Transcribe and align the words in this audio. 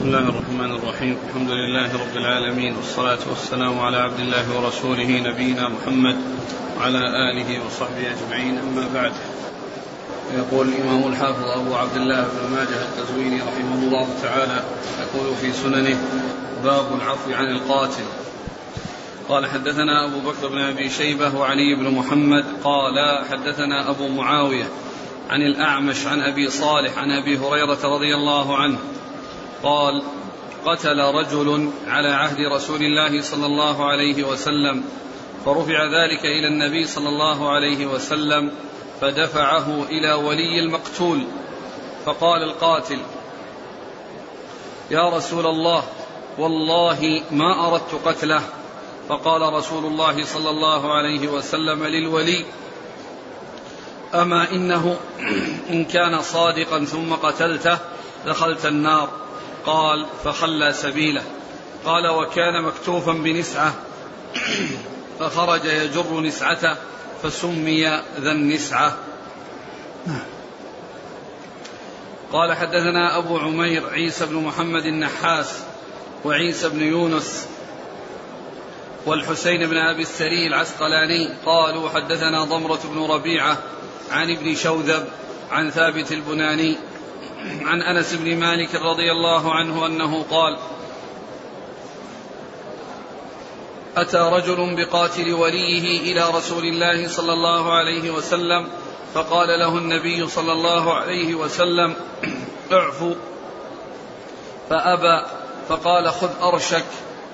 بسم 0.00 0.08
الله 0.08 0.28
الرحمن 0.28 0.72
الرحيم. 0.72 1.16
الحمد 1.28 1.50
لله 1.50 1.92
رب 1.92 2.16
العالمين. 2.16 2.76
والصلاة 2.76 3.18
والسلام 3.28 3.80
على 3.80 3.96
عبد 3.96 4.20
الله 4.20 4.56
ورسوله 4.56 5.20
نبينا 5.20 5.68
محمد 5.68 6.16
وعلى 6.76 6.98
آله 6.98 7.66
وصحبه 7.66 8.04
أجمعين. 8.10 8.58
أما 8.58 8.88
بعد. 8.94 9.12
يقول 10.36 10.68
الإمام 10.68 11.12
الحافظ 11.12 11.44
أبو 11.44 11.74
عبد 11.74 11.96
الله 11.96 12.22
بن 12.22 12.56
ماجه 12.56 12.80
القزويني 12.82 13.40
رحمه 13.40 13.74
الله 13.74 14.08
تعالى 14.22 14.62
يقول 15.00 15.36
في 15.36 15.52
سننه 15.52 15.98
باب 16.64 16.86
العفو 16.96 17.32
عن 17.32 17.50
القاتل. 17.50 18.04
قال 19.28 19.46
حدثنا 19.46 20.06
أبو 20.06 20.30
بكر 20.30 20.48
بن 20.48 20.58
أبي 20.58 20.90
شيبة 20.90 21.36
وعلي 21.36 21.74
بن 21.74 21.90
محمد. 21.94 22.44
قال 22.64 23.24
حدثنا 23.30 23.90
أبو 23.90 24.08
معاوية 24.08 24.68
عن 25.30 25.42
الأعمش 25.42 26.06
عن 26.06 26.20
أبي 26.20 26.50
صالح 26.50 26.98
عن 26.98 27.10
أبي 27.10 27.38
هريرة 27.38 27.84
رضي 27.84 28.14
الله 28.14 28.56
عنه 28.56 28.78
قال 29.62 30.02
قتل 30.66 31.00
رجل 31.00 31.70
على 31.86 32.08
عهد 32.08 32.40
رسول 32.40 32.82
الله 32.82 33.22
صلى 33.22 33.46
الله 33.46 33.90
عليه 33.90 34.24
وسلم 34.24 34.84
فرفع 35.44 35.84
ذلك 35.84 36.24
إلى 36.24 36.48
النبي 36.48 36.86
صلى 36.86 37.08
الله 37.08 37.50
عليه 37.50 37.86
وسلم 37.86 38.50
فدفعه 39.00 39.84
إلى 39.88 40.12
ولي 40.12 40.60
المقتول 40.60 41.24
فقال 42.04 42.42
القاتل 42.42 42.98
يا 44.90 45.08
رسول 45.08 45.46
الله 45.46 45.82
والله 46.38 47.22
ما 47.30 47.66
أردت 47.68 47.94
قتله 48.04 48.42
فقال 49.08 49.52
رسول 49.52 49.84
الله 49.84 50.24
صلى 50.24 50.50
الله 50.50 50.92
عليه 50.94 51.28
وسلم 51.28 51.84
للولي 51.84 52.44
أما 54.14 54.50
إنه 54.52 54.96
إن 55.70 55.84
كان 55.84 56.22
صادقا 56.22 56.84
ثم 56.84 57.12
قتلته 57.12 57.78
دخلت 58.26 58.66
النار. 58.66 59.08
قال 59.66 60.06
فخلى 60.24 60.72
سبيله. 60.72 61.22
قال 61.84 62.08
وكان 62.08 62.62
مكتوفا 62.62 63.12
بنسعة. 63.12 63.74
فخرج 65.18 65.64
يجر 65.64 66.20
نسعته 66.20 66.76
فسمي 67.22 67.86
ذا 68.20 68.32
النسعة. 68.32 68.96
قال 72.32 72.56
حدثنا 72.56 73.18
أبو 73.18 73.38
عمير 73.38 73.88
عيسى 73.88 74.26
بن 74.26 74.34
محمد 74.34 74.84
النحاس 74.84 75.58
وعيسى 76.24 76.68
بن 76.68 76.82
يونس 76.82 77.48
والحسين 79.06 79.66
بن 79.66 79.76
أبي 79.76 80.02
السري 80.02 80.46
العسقلاني. 80.46 81.34
قالوا 81.46 81.88
حدثنا 81.88 82.44
ضمرة 82.44 82.80
بن 82.84 83.04
ربيعة 83.10 83.58
عن 84.10 84.30
ابن 84.30 84.54
شوذب 84.54 85.08
عن 85.50 85.70
ثابت 85.70 86.12
البناني. 86.12 86.76
عن 87.62 87.82
أنس 87.82 88.14
بن 88.14 88.36
مالك 88.36 88.74
رضي 88.74 89.12
الله 89.12 89.54
عنه 89.54 89.86
أنه 89.86 90.22
قال 90.30 90.58
أتى 93.96 94.18
رجل 94.18 94.76
بقاتل 94.76 95.32
وليه 95.32 96.12
إلى 96.12 96.30
رسول 96.30 96.64
الله 96.64 97.08
صلى 97.08 97.32
الله 97.32 97.72
عليه 97.72 98.10
وسلم 98.10 98.68
فقال 99.14 99.48
له 99.48 99.78
النبي 99.78 100.28
صلى 100.28 100.52
الله 100.52 100.94
عليه 100.94 101.34
وسلم 101.34 101.94
اعفو. 102.72 103.14
فأبى 104.70 105.26
فقال 105.68 106.10
خذ 106.10 106.30
أرشك. 106.42 106.84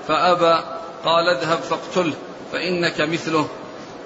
فأبى 0.09 0.65
قال 1.05 1.29
اذهب 1.29 1.59
فاقتله 1.59 2.15
فإنك 2.53 3.01
مثله. 3.01 3.49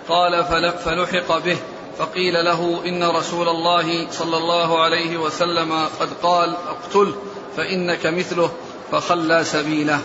قال 0.08 0.44
فلحق 0.84 1.38
به. 1.38 1.58
فقيل 2.00 2.44
له 2.44 2.82
إن 2.86 3.04
رسول 3.04 3.48
الله 3.48 4.10
صلى 4.10 4.36
الله 4.36 4.80
عليه 4.82 5.16
وسلم 5.16 5.88
قد 6.00 6.08
قال 6.22 6.56
اقتله 6.68 7.14
فإنك 7.56 8.06
مثله 8.06 8.50
فخلى 8.92 9.44
سبيله. 9.44 10.00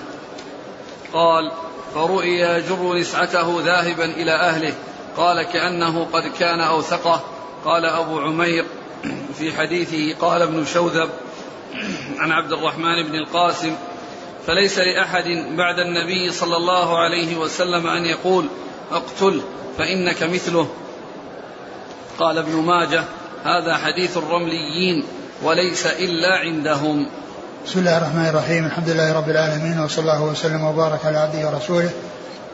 قال 1.13 1.51
فرؤي 1.93 2.39
يجر 2.39 2.93
نسعته 2.93 3.61
ذاهبا 3.61 4.05
إلى 4.05 4.31
أهله 4.31 4.73
قال 5.17 5.43
كأنه 5.43 6.07
قد 6.13 6.23
كان 6.39 6.59
أوثقه. 6.59 7.23
قال 7.65 7.85
أبو 7.85 8.19
عمير 8.19 8.65
في 9.37 9.53
حديثه 9.53 10.19
قال 10.19 10.41
ابن 10.41 10.65
شوذب 10.65 11.09
عن 12.17 12.31
عبد 12.31 12.51
الرحمن 12.51 13.03
بن 13.03 13.15
القاسم 13.15 13.75
فليس 14.47 14.79
لأحد 14.79 15.25
بعد 15.57 15.79
النبي 15.79 16.31
صلى 16.31 16.57
الله 16.57 16.97
عليه 16.97 17.37
وسلم 17.37 17.87
أن 17.87 18.05
يقول 18.05 18.45
اقتل 18.91 19.41
فإنك 19.77 20.23
مثله. 20.23 20.67
قال 22.19 22.37
ابن 22.37 22.55
ماجه 22.55 23.03
هذا 23.45 23.77
حديث 23.77 24.17
الرمليين 24.17 25.03
وليس 25.43 25.85
إلا 25.87 26.37
عندهم. 26.37 27.07
بسم 27.65 27.79
الله 27.79 27.97
الرحمن 27.97 28.25
الرحيم 28.25 28.65
الحمد 28.65 28.89
لله 28.89 29.13
رب 29.13 29.29
العالمين 29.29 29.79
وصلى 29.79 30.01
الله 30.01 30.23
وسلم 30.23 30.63
وبارك 30.63 31.05
على 31.05 31.17
عبده 31.17 31.47
ورسوله 31.47 31.89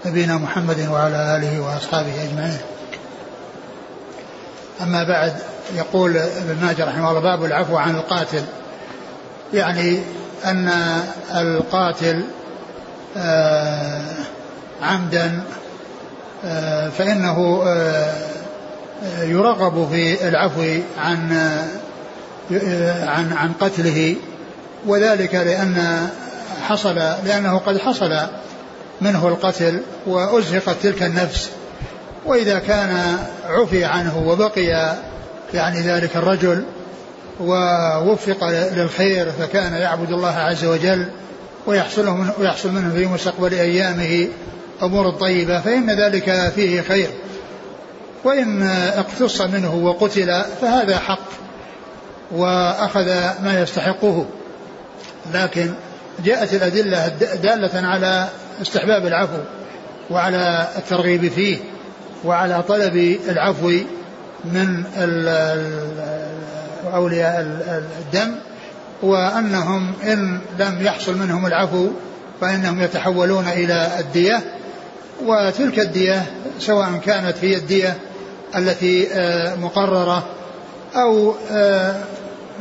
نبينا 0.05 0.37
محمد 0.37 0.87
وعلى 0.91 1.37
آله 1.37 1.59
وأصحابه 1.59 2.23
أجمعين. 2.23 2.57
أما 4.81 5.03
بعد 5.03 5.33
يقول 5.75 6.17
ابن 6.17 6.57
ماجه 6.61 6.85
رحمه 6.85 7.09
الله 7.09 7.21
باب 7.21 7.45
العفو 7.45 7.77
عن 7.77 7.95
القاتل. 7.95 8.43
يعني 9.53 9.99
أن 10.45 10.71
القاتل 11.35 12.23
آه 13.17 14.05
عمدا 14.81 15.43
آه 16.45 16.89
فإنه 16.89 17.63
آه 17.67 18.30
يرغب 19.21 19.89
في 19.91 20.27
العفو 20.27 20.61
عن 20.97 21.31
عن 23.07 23.33
عن 23.33 23.51
قتله 23.59 24.15
وذلك 24.85 25.35
لأن 25.35 26.07
حصل 26.67 26.95
لأنه 26.95 27.57
قد 27.57 27.77
حصل 27.77 28.17
منه 29.01 29.27
القتل 29.27 29.81
وأزهقت 30.07 30.75
تلك 30.83 31.03
النفس. 31.03 31.49
وإذا 32.25 32.59
كان 32.59 33.17
عفي 33.47 33.85
عنه 33.85 34.23
وبقي 34.27 34.95
يعني 35.53 35.79
ذلك 35.79 36.15
الرجل 36.15 36.63
ووفق 37.39 38.49
للخير 38.49 39.31
فكان 39.31 39.73
يعبد 39.73 40.11
الله 40.11 40.35
عز 40.35 40.65
وجل 40.65 41.05
ويحصل 41.67 42.05
منه, 42.05 42.33
ويحصل 42.39 42.71
منه 42.71 42.93
في 42.93 43.05
مستقبل 43.05 43.53
أيامه 43.53 44.27
أمور 44.83 45.09
طيبة 45.09 45.61
فإن 45.61 45.89
ذلك 45.89 46.51
فيه 46.55 46.81
خير. 46.81 47.09
وإن 48.23 48.63
اقتص 48.97 49.41
منه 49.41 49.75
وقتل 49.75 50.43
فهذا 50.61 50.97
حق 50.97 51.29
وأخذ 52.31 53.05
ما 53.43 53.61
يستحقه. 53.61 54.25
لكن 55.33 55.73
جاءت 56.25 56.53
الأدلة 56.53 57.07
دالة 57.43 57.87
على 57.87 58.27
استحباب 58.61 59.05
العفو 59.05 59.37
وعلى 60.09 60.67
الترغيب 60.77 61.27
فيه 61.27 61.57
وعلى 62.25 62.63
طلب 62.67 63.19
العفو 63.29 63.71
من 64.45 64.83
أولياء 66.93 67.41
الدم 67.99 68.35
وأنهم 69.01 69.93
إن 70.03 70.39
لم 70.59 70.81
يحصل 70.81 71.17
منهم 71.17 71.45
العفو 71.45 71.87
فإنهم 72.41 72.81
يتحولون 72.81 73.47
إلى 73.47 73.89
الدية 73.99 74.41
وتلك 75.25 75.79
الدية 75.79 76.25
سواء 76.59 77.01
كانت 77.05 77.35
هي 77.41 77.55
الدية 77.55 77.97
التي 78.55 79.07
آه، 79.13 79.55
مقررة 79.55 80.23
أو 80.95 81.35
آه، 81.51 81.95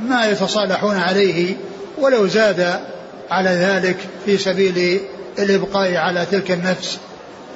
ما 0.02 0.26
يتصالحون 0.26 0.96
عليه 0.96 1.56
ولو 1.98 2.26
زاد 2.26 2.80
على 3.30 3.50
ذلك 3.50 3.96
في 4.24 4.38
سبيل 4.38 5.00
الإبقاء 5.38 5.96
على 5.96 6.26
تلك 6.30 6.50
النفس 6.50 6.98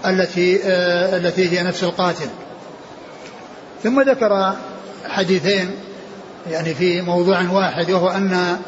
التي 0.06 0.60
آه، 0.64 1.16
التي 1.16 1.58
هي 1.58 1.62
نفس 1.62 1.84
القاتل. 1.84 2.28
ثم 3.82 4.02
ذكر 4.02 4.54
حديثين 5.08 5.70
يعني 6.50 6.74
في 6.74 7.00
موضوع 7.00 7.50
واحد 7.50 7.90
وهو 7.90 8.08
أن 8.08 8.58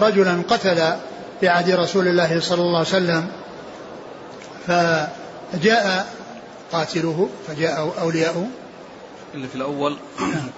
رجلا 0.00 0.42
قتل 0.48 0.78
في 1.40 1.48
عهد 1.48 1.70
رسول 1.70 2.08
الله 2.08 2.40
صلى 2.40 2.60
الله 2.60 2.78
عليه 2.78 2.88
وسلم 2.88 3.26
فجاء 4.66 6.06
قاتله 6.72 7.28
فجاء 7.48 7.94
أولياؤه. 8.00 8.46
اللي 9.34 9.48
في 9.48 9.54
الأول 9.54 9.96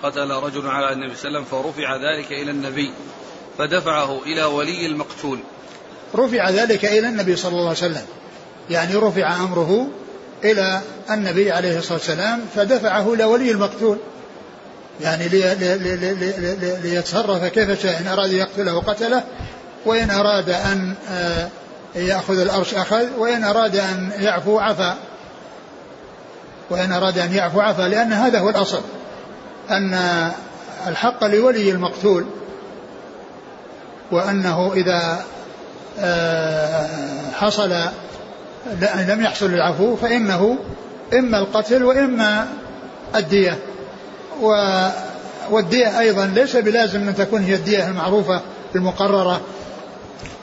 قتل 0.03 0.31
رجل 0.31 0.69
على 0.69 0.93
النبي 0.93 1.15
صلى 1.15 1.29
الله 1.29 1.39
عليه 1.39 1.49
وسلم 1.49 1.62
فرفع 1.62 1.97
ذلك 1.97 2.33
إلى 2.33 2.51
النبي 2.51 2.93
فدفعه 3.59 4.23
إلى 4.23 4.45
ولي 4.45 4.87
المقتول. 4.87 5.39
رفع 6.15 6.51
ذلك 6.51 6.85
إلى 6.85 7.09
النبي 7.09 7.37
صلى 7.37 7.53
الله 7.53 7.69
عليه 7.69 7.71
وسلم. 7.71 8.07
يعني 8.71 8.95
رفع 8.95 9.37
أمره 9.37 9.89
إلى 10.45 10.81
النبي 11.11 11.53
عليه 11.53 11.79
الصلاة 11.79 11.99
والسلام 11.99 12.41
فدفعه 12.55 13.15
إلى 13.15 13.25
ولي 13.25 13.51
المقتول. 13.51 13.99
يعني 15.01 15.29
لي 15.29 15.55
لي 15.55 15.79
لي 15.79 15.97
لي 15.97 16.79
ليتصرف 16.83 17.45
كيف 17.45 17.83
شاء 17.83 18.01
إن 18.01 18.07
أراد 18.07 18.33
يقتله 18.33 18.81
قتله 18.81 19.25
وإن 19.87 20.11
أراد 20.11 20.51
أن 20.51 20.95
آه، 21.11 21.49
يأخذ 21.95 22.39
الأرش 22.39 22.75
أخذ 22.75 23.07
وإن 23.19 23.45
أراد 23.45 23.77
أن 23.77 24.11
يعفو 24.19 24.59
عفا. 24.59 24.97
وإن 26.71 26.93
أراد 26.93 27.19
أن 27.19 27.35
يعفو 27.35 27.61
عفا 27.61 27.83
لأن 27.83 28.13
هذا 28.13 28.39
هو 28.39 28.49
الأصل. 28.49 28.81
أن 29.71 29.95
الحق 30.87 31.25
لولي 31.25 31.71
المقتول 31.71 32.27
وأنه 34.13 34.73
إذا 34.75 35.25
آه، 35.99 36.89
حصل 37.33 37.71
لم 39.09 39.23
يحصل 39.23 39.47
العفو 39.47 39.97
فإنه 39.97 40.59
إما 41.15 41.39
القتل 41.39 41.83
وإما 41.83 42.49
الدية. 43.17 43.59
والدية 45.51 46.01
أيضا 46.01 46.27
ليس 46.27 46.57
بلازم 46.57 47.09
أن 47.09 47.15
تكون 47.15 47.43
هي 47.43 47.55
الدية 47.55 47.89
المعروفة 47.89 48.41
المقررة. 48.75 49.41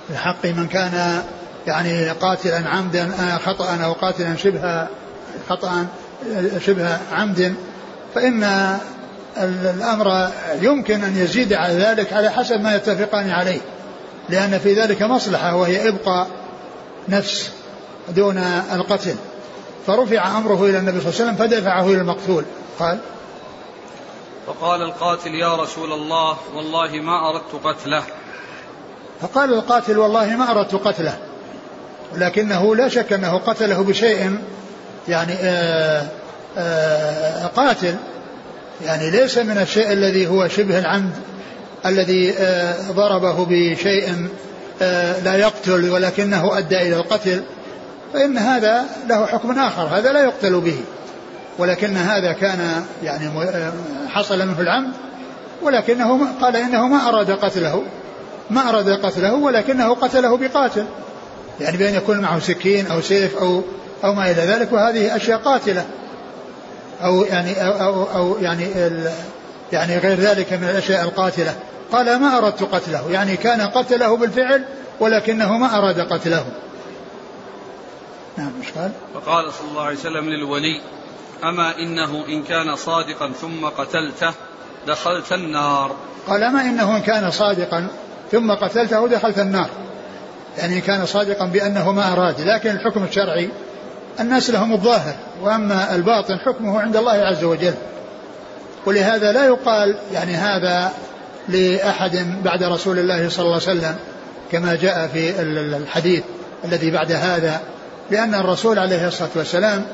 في 0.08 0.18
حق 0.18 0.46
من 0.46 0.68
كان 0.68 1.24
يعني 1.68 2.10
قاتلا 2.10 2.70
عمدا 2.70 3.12
آه، 3.20 3.38
خطأ 3.38 3.76
أو 3.84 3.94
قاتلا 3.94 4.36
شبه 4.36 4.88
خطأ 5.50 5.86
شبه 6.66 6.98
عمد 7.12 7.56
فإن 8.16 8.44
الأمر 9.38 10.30
يمكن 10.62 11.04
أن 11.04 11.18
يزيد 11.18 11.54
على 11.54 11.74
ذلك 11.74 12.14
على 12.14 12.30
حسب 12.30 12.62
ما 12.62 12.76
يتفقان 12.76 13.30
عليه 13.30 13.60
لأن 14.30 14.60
في 14.60 14.74
ذلك 14.74 15.02
مصلحة 15.02 15.56
وهي 15.56 15.88
إبقاء 15.88 16.28
نفس 17.10 17.52
دون 18.10 18.38
القتل. 18.74 19.16
فرفع 19.88 20.38
أمره 20.38 20.66
إلى 20.66 20.80
النبي 20.80 21.02
صلى 21.02 21.10
الله 21.10 21.22
عليه 21.22 21.32
وسلم 21.32 21.36
فدفعه 21.36 21.86
إلى 21.86 22.02
المقتول. 22.02 22.44
قال 22.80 23.00
فقال 24.48 24.82
القاتل 24.82 25.36
يا 25.36 25.56
رسول 25.56 25.94
الله 25.94 26.38
والله 26.56 26.92
ما 27.02 27.30
أردت 27.30 27.66
قتله. 27.66 28.04
فقال 29.22 29.54
القاتل 29.54 29.98
والله 29.98 30.36
ما 30.36 30.52
أردت 30.52 30.76
قتله. 30.76 31.18
ولكنه 32.14 32.76
لا 32.76 32.88
شك 32.88 33.14
أنه 33.14 33.38
قتله 33.38 33.84
بشيء 33.84 34.38
يعني 35.10 35.34
آه، 35.34 36.08
آآ 36.58 37.44
آه، 37.44 37.48
قاتل. 37.48 37.96
يعني 38.86 39.10
ليس 39.10 39.38
من 39.38 39.58
الشيء 39.58 39.92
الذي 39.92 40.28
هو 40.28 40.48
شبه 40.48 40.80
العمد 40.80 41.12
الذي 41.86 42.34
آه، 42.40 42.92
ضربه 42.92 43.46
بشيء 43.50 44.28
لا 45.24 45.36
يقتل 45.36 45.90
ولكنه 45.90 46.58
أدى 46.58 46.78
إلى 46.78 46.96
القتل. 46.96 47.44
فإن 48.14 48.38
هذا 48.38 48.84
له 49.10 49.26
حكم 49.26 49.60
آخر 49.60 49.84
هذا 49.84 50.12
لا 50.12 50.24
يقتل 50.24 50.62
به. 50.62 50.78
ولكن 51.58 51.98
هذا 51.98 52.32
كان 52.32 52.84
يعني 53.04 53.30
حصل 54.10 54.48
منه 54.48 54.60
العمد. 54.60 54.94
ولكنه 55.62 56.28
قال 56.42 56.56
إنه 56.56 56.88
ما 56.88 57.10
أراد 57.10 57.32
قتله. 57.32 57.84
ما 58.50 58.70
أراد 58.70 58.90
قتله 58.90 59.34
ولكنه 59.34 59.94
قتله 59.94 60.38
بقاتل. 60.38 60.86
يعني 61.62 61.78
بأن 61.78 61.96
يكون 61.96 62.20
معه 62.20 62.40
سكين 62.40 62.88
أو 62.88 63.02
سيف 63.02 63.38
أو 63.38 63.64
أو 64.04 64.14
ما 64.14 64.32
إلى 64.32 64.42
ذلك 64.42 64.74
وهذه 64.74 65.16
أشياء 65.16 65.38
قاتلة. 65.38 65.86
أو 67.04 67.24
يعني 67.24 67.66
أو, 67.66 67.72
أو, 67.72 68.04
أو 68.04 68.38
يعني 68.38 68.68
يعني 69.72 69.98
غير 69.98 70.20
ذلك 70.20 70.54
من 70.54 70.64
الأشياء 70.64 71.04
القاتلة. 71.04 71.56
قال 71.92 72.20
ما 72.20 72.38
أردت 72.38 72.64
قتله. 72.64 73.12
يعني 73.12 73.38
كان 73.38 73.62
قتله 73.62 74.18
بالفعل 74.18 74.66
ولكنه 75.00 75.58
ما 75.58 75.78
أراد 75.78 76.00
قتله. 76.00 76.46
نعم 78.38 78.52
مش 78.62 78.72
قال؟ 78.72 78.92
فقال 79.14 79.54
صلى 79.54 79.70
الله 79.70 79.84
عليه 79.84 79.98
وسلم 79.98 80.30
للولي 80.30 80.82
أما 81.44 81.78
إنه 81.80 82.26
إن 82.28 82.44
كان 82.44 82.76
صادقا 82.76 83.32
ثم 83.42 83.66
قتلته 83.66 84.34
دخلت 84.88 85.34
النار. 85.34 85.96
قال 86.28 86.44
أما 86.44 86.62
إنه 86.62 86.98
إن 86.98 87.02
كان 87.02 87.32
صادقا 87.32 87.88
ثم 88.32 88.52
قتلته 88.52 89.08
دخلت 89.08 89.40
النار. 89.40 89.70
يعني 90.58 90.82
كان 90.82 91.06
صادقا 91.06 91.46
بأنه 91.46 91.92
ما 91.92 92.14
أراد 92.14 92.42
لكن 92.42 92.70
الحكم 92.70 93.04
الشرعي 93.04 93.50
الناس 94.20 94.50
لهم 94.50 94.74
الظاهر 94.74 95.16
وأما 95.42 95.96
الباطن 95.96 96.40
حكمه 96.40 96.82
عند 96.82 96.96
الله 96.96 97.12
عز 97.12 97.44
وجل. 97.44 97.74
ولهذا 98.86 99.32
لا 99.32 99.46
يقال 99.46 99.96
يعني 100.14 100.36
هذا 100.36 100.92
لأحد 101.50 102.44
بعد 102.44 102.64
رسول 102.64 103.00
الله 103.00 103.30
صلى 103.30 103.46
الله 103.46 103.62
عليه 103.68 103.80
وسلم 103.80 103.96
كما 104.52 104.76
جاء 104.76 105.08
في 105.08 105.42
الحديث 105.42 106.24
الذي 106.66 106.92
بعد 106.92 107.12
هذا 107.12 107.62
لأن 108.12 108.36
الرسول 108.36 108.80
عليه 108.80 109.08
الصلاة 109.08 109.30
والسلام 109.36 109.86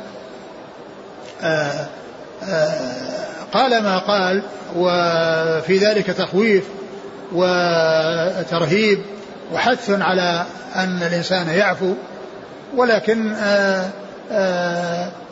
آه، 1.42 1.88
آه، 2.44 2.94
قال 3.54 3.84
ما 3.84 3.98
قال 3.98 4.44
وفي 4.76 5.78
ذلك 5.78 6.06
تخويف 6.06 6.64
وترهيب 7.32 9.00
وحث 9.54 9.90
على 9.90 10.46
أن 10.76 11.04
الإنسان 11.04 11.50
يعفو 11.50 11.94
ولكن 12.76 13.34
آه، 13.34 13.90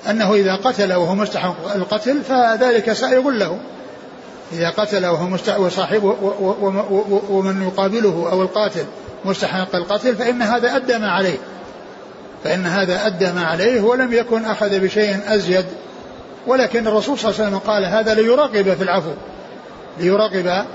أنه 0.10 0.34
إذا 0.34 0.56
قتل 0.56 0.94
وهو 0.94 1.16
مستحق 1.16 1.74
القتل 1.76 2.22
فذلك 2.22 2.94
سائغ 2.94 3.30
له. 3.30 3.60
إذا 4.52 4.70
قتل 4.70 5.06
وهو 5.06 5.28
مستحق 5.28 5.60
وصاحبه 5.60 6.16
ومن 7.30 7.64
يقابله 7.64 8.30
أو 8.32 8.42
القاتل 8.42 8.86
مستحق 9.26 9.76
القتل 9.76 10.16
فإن 10.16 10.42
هذا 10.42 10.76
أدى 10.76 10.98
ما 10.98 11.12
عليه. 11.12 11.38
فإن 12.44 12.66
هذا 12.66 13.08
أدى 13.08 13.32
ما 13.32 13.46
عليه 13.46 13.82
ولم 13.82 14.14
يكن 14.14 14.46
أخذ 14.46 14.80
بشيء 14.80 15.20
أزيد. 15.28 15.66
ولكن 16.48 16.88
الرسول 16.88 17.20
صلى 17.20 17.32
الله 17.32 17.42
عليه 17.42 17.50
وسلم 17.50 17.72
قال 17.72 17.86
هذا 17.86 18.14
ليراقب 18.14 18.74
في 18.74 18.84
العفو. 18.84 19.14
ليراقب 20.00 20.66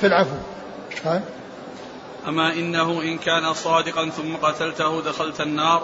في 0.00 0.06
العفو. 0.06 0.36
قال؟ 1.04 1.20
أما 2.28 2.52
إنه 2.52 3.02
إن 3.02 3.18
كان 3.18 3.54
صادقا 3.54 4.10
ثم 4.10 4.36
قتلته 4.42 5.02
دخلت 5.02 5.40
النار 5.40 5.82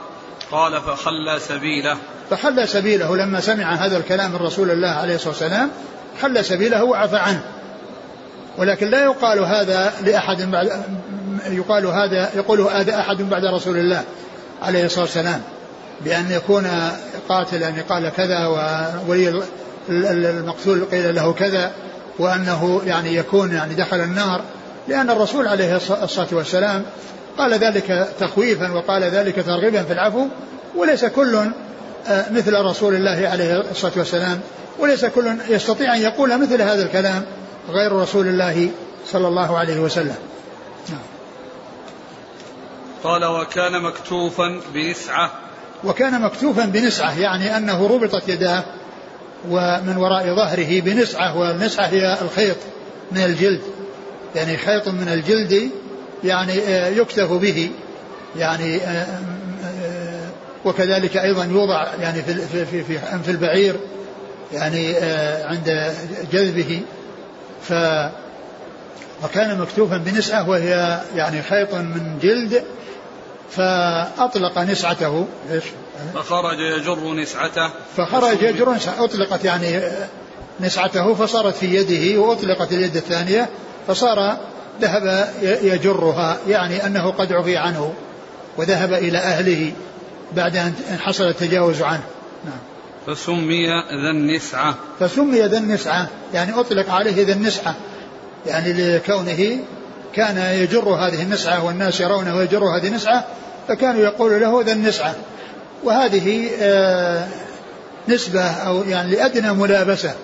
قال 0.50 0.81
فخلى 0.82 1.38
سبيله. 1.38 1.96
فخلى 2.31 2.67
سبيله 2.67 3.17
لما 3.17 3.41
سمع 3.41 3.75
هذا 3.75 3.96
الكلام 3.96 4.31
من 4.31 4.37
رسول 4.37 4.70
الله 4.70 4.88
عليه 4.88 5.14
الصلاة 5.14 5.31
والسلام 5.31 5.70
خلى 6.23 6.43
سبيله 6.43 6.85
وعفى 6.85 7.17
عنه. 7.17 7.44
ولكن 8.58 8.91
لا 8.91 9.05
يقال 9.05 9.38
هذا 9.38 9.93
لأحد 10.05 10.43
بعد 10.43 10.85
يقال 11.46 11.87
هذا 11.87 12.31
يقوله 12.35 12.81
هذا 12.81 13.00
أحد 13.00 13.23
بعد 13.23 13.44
رسول 13.44 13.76
الله 13.76 14.05
عليه 14.62 14.87
الصلاة 14.87 15.05
والسلام 15.05 15.43
بأن 16.00 16.31
يكون 16.31 16.67
قاتلا 17.29 17.75
قال 17.88 18.08
كذا 18.08 18.46
وولي 18.46 19.43
المقتول 19.88 20.85
قيل 20.85 21.14
له 21.14 21.32
كذا 21.32 21.73
وأنه 22.19 22.82
يعني 22.87 23.14
يكون 23.14 23.52
يعني 23.52 23.75
دخل 23.75 24.00
النار 24.00 24.41
لأن 24.88 25.11
الرسول 25.11 25.49
عليه 25.49 25.76
الصلاة 25.76 26.29
والسلام 26.32 26.85
قال 27.38 27.54
ذلك 27.54 28.08
تخويفا 28.20 28.72
وقال 28.72 29.02
ذلك 29.02 29.44
ترغيبا 29.46 29.82
في 29.82 29.92
العفو 29.92 30.26
وليس 30.76 31.04
كل 31.04 31.36
آه، 32.06 32.32
مثل 32.32 32.54
رسول 32.54 32.94
الله 32.94 33.28
عليه 33.28 33.60
الصلاة 33.70 33.92
والسلام 33.96 34.40
وليس 34.78 35.04
كل 35.04 35.36
يستطيع 35.48 35.94
أن 35.94 36.00
يقول 36.00 36.40
مثل 36.40 36.62
هذا 36.62 36.82
الكلام 36.82 37.25
غير 37.69 37.92
رسول 37.92 38.26
الله 38.26 38.70
صلى 39.06 39.28
الله 39.28 39.58
عليه 39.58 39.81
وسلم 39.81 40.16
نعم. 40.88 40.98
قال 43.05 43.24
وكان 43.24 43.82
مكتوفا 43.82 44.60
بنسعة 44.74 45.31
وكان 45.84 46.20
مكتوفا 46.20 46.64
بنسعة 46.64 47.20
يعني 47.20 47.56
أنه 47.56 47.86
ربطت 47.86 48.29
يداه 48.29 48.64
ومن 49.48 49.96
وراء 49.96 50.34
ظهره 50.36 50.81
بنسعة 50.81 51.38
والنسعة 51.38 51.86
هي 51.86 52.19
الخيط 52.22 52.56
من 53.12 53.24
الجلد 53.24 53.62
يعني 54.34 54.56
خيط 54.56 54.88
من 54.88 55.08
الجلد 55.08 55.70
يعني 56.24 56.58
آه، 56.58 56.88
يكتف 56.88 57.32
به. 57.32 57.70
يعني 58.36 58.76
آه، 58.76 59.06
آه، 59.64 60.28
وكذلك 60.64 61.16
أيضا 61.16 61.44
يوضع 61.44 61.86
يعني 62.00 62.22
في 62.22 62.34
في 62.34 62.66
في, 62.66 62.84
في 62.84 62.98
أنف 63.12 63.28
البعير 63.28 63.76
يعني 64.52 64.94
عند 65.44 65.94
جذبه. 66.32 66.81
ف 67.62 67.72
وكان 69.24 69.58
مكتوفا 69.58 69.96
بنسعة 69.96 70.48
وهي 70.48 71.00
يعني 71.16 71.43
خيط 71.43 71.74
من 71.74 72.19
جلد 72.22 72.64
فأطلق 73.50 74.58
نسعته. 74.58 75.26
إيش؟ 75.50 75.64
فخرج 76.14 76.58
يجر 76.58 77.14
نسعته. 77.14 77.70
فخرج 77.96 78.43
يجر 78.43 78.74
نسعته. 78.74 79.04
أطلقت 79.04 79.44
يعني 79.44 79.81
نسعته 80.60 81.14
فصارت 81.14 81.54
في 81.54 81.74
يده 81.74 82.20
وأطلقت 82.20 82.72
اليد 82.72 82.96
الثانية 82.96 83.48
فصار 83.88 84.36
ذهب 84.81 85.28
يجرها 85.43 86.38
يعني 86.48 86.86
أنه 86.86 87.10
قد 87.10 87.32
عفي 87.32 87.56
عنه 87.56 87.94
وذهب 88.56 88.93
إلى 88.93 89.19
أهله 89.19 89.72
بعد 90.36 90.56
أن 90.56 90.74
حصل 90.98 91.28
التجاوز 91.28 91.82
عنه. 91.82 92.02
نعم. 92.44 92.58
فسمي 93.06 93.66
ذا 94.04 94.10
النسعة. 94.10 94.74
فسمي 95.00 95.40
ذا 95.40 95.58
النسعة 95.58 96.08
يعني 96.34 96.52
أطلق 96.60 96.90
عليه 96.90 97.26
ذا 97.26 97.32
النسعة 97.32 97.74
يعني 98.46 98.72
لكونه 98.72 99.58
كان 100.14 100.38
يجر 100.38 100.88
هذه 100.88 101.22
النسعة 101.22 101.64
والناس 101.64 102.00
يرونه 102.00 102.43
يجر 102.43 102.64
هذه 102.64 102.88
النسعة 102.88 103.24
فكانوا 103.69 104.02
يقولوا 104.02 104.38
له 104.38 104.62
ذا 104.62 104.72
النسعة. 104.72 105.14
وهذه 105.84 106.50
آه، 106.60 107.26
نسبة 108.08 108.43
أو 108.43 108.82
يعني 108.82 109.10
لأدنى 109.10 109.52
ملابسة. 109.52 110.14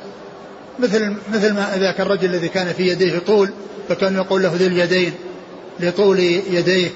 مثل 0.80 1.16
مثل 1.32 1.52
ما 1.52 1.70
ذاك 1.76 2.00
الرجل 2.00 2.24
الذي 2.24 2.48
كان 2.48 2.72
في 2.72 2.88
يديه 2.88 3.18
طول 3.18 3.50
فكان 3.88 4.14
يقول 4.14 4.42
له 4.42 4.52
ذي 4.54 4.66
اليدين 4.66 5.12
لطول 5.80 6.18
يديه. 6.50 6.90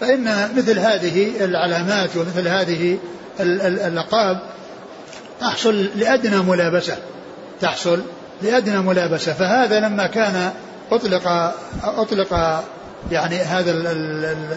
فإن 0.00 0.48
مثل 0.56 0.78
هذه 0.78 1.44
العلامات 1.44 2.16
ومثل 2.16 2.48
هذه 2.48 2.98
اللقاب 3.40 4.40
تحصل 5.40 5.88
لأدنى 5.96 6.36
ملابسة 6.36 6.96
تحصل 7.60 8.02
لأدنى 8.42 8.78
ملابسة. 8.78 9.32
فهذا 9.32 9.80
لما 9.80 10.06
كان 10.06 10.52
أطلق 10.92 11.52
أطلق 11.84 12.62
يعني 13.10 13.36
هذا 13.36 13.70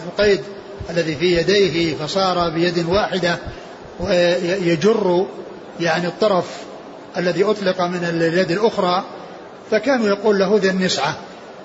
القيد 0.06 0.40
الذي 0.90 1.16
في 1.16 1.36
يديه 1.36 1.94
فصار 1.94 2.50
بيد 2.50 2.86
واحدة 2.88 3.38
ويجر 4.00 5.26
يعني 5.80 6.06
الطرف 6.06 6.44
الذي 7.16 7.44
أطلق 7.44 7.80
من 7.80 8.04
اليد 8.04 8.50
الأخرى 8.50 9.04
فكانوا 9.70 10.06
يقول 10.06 10.38
له 10.38 10.58
ذي 10.62 10.70
النسعة 10.70 11.16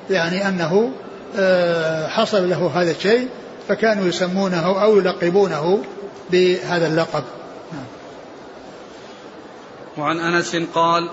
يعني 0.09 0.47
أنه 0.47 0.91
آه، 1.37 2.07
حصل 2.07 2.49
له 2.49 2.71
هذا 2.75 2.91
الشيء 2.91 3.29
فكانوا 3.67 4.07
يسمونه 4.07 4.83
أو 4.83 4.97
يلقبونه 4.97 5.83
بهذا 6.29 6.87
اللقب. 6.87 7.23
نعم. 7.71 7.85
وعن 9.97 10.19
أنس 10.19 10.55
قال 10.55 11.09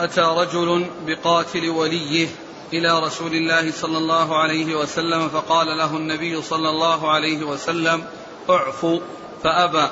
أتى 0.00 0.20
رجل 0.20 0.86
بقاتل 1.06 1.68
وليه 1.68 2.28
إلى 2.72 3.00
رسول 3.00 3.34
الله 3.34 3.72
صلى 3.72 3.98
الله 3.98 4.38
عليه 4.38 4.74
وسلم 4.74 5.28
فقال 5.28 5.66
له 5.78 5.96
النبي 5.96 6.42
صلى 6.42 6.68
الله 6.68 7.12
عليه 7.12 7.44
وسلم 7.44 8.04
اعفو 8.50 9.00
فأبى. 9.44 9.86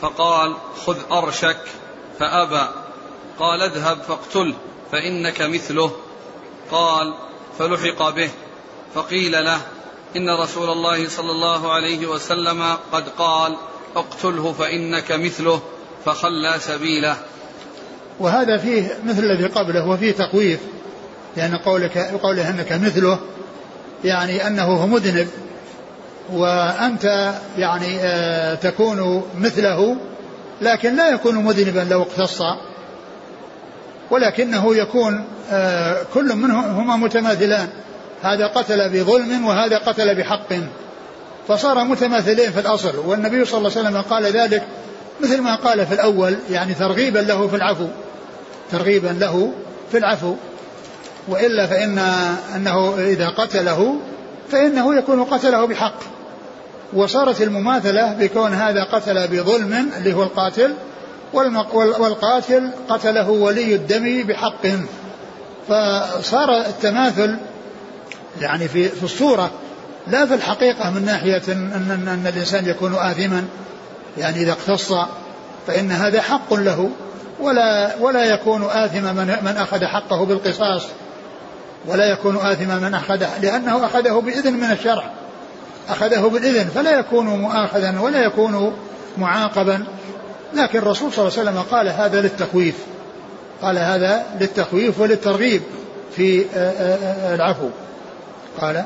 فقال 0.00 0.54
خذ 0.86 0.96
أرشك 1.12 1.58
فأبى. 2.18 2.85
قال 3.38 3.62
اذهب 3.62 3.98
فاقتله 4.02 4.54
فإنك 4.92 5.42
مثله. 5.42 5.92
قال 6.70 7.14
فلحق 7.58 8.10
به. 8.10 8.30
فقيل 8.94 9.32
له 9.44 9.58
إن 10.16 10.30
رسول 10.30 10.70
الله 10.70 11.08
صلى 11.08 11.30
الله 11.30 11.72
عليه 11.72 12.06
وسلم 12.06 12.76
قد 12.92 13.08
قال 13.08 13.56
اقتله 13.96 14.52
فإنك 14.52 15.12
مثله 15.12 15.60
فخلى 16.04 16.54
سبيله. 16.58 17.16
وهذا 18.20 18.58
فيه 18.58 18.98
مثل 19.04 19.24
الذي 19.24 19.46
قبله 19.46 19.88
وفيه 19.88 20.12
تقويف. 20.12 20.60
لأن 21.36 21.56
قولك 21.56 21.98
قوله 21.98 22.50
أنك 22.50 22.72
مثله 22.72 23.18
يعني 24.04 24.46
أنه 24.46 24.64
هو 24.64 24.86
مذنب. 24.86 25.28
وأنت 26.32 27.34
يعني 27.58 28.00
آه 28.00 28.54
تكون 28.54 29.22
مثله 29.38 29.96
لكن 30.60 30.96
لا 30.96 31.08
يكون 31.08 31.34
مذنبا 31.34 31.80
لو 31.90 32.02
اقتص. 32.02 32.42
ولكنه 34.10 34.76
يكون 34.76 35.24
آه 35.50 36.02
كل 36.14 36.36
منهما 36.36 36.96
متماثلان. 36.96 37.68
هذا 38.22 38.46
قتل 38.46 38.88
بظلم 38.88 39.46
وهذا 39.46 39.78
قتل 39.78 40.14
بحق. 40.14 40.48
فصار 41.48 41.84
متماثلين 41.84 42.52
في 42.52 42.60
الأصل. 42.60 42.98
والنبي 43.06 43.44
صلى 43.44 43.58
الله 43.58 43.70
عليه 43.76 43.88
وسلم 43.88 44.00
قال 44.00 44.24
ذلك 44.24 44.62
مثل 45.20 45.40
ما 45.40 45.54
قال 45.54 45.86
في 45.86 45.94
الأول 45.94 46.36
يعني 46.50 46.74
ترغيبا 46.74 47.18
له 47.18 47.48
في 47.48 47.56
العفو. 47.56 47.86
ترغيبا 48.72 49.08
له 49.20 49.52
في 49.90 49.98
العفو. 49.98 50.34
وإلا 51.28 51.66
فإن 51.66 51.98
أنه 52.56 52.94
إذا 52.98 53.28
قتله 53.28 53.96
فإنه 54.50 54.98
يكون 54.98 55.24
قتله 55.24 55.66
بحق. 55.66 55.98
وصارت 56.92 57.42
المماثلة 57.42 58.12
بكون 58.12 58.52
هذا 58.52 58.84
قتل 58.84 59.28
بظلم 59.28 59.90
اللي 59.98 60.14
هو 60.14 60.22
القاتل 60.22 60.74
والقاتل 61.74 62.70
قتله 62.88 63.30
ولي 63.30 63.74
الدم 63.74 64.22
بحق 64.22 64.66
فصار 65.68 66.60
التماثل 66.60 67.36
يعني 68.40 68.68
في 68.68 68.88
في 68.88 69.02
الصورة 69.02 69.50
لا 70.06 70.26
في 70.26 70.34
الحقيقة 70.34 70.90
من 70.90 71.04
ناحية 71.04 71.42
أن, 71.48 71.72
أن, 71.72 72.08
أن 72.08 72.26
الإنسان 72.26 72.66
يكون 72.66 72.94
آثما. 72.94 73.44
يعني 74.18 74.36
إذا 74.36 74.52
اقتص 74.52 74.92
فإن 75.66 75.92
هذا 75.92 76.22
حق 76.22 76.54
له. 76.54 76.90
ولا 77.40 77.96
ولا 78.00 78.24
يكون 78.24 78.62
آثما 78.62 79.12
من, 79.12 79.36
من 79.42 79.56
أخذ 79.56 79.84
حقه 79.84 80.24
بالقصاص. 80.24 80.82
ولا 81.86 82.12
يكون 82.12 82.36
آثما 82.36 82.78
من 82.78 82.94
أخذه 82.94 83.38
لأنه 83.42 83.86
أخذه 83.86 84.22
بإذن 84.24 84.52
من 84.52 84.70
الشرع. 84.70 85.10
أخذه 85.88 86.28
بالإذن 86.28 86.64
فلا 86.64 86.98
يكون 86.98 87.26
مؤاخذا 87.26 88.00
ولا 88.00 88.24
يكون 88.24 88.76
معاقبا. 89.18 89.86
لكن 90.54 90.78
الرسول 90.78 91.12
صلى 91.12 91.28
الله 91.28 91.38
عليه 91.38 91.50
وسلم 91.50 91.62
قال 91.62 91.88
هذا 91.88 92.20
للتخويف. 92.20 92.74
قال 93.62 93.78
هذا 93.78 94.26
للتخويف 94.40 95.00
وللترغيب 95.00 95.62
في 96.16 96.44
العفو. 97.34 97.68
قال 98.60 98.84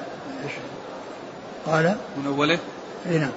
قال 1.66 1.94
من 2.16 2.26
أوله 2.26 2.58
نعم. 3.06 3.30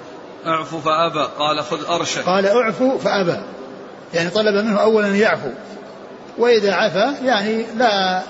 اعفو 0.46 0.78
فأبى. 0.78 1.28
قال 1.38 1.62
خذ 1.62 1.90
أرشك 1.90 2.22
قال 2.22 2.46
اعفو 2.46 2.98
فأبى. 2.98 3.36
يعني 4.14 4.30
طلب 4.30 4.64
منه 4.64 4.80
أولا 4.80 5.06
أن 5.06 5.16
يعفو. 5.16 5.50
وإذا 6.38 6.74
عفا 6.74 7.14
يعني 7.24 7.64
لا 7.76 8.22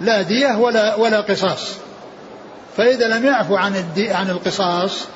لا 0.00 0.22
دية 0.22 0.58
ولا 0.58 0.94
ولا 0.94 1.20
قصاص. 1.20 1.74
فإذا 2.76 3.08
لم 3.08 3.26
يعفو 3.26 3.56
عن 3.56 3.84
عن 3.98 4.30
القصاص 4.30 5.06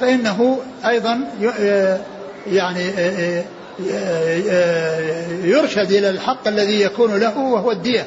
فإنه 0.00 0.58
أيضا 0.86 1.20
يعني 2.50 2.84
يرشد 5.44 5.92
إلى 5.92 6.10
الحق 6.10 6.48
الذي 6.48 6.80
يكون 6.80 7.16
له 7.16 7.38
وهو 7.38 7.70
الدية 7.70 8.06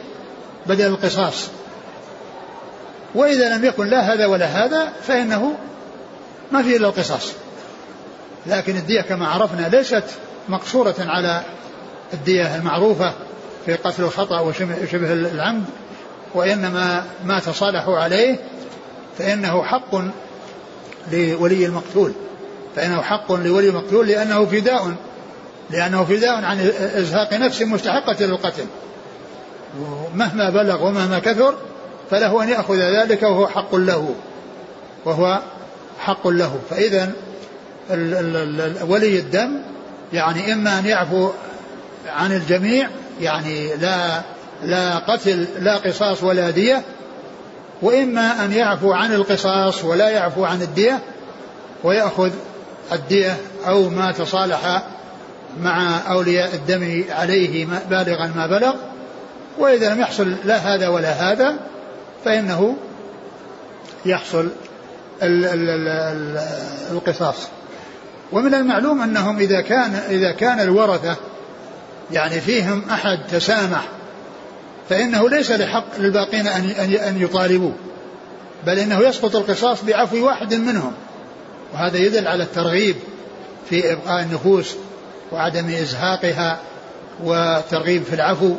بدل 0.65 0.85
القصاص. 0.85 1.47
وإذا 3.15 3.57
لم 3.57 3.65
يكن 3.65 3.87
لا 3.87 4.13
هذا 4.13 4.25
ولا 4.25 4.45
هذا 4.45 4.93
فإنه 5.07 5.55
ما 6.51 6.63
فيه 6.63 6.77
إلا 6.77 6.87
القصاص. 6.87 7.31
لكن 8.47 8.77
الدية 8.77 9.01
كما 9.01 9.27
عرفنا 9.27 9.67
ليست 9.67 10.03
مقصورة 10.49 10.95
على 10.99 11.41
الدية 12.13 12.55
المعروفة 12.55 13.13
في 13.65 13.75
قتل 13.75 14.03
الخطأ 14.03 14.39
وشبه 14.39 15.13
العمد 15.13 15.65
وإنما 16.35 17.05
ما 17.25 17.39
تصالحوا 17.39 17.97
عليه 17.97 18.39
فإنه 19.17 19.63
حق 19.63 19.95
لولي 21.11 21.65
المقتول. 21.65 22.13
فإنه 22.79 23.01
حق 23.01 23.31
لولي 23.31 23.69
المقتول 23.69 24.07
لأنه 24.07 24.45
فداء 24.45 24.91
لأنه 25.69 26.03
فداء 26.03 26.43
عن 26.43 26.59
إزهاق 26.95 27.33
نفس 27.33 27.61
مستحقة 27.61 28.25
للقتل. 28.25 28.65
مهما 30.15 30.49
بلغ 30.49 30.87
ومهما 30.87 31.19
كثر 31.19 31.53
فله 32.11 32.43
أن 32.43 32.49
يأخذ 32.49 32.75
ذلك 32.75 33.23
وهو 33.23 33.47
حق 33.47 33.75
له 33.75 34.15
وهو 35.05 35.39
حق 35.99 36.27
له. 36.27 36.59
فإذا 36.69 37.11
ولي 38.87 39.19
الدم 39.19 39.61
يعني 40.13 40.53
إما 40.53 40.79
أن 40.79 40.85
يعفو 40.85 41.29
عن 42.07 42.31
الجميع 42.31 42.89
يعني 43.21 43.75
لا 43.75 44.21
لا 44.63 44.97
قتل 44.97 45.47
لا 45.59 45.77
قصاص 45.77 46.23
ولا 46.23 46.49
دية 46.49 46.81
وإما 47.81 48.45
أن 48.45 48.51
يعفو 48.51 48.91
عن 48.91 49.13
القصاص 49.13 49.83
ولا 49.83 50.09
يعفو 50.09 50.45
عن 50.45 50.61
الدية 50.61 50.99
ويأخذ 51.83 52.31
الدية 52.91 53.37
أو 53.67 53.89
ما 53.89 54.11
تصالح 54.11 54.83
مع 55.61 55.99
أولياء 56.11 56.55
الدم 56.55 57.03
عليه 57.09 57.67
بالغا 57.89 58.31
ما 58.35 58.47
بلغ 58.47 58.73
وإذا 59.57 59.93
لم 59.93 60.01
يحصل 60.01 60.35
لا 60.45 60.57
هذا 60.57 60.87
ولا 60.87 61.11
هذا 61.11 61.55
فإنه 62.25 62.75
يحصل 64.05 64.49
ال 65.23 65.45
ال 65.45 65.69
ال 65.69 66.39
القصاص. 66.91 67.47
ومن 68.31 68.53
المعلوم 68.53 69.01
أنهم 69.01 69.39
إذا 69.39 69.61
كان 69.61 69.93
إذا 70.09 70.31
كان 70.31 70.59
الورثة 70.59 71.15
يعني 72.11 72.41
فيهم 72.41 72.83
أحد 72.91 73.19
تسامح 73.31 73.83
فإنه 74.89 75.29
ليس 75.29 75.51
لحق 75.51 75.99
للباقين 75.99 76.47
أن 76.47 76.69
أن 77.07 77.21
يطالبوا 77.21 77.71
بل 78.65 78.79
إنه 78.79 78.99
يسقط 78.99 79.35
القصاص 79.35 79.83
بعفو 79.83 80.25
واحد 80.25 80.53
منهم. 80.53 80.93
وهذا 81.73 81.97
يدل 81.97 82.27
على 82.27 82.43
الترغيب 82.43 82.95
في 83.69 83.93
إبقاء 83.93 84.21
النفوس 84.21 84.75
وعدم 85.31 85.69
إزهاقها 85.69 86.59
والترغيب 87.23 88.03
في 88.03 88.15
العفو 88.15 88.55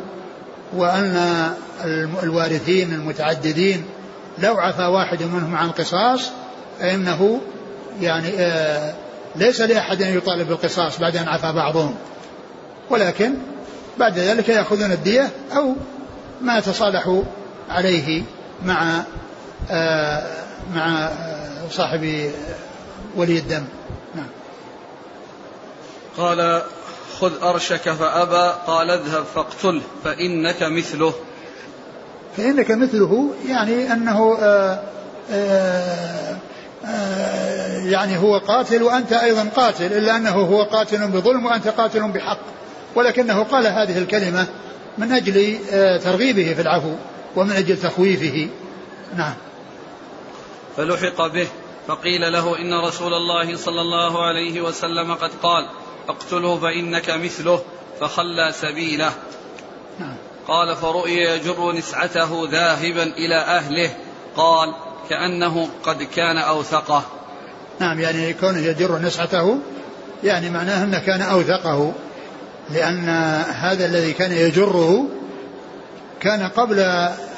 وأن 0.73 1.53
الوارثين 2.23 2.93
المتعددين 2.93 3.85
لو 4.39 4.57
عفى 4.57 4.83
واحد 4.83 5.23
منهم 5.23 5.55
عن 5.55 5.71
قصاص 5.71 6.31
فإنه 6.79 7.41
يعني 8.01 8.27
آه 8.39 8.93
ليس 9.35 9.61
لأحد 9.61 10.01
أن 10.01 10.17
يطالب 10.17 10.47
بالقصاص 10.47 10.99
بعد 10.99 11.17
أن 11.17 11.27
عفى 11.27 11.51
بعضهم. 11.51 11.95
ولكن 12.89 13.33
بعد 13.97 14.19
ذلك 14.19 14.49
يأخذون 14.49 14.91
الدية 14.91 15.29
أو 15.55 15.75
ما 16.41 16.59
تصالحوا 16.59 17.23
عليه 17.69 18.23
مع 18.65 19.03
آه 19.71 20.23
مع 20.75 21.03
آه 21.03 21.67
صاحب 21.71 22.31
ولي 23.15 23.37
الدم. 23.37 23.63
نعم. 24.15 24.27
قال 26.17 26.61
خذ 27.19 27.43
أرشك 27.43 27.89
فأبى 27.89 28.53
قال 28.67 28.89
اذهب 28.89 29.23
فاقتله 29.23 29.81
فإنك 30.03 30.63
مثله. 30.63 31.13
فإنك 32.37 32.71
مثله 32.71 33.33
يعني 33.47 33.93
أنه 33.93 34.37
آآ 34.39 34.43
آه، 34.43 34.79
آآ 35.31 36.31
آه، 36.31 36.37
آه، 36.85 37.77
يعني 37.77 38.17
هو 38.17 38.37
قاتل 38.37 38.83
وأنت 38.83 39.13
أيضا 39.13 39.49
قاتل 39.55 39.85
إلا 39.85 40.15
أنه 40.15 40.29
هو 40.29 40.63
قاتل 40.63 41.07
بظلم 41.07 41.45
وأنت 41.45 41.67
قاتل 41.67 42.11
بحق. 42.11 42.39
ولكنه 42.95 43.43
قال 43.43 43.67
هذه 43.67 43.97
الكلمة 43.97 44.47
من 44.97 45.11
أجل 45.11 45.57
ترغيبه 46.03 46.53
في 46.53 46.61
العفو 46.61 46.93
ومن 47.35 47.51
أجل 47.51 47.77
تخويفه. 47.77 48.49
نعم. 49.17 49.33
فلحق 50.77 51.27
به. 51.27 51.47
فقيل 51.91 52.33
له 52.33 52.59
إن 52.59 52.73
رسول 52.73 53.13
الله 53.13 53.57
صلى 53.57 53.81
الله 53.81 54.25
عليه 54.25 54.61
وسلم 54.61 55.13
قد 55.13 55.31
قال 55.43 55.67
اقتله 56.09 56.59
فإنك 56.59 57.09
مثله 57.09 57.61
فخلى 57.99 58.51
سبيله. 58.51 59.11
قال 60.47 60.75
فرؤي 60.75 61.17
يجر 61.17 61.71
نسعته 61.71 62.47
ذاهبا 62.51 63.03
إلى 63.03 63.35
أهله. 63.35 63.89
قال 64.35 64.73
كأنه 65.09 65.69
قد 65.83 66.03
كان 66.03 66.37
أوثقه. 66.37 67.03
نعم 67.79 67.99
يعني 67.99 68.33
كونه 68.33 68.59
يجر 68.59 68.99
نسعته 68.99 69.59
يعني 70.23 70.49
معناه 70.49 70.83
أنه 70.83 70.99
كان 70.99 71.21
أوثقه 71.21 71.93
لأن 72.69 73.09
هذا 73.49 73.85
الذي 73.85 74.13
كان 74.13 74.31
يجره 74.31 75.05
كان 76.19 76.47
قبل 76.47 76.79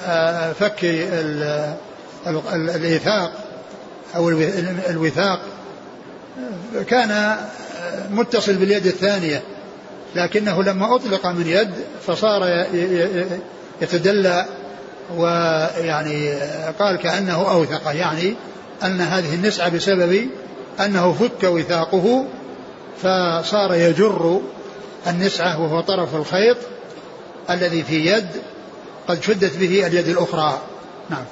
آه، 0.06 0.54
فك 0.54 0.86
الإيثاق. 2.54 3.43
أو 4.16 4.30
الوثاق 4.90 5.40
كان 6.88 7.38
متصل 8.12 8.54
باليد 8.54 8.86
الثانية 8.86 9.42
لكنه 10.16 10.64
لما 10.64 10.96
أطلق 10.96 11.28
من 11.28 11.48
يد 11.48 11.72
فصار 12.08 12.66
يتدلى 13.82 14.46
ويعني 15.18 16.34
قال 16.80 16.96
كأنه 16.96 17.52
أوثق 17.52 17.96
يعني 17.96 18.34
أن 18.84 19.02
هذه 19.02 19.36
النسعة 19.36 19.70
بسبب 19.70 20.28
أنه 20.80 21.14
فك 21.14 21.44
وثاقه 21.44 22.26
فصار 22.98 23.74
يجر 23.74 24.42
النسعة 25.08 25.62
وهو 25.62 25.82
طرف 25.82 26.16
الخيط 26.16 26.58
الذي 27.50 27.84
في 27.84 28.06
يد 28.06 28.28
قد 29.08 29.24
شدت 29.24 29.58
به 29.58 29.88
اليد 29.88 30.08
الأخرى. 30.08 30.62
نعم. 31.10 31.26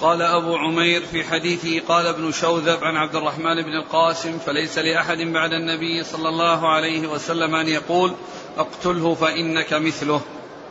قال 0.00 0.22
أبو 0.22 0.56
عمير 0.56 1.02
في 1.12 1.24
حديثه 1.24 1.80
قال 1.88 2.06
ابن 2.06 2.32
شوذب 2.32 2.84
عن 2.84 2.96
عبد 2.96 3.16
الرحمن 3.16 3.62
بن 3.62 3.76
القاسم 3.82 4.38
فليس 4.46 4.78
لأحد 4.78 5.18
بعد 5.18 5.52
النبي 5.52 6.04
صلى 6.04 6.28
الله 6.28 6.68
عليه 6.68 7.06
وسلم 7.06 7.54
أن 7.54 7.68
يقول 7.68 8.12
اقتله 8.58 9.14
فإنك 9.14 9.72
مثله. 9.72 10.20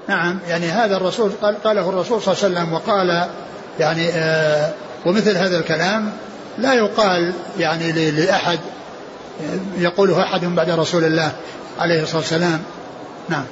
نعم 0.07 0.39
يعني 0.48 0.65
هذا 0.65 0.98
الرسول 0.98 1.31
قال 1.41 1.63
قاله 1.63 1.89
الرسول 1.89 2.22
صلى 2.22 2.34
الله 2.34 2.43
عليه 2.43 2.55
وسلم 2.55 2.74
وقال 2.74 3.29
يعني 3.79 4.10
آه 4.10 4.74
ومثل 5.05 5.38
هذا 5.38 5.60
الكلام 5.60 6.12
لا 6.57 6.74
يقال 6.74 7.34
يعني 7.57 8.12
لأحد 8.12 8.60
يقوله 9.77 10.24
أحد 10.24 10.46
بعد 10.46 10.69
رسول 10.69 11.03
الله 11.03 11.31
عليه 11.79 12.03
الصلاة 12.03 12.17
والسلام. 12.17 12.63
نعم. 13.29 13.46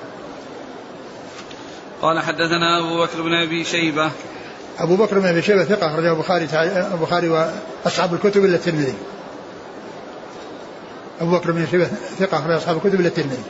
قال 2.02 2.20
حدثنا 2.20 2.80
أبو 2.80 3.04
بكر 3.04 3.22
بن 3.22 3.34
أبي 3.34 3.64
شيبة 3.64 4.12
أبو 4.80 4.96
بكر 4.96 5.20
بن 5.20 5.26
أبي 5.26 5.42
شيبة 5.42 5.64
ثقة 5.64 5.88
أخرجه 5.88 6.12
البخاري 6.12 6.48
البخاري 6.94 7.30
وأصحاب 7.30 8.14
الكتب 8.14 8.46
إلا 8.46 8.56
الترمذي. 8.56 8.94
أبو 11.22 11.32
بكر 11.32 11.52
بن 11.52 11.68
شيبة 11.72 11.86
ثقة 12.20 12.40
أخرج 12.40 12.52
أصحاب 12.52 12.78
الكتب 12.78 13.00
إلا 13.00 13.08
الترمذي. 13.08 13.44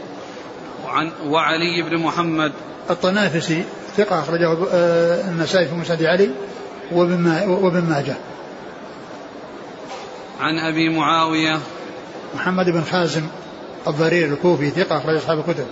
وعن 0.85 1.11
وعلي 1.25 1.89
بن 1.89 2.03
محمد. 2.03 2.51
الطنافسي 2.89 3.63
ثقة 3.97 4.19
أخرجه 4.19 4.57
آه، 4.73 5.29
النسائي 5.29 5.67
في 5.67 5.75
مسند 5.75 6.03
علي 6.03 6.29
وابن 6.91 7.83
ماجه 7.89 8.15
عن 10.39 10.59
أبي 10.59 10.89
معاوية. 10.89 11.59
محمد 12.35 12.69
بن 12.69 12.83
خازم 12.83 13.27
الضرير 13.87 14.27
الكوفي 14.27 14.69
ثقة 14.69 14.97
أخرج 14.97 15.15
أصحاب 15.15 15.39
الكتب. 15.39 15.65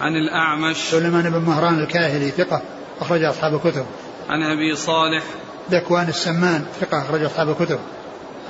عن 0.00 0.12
الأعمش. 0.16 0.76
سليمان 0.76 1.30
بن 1.30 1.38
مهران 1.38 1.78
الكاهلي 1.78 2.30
ثقة 2.30 2.62
أخرج 3.00 3.22
أصحاب 3.22 3.54
الكتب. 3.54 3.86
عن 4.28 4.42
أبي 4.42 4.76
صالح. 4.76 5.22
ذكوان 5.70 6.08
السمان 6.08 6.64
ثقة 6.80 7.02
أخرج 7.02 7.24
أصحاب 7.24 7.50
الكتب. 7.50 7.78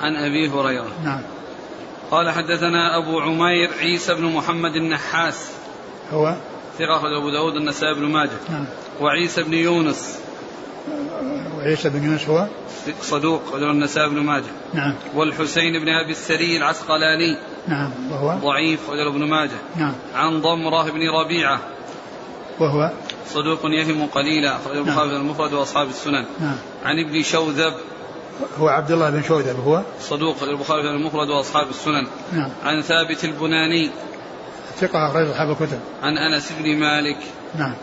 عن 0.00 0.16
أبي 0.16 0.48
هريرة. 0.48 0.92
نعم. 1.04 1.20
قال 2.10 2.30
حدثنا 2.30 2.98
أبو 2.98 3.20
عمير 3.20 3.70
عيسى 3.80 4.14
بن 4.14 4.24
محمد 4.24 4.76
النحاس. 4.76 5.50
هو؟ 6.12 6.34
ثقة 6.78 6.96
أخرج 6.96 7.12
أبو 7.12 7.30
داود 7.30 7.56
النسائي 7.56 7.94
بن 7.94 8.02
ماجه. 8.02 8.30
نعم. 8.50 8.64
وعيسى 9.00 9.42
بن 9.42 9.54
يونس. 9.54 10.18
وعيسى 11.58 11.88
بن 11.88 12.04
يونس 12.04 12.28
هو؟ 12.28 12.46
صدوق 13.00 13.42
أخرجه 13.48 13.70
النسائي 13.70 14.08
بن 14.08 14.20
ماجه. 14.20 14.52
نعم. 14.74 14.94
والحسين 15.14 15.72
بن 15.72 15.88
أبي 15.88 16.10
السري 16.10 16.56
العسقلاني. 16.56 17.38
نعم. 17.68 17.90
وهو؟ 18.10 18.38
ضعيف 18.50 18.80
أخرجه 18.86 19.08
ابن 19.08 19.24
ماجه. 19.24 19.58
نعم. 19.76 19.92
عن 20.14 20.40
ضمرة 20.40 20.90
بن 20.90 21.10
ربيعة. 21.10 21.60
وهو؟ 22.60 22.90
صدوق 23.32 23.60
يهم 23.64 24.06
قليلا 24.06 24.56
أخرجه. 24.56 24.78
البخاري 24.78 25.08
نعم. 25.08 25.20
المفرد 25.20 25.52
وأصحاب 25.52 25.88
السنن. 25.88 26.24
نعم. 26.40 26.56
عن 26.84 26.98
ابن 26.98 27.22
شوذب. 27.22 27.74
هو 28.58 28.68
عبد 28.68 28.90
الله 28.90 29.10
بن 29.10 29.22
شوذب 29.22 29.60
هو؟ 29.66 29.82
صدوق 30.00 30.42
البخاري 30.42 30.90
المفرد 30.90 31.28
وأصحاب 31.28 31.70
السنن. 31.70 32.06
نعم. 32.32 32.50
عن 32.64 32.82
ثابت 32.82 33.24
البناني. 33.24 33.90
ثقة 34.80 35.10
أخرج 35.10 35.28
أصحاب 35.28 35.50
الكتب. 35.50 35.80
عن 36.02 36.18
أنس 36.18 36.52
بن 36.60 36.76
مالك. 36.76 37.18
نعم. 37.58 37.74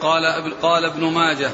قال 0.00 0.52
قال 0.62 0.84
ابن 0.84 1.04
ماجه 1.04 1.50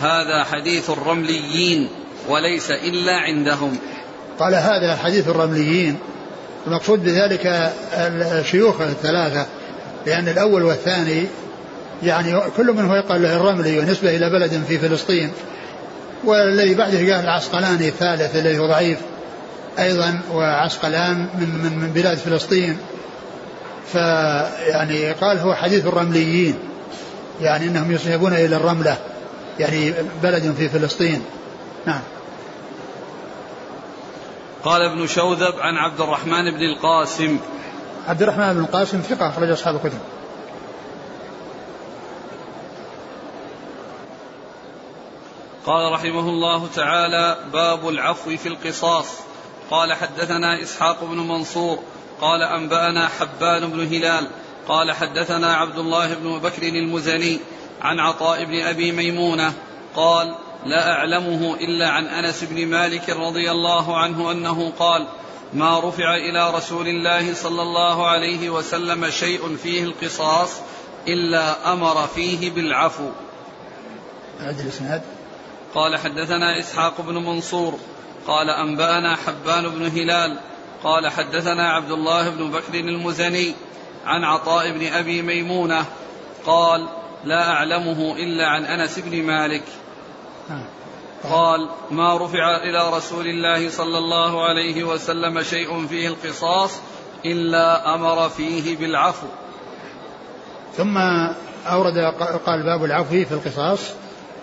هذا 0.00 0.44
حديث 0.44 0.90
الرمليين 0.90 1.88
وليس 2.28 2.70
إلا 2.70 3.16
عندهم. 3.16 3.78
قال 4.38 4.54
هذا 4.54 4.96
حديث 4.96 5.28
الرمليين. 5.28 5.98
المقصود 6.66 7.04
بذلك 7.04 7.72
الشيوخ 8.40 8.80
الثلاثة 8.80 9.46
لأن 10.06 10.28
الأول 10.28 10.62
والثاني 10.62 11.26
يعني 12.02 12.40
كل 12.56 12.72
منه 12.72 12.96
يقال 12.96 13.22
له 13.22 13.36
الرملي 13.36 13.78
ونسبة 13.78 14.16
إلى 14.16 14.30
بلد 14.30 14.64
في 14.68 14.78
فلسطين 14.78 15.32
والذي 16.24 16.74
بعده 16.74 16.98
قال 16.98 17.24
العسقلاني 17.24 17.88
الثالث 17.88 18.36
الذي 18.36 18.58
هو 18.58 18.66
ضعيف 18.66 18.98
أيضا 19.78 20.20
وعسقلان 20.32 21.28
من 21.38 21.48
من 21.64 21.78
من 21.78 21.92
بلاد 21.92 22.18
فلسطين. 22.18 22.78
فيعني 23.92 25.12
قال 25.12 25.38
هو 25.38 25.54
حديث 25.54 25.86
الرمليين 25.86 26.58
يعني 27.40 27.66
إنهم 27.66 27.92
يصيبون 27.92 28.32
إلى 28.32 28.56
الرملة 28.56 28.98
يعني 29.58 29.94
بلد 30.22 30.54
في 30.58 30.68
فلسطين. 30.68 31.22
نعم. 31.86 32.00
قال 34.64 34.82
ابن 34.82 35.06
شوذب 35.06 35.54
عن 35.58 35.74
عبد 35.74 36.00
الرحمن 36.00 36.50
بن 36.50 36.76
القاسم. 36.76 37.38
عبد 38.08 38.22
الرحمن 38.22 38.52
بن 38.52 38.60
القاسم 38.60 39.00
ثقة 39.00 39.28
أخرج 39.28 39.50
أصحاب 39.50 39.74
الكتب. 39.74 39.98
قال 45.66 45.92
رحمه 45.92 46.28
الله 46.28 46.66
تعالى 46.74 47.36
باب 47.52 47.88
العفو 47.88 48.36
في 48.36 48.48
القصاص. 48.48 49.06
قال 49.70 49.92
حدثنا 49.92 50.62
إسحاق 50.62 51.04
بن 51.04 51.16
منصور. 51.16 51.78
قال 52.20 52.42
أنبأنا 52.42 53.08
حبان 53.08 53.70
بن 53.70 53.80
هلال. 53.80 54.28
قال 54.68 54.92
حدثنا 54.92 55.54
عبد 55.54 55.78
الله 55.78 56.14
بن 56.14 56.38
بكر 56.38 56.62
المزني 56.62 57.38
عن 57.82 58.00
عطاء 58.00 58.44
بن 58.44 58.60
أبي 58.60 58.92
ميمونة. 58.92 59.52
قال 59.96 60.34
لا 60.66 60.92
أعلمه 60.92 61.54
إلا 61.54 61.88
عن 61.88 62.06
أنس 62.06 62.44
بن 62.44 62.66
مالك 62.66 63.10
رضي 63.10 63.50
الله 63.50 63.96
عنه 63.96 64.32
أنه 64.32 64.72
قال 64.78 65.06
ما 65.52 65.80
رفع 65.80 66.16
إلى 66.16 66.50
رسول 66.50 66.88
الله 66.88 67.34
صلى 67.34 67.62
الله 67.62 68.06
عليه 68.06 68.50
وسلم 68.50 69.10
شيء 69.10 69.56
فيه 69.56 69.84
القصاص 69.84 70.50
إلا 71.08 71.72
أمر 71.72 72.06
فيه 72.06 72.50
بالعفو. 72.50 73.08
قال 75.76 75.96
حدثنا 75.96 76.60
إسحاق 76.60 77.00
بن 77.00 77.14
منصور 77.14 77.78
قال 78.26 78.50
أنبأنا 78.50 79.16
حبان 79.16 79.68
بن 79.68 79.86
هلال 79.86 80.38
قال 80.84 81.08
حدثنا 81.08 81.70
عبد 81.70 81.90
الله 81.90 82.30
بن 82.30 82.50
بكر 82.50 82.74
المزني 82.74 83.54
عن 84.06 84.24
عطاء 84.24 84.70
بن 84.70 84.86
أبي 84.86 85.22
ميمونة 85.22 85.84
قال 86.46 86.88
لا 87.24 87.50
أعلمه 87.50 88.16
إلا 88.16 88.46
عن 88.46 88.64
أنس 88.64 88.98
بن 88.98 89.22
مالك 89.22 89.62
قال 91.30 91.68
ما 91.90 92.16
رفع 92.16 92.56
إلى 92.56 92.96
رسول 92.96 93.26
الله 93.26 93.70
صلى 93.70 93.98
الله 93.98 94.44
عليه 94.44 94.84
وسلم 94.84 95.42
شيء 95.42 95.86
فيه 95.86 96.08
القصاص 96.08 96.70
إلا 97.24 97.94
أمر 97.94 98.28
فيه 98.28 98.76
بالعفو. 98.76 99.26
ثم 100.76 100.98
أورد 101.66 101.98
قال 102.46 102.62
باب 102.62 102.84
العفو 102.84 103.24
في 103.24 103.32
القصاص. 103.32 103.80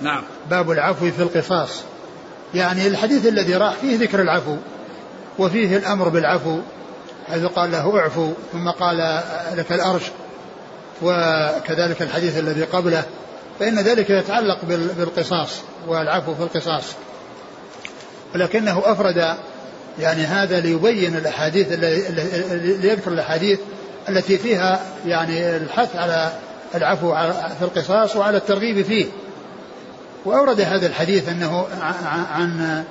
نعم. 0.01 0.23
باب 0.49 0.71
العفو 0.71 1.11
في 1.11 1.19
القصاص. 1.19 1.83
يعني 2.53 2.87
الحديث 2.87 3.27
الذي 3.27 3.55
راح 3.55 3.73
فيه 3.73 3.97
ذكر 3.97 4.21
العفو 4.21 4.55
وفيه 5.39 5.77
الأمر 5.77 6.09
بالعفو 6.09 6.59
حيث 7.31 7.45
قال 7.45 7.71
له 7.71 7.99
اعفو 7.99 8.31
ثم 8.53 8.69
قال 8.69 9.23
لك 9.53 9.71
الأرش 9.71 10.03
وكذلك 11.01 12.01
الحديث 12.01 12.37
الذي 12.37 12.63
قبله. 12.63 13.03
فإن 13.59 13.79
ذلك 13.79 14.09
يتعلق 14.09 14.57
بالقصاص 14.97 15.61
والعفو 15.87 16.35
في 16.35 16.43
القصاص. 16.43 16.83
ولكنه 18.35 18.81
أفرد 18.85 19.35
يعني 19.99 20.21
هذا 20.21 20.59
ليبين 20.59 21.15
الأحاديث 21.15 21.71
ليذكر 22.81 23.11
الأحاديث 23.11 23.59
التي 24.09 24.37
فيها 24.37 24.81
يعني 25.05 25.57
الحث 25.57 25.95
على 25.95 26.31
العفو 26.75 27.15
في 27.59 27.61
القصاص 27.61 28.15
وعلى 28.15 28.37
الترغيب 28.37 28.85
فيه. 28.85 29.05
وأورد 30.25 30.61
هذا 30.61 30.87
الحديث 30.87 31.29
أنه 31.29 31.67
عن 32.33 32.83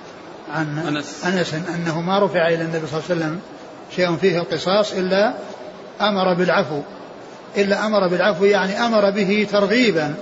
عن 0.54 0.78
أنس, 0.78 1.24
أنس 1.24 1.54
أنه 1.54 2.00
ما 2.00 2.18
رفع 2.18 2.48
إلى 2.48 2.62
النبي 2.62 2.86
صلى 2.86 3.00
الله 3.00 3.10
عليه 3.10 3.20
وسلم 3.20 3.40
شيء 3.96 4.16
فيه 4.16 4.38
القصاص 4.38 4.92
إلا 4.92 5.34
أمر 6.00 6.34
بالعفو. 6.34 6.80
إلا 7.56 7.86
أمر 7.86 8.08
بالعفو 8.08 8.44
يعني 8.44 8.86
أمر 8.86 9.10
به 9.10 9.46
ترغيبا. 9.52 10.14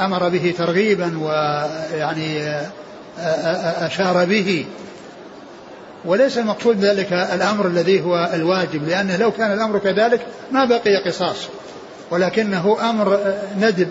أمر 0.00 0.28
به 0.28 0.54
ترغيبا 0.58 1.18
ويعني 1.18 2.54
أشار 3.86 4.24
به. 4.24 4.66
وليس 6.04 6.38
المقصود 6.38 6.84
ذلك 6.84 7.12
الأمر 7.12 7.66
الذي 7.66 8.00
هو 8.00 8.30
الواجب 8.34 8.88
لأنه 8.88 9.16
لو 9.16 9.30
كان 9.30 9.52
الأمر 9.52 9.78
كذلك 9.78 10.26
ما 10.52 10.64
بقي 10.64 10.96
قصاص. 10.96 11.48
ولكنه 12.10 12.90
أمر 12.90 13.34
ندب 13.60 13.88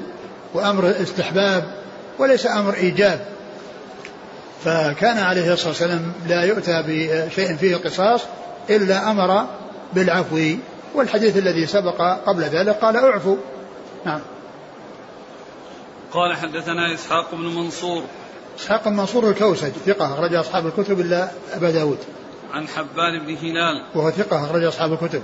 وأمر 0.53 0.93
استحباب. 1.01 1.78
وليس 2.19 2.47
أمر 2.47 2.73
إيجاب. 2.73 3.25
فكان 4.65 5.17
عليه 5.17 5.53
الصلاة 5.53 5.69
والسلام 5.69 6.13
لا 6.27 6.43
يؤتى 6.43 6.83
بشيء 6.87 7.55
فيه 7.55 7.75
قصاص 7.75 8.21
إلا 8.69 9.11
أمر 9.11 9.47
بالعفو 9.93 10.55
والحديث 10.95 11.37
الذي 11.37 11.65
سبق 11.65 12.01
قبل 12.25 12.43
ذلك 12.43 12.75
قال 12.75 12.97
اعفوا 12.97 13.37
نعم. 14.05 14.19
قال 16.13 16.37
حدثنا 16.37 16.93
إسحاق 16.93 17.35
بن 17.35 17.45
منصور. 17.55 18.03
إسحاق 18.59 18.87
بن 18.89 18.95
منصور 18.95 19.29
الكوسج 19.29 19.71
ثقة 19.85 20.13
أخرج 20.13 20.33
أصحاب 20.33 20.67
الكتب 20.67 20.99
إلا 20.99 21.29
أبا 21.53 21.71
داود. 21.71 21.97
عن 22.53 22.67
حبان 22.67 23.19
بن 23.25 23.35
هلال. 23.35 23.83
وهو 23.95 24.11
ثقة 24.11 24.45
أخرج 24.45 24.63
أصحاب 24.63 24.93
الكتب. 24.93 25.21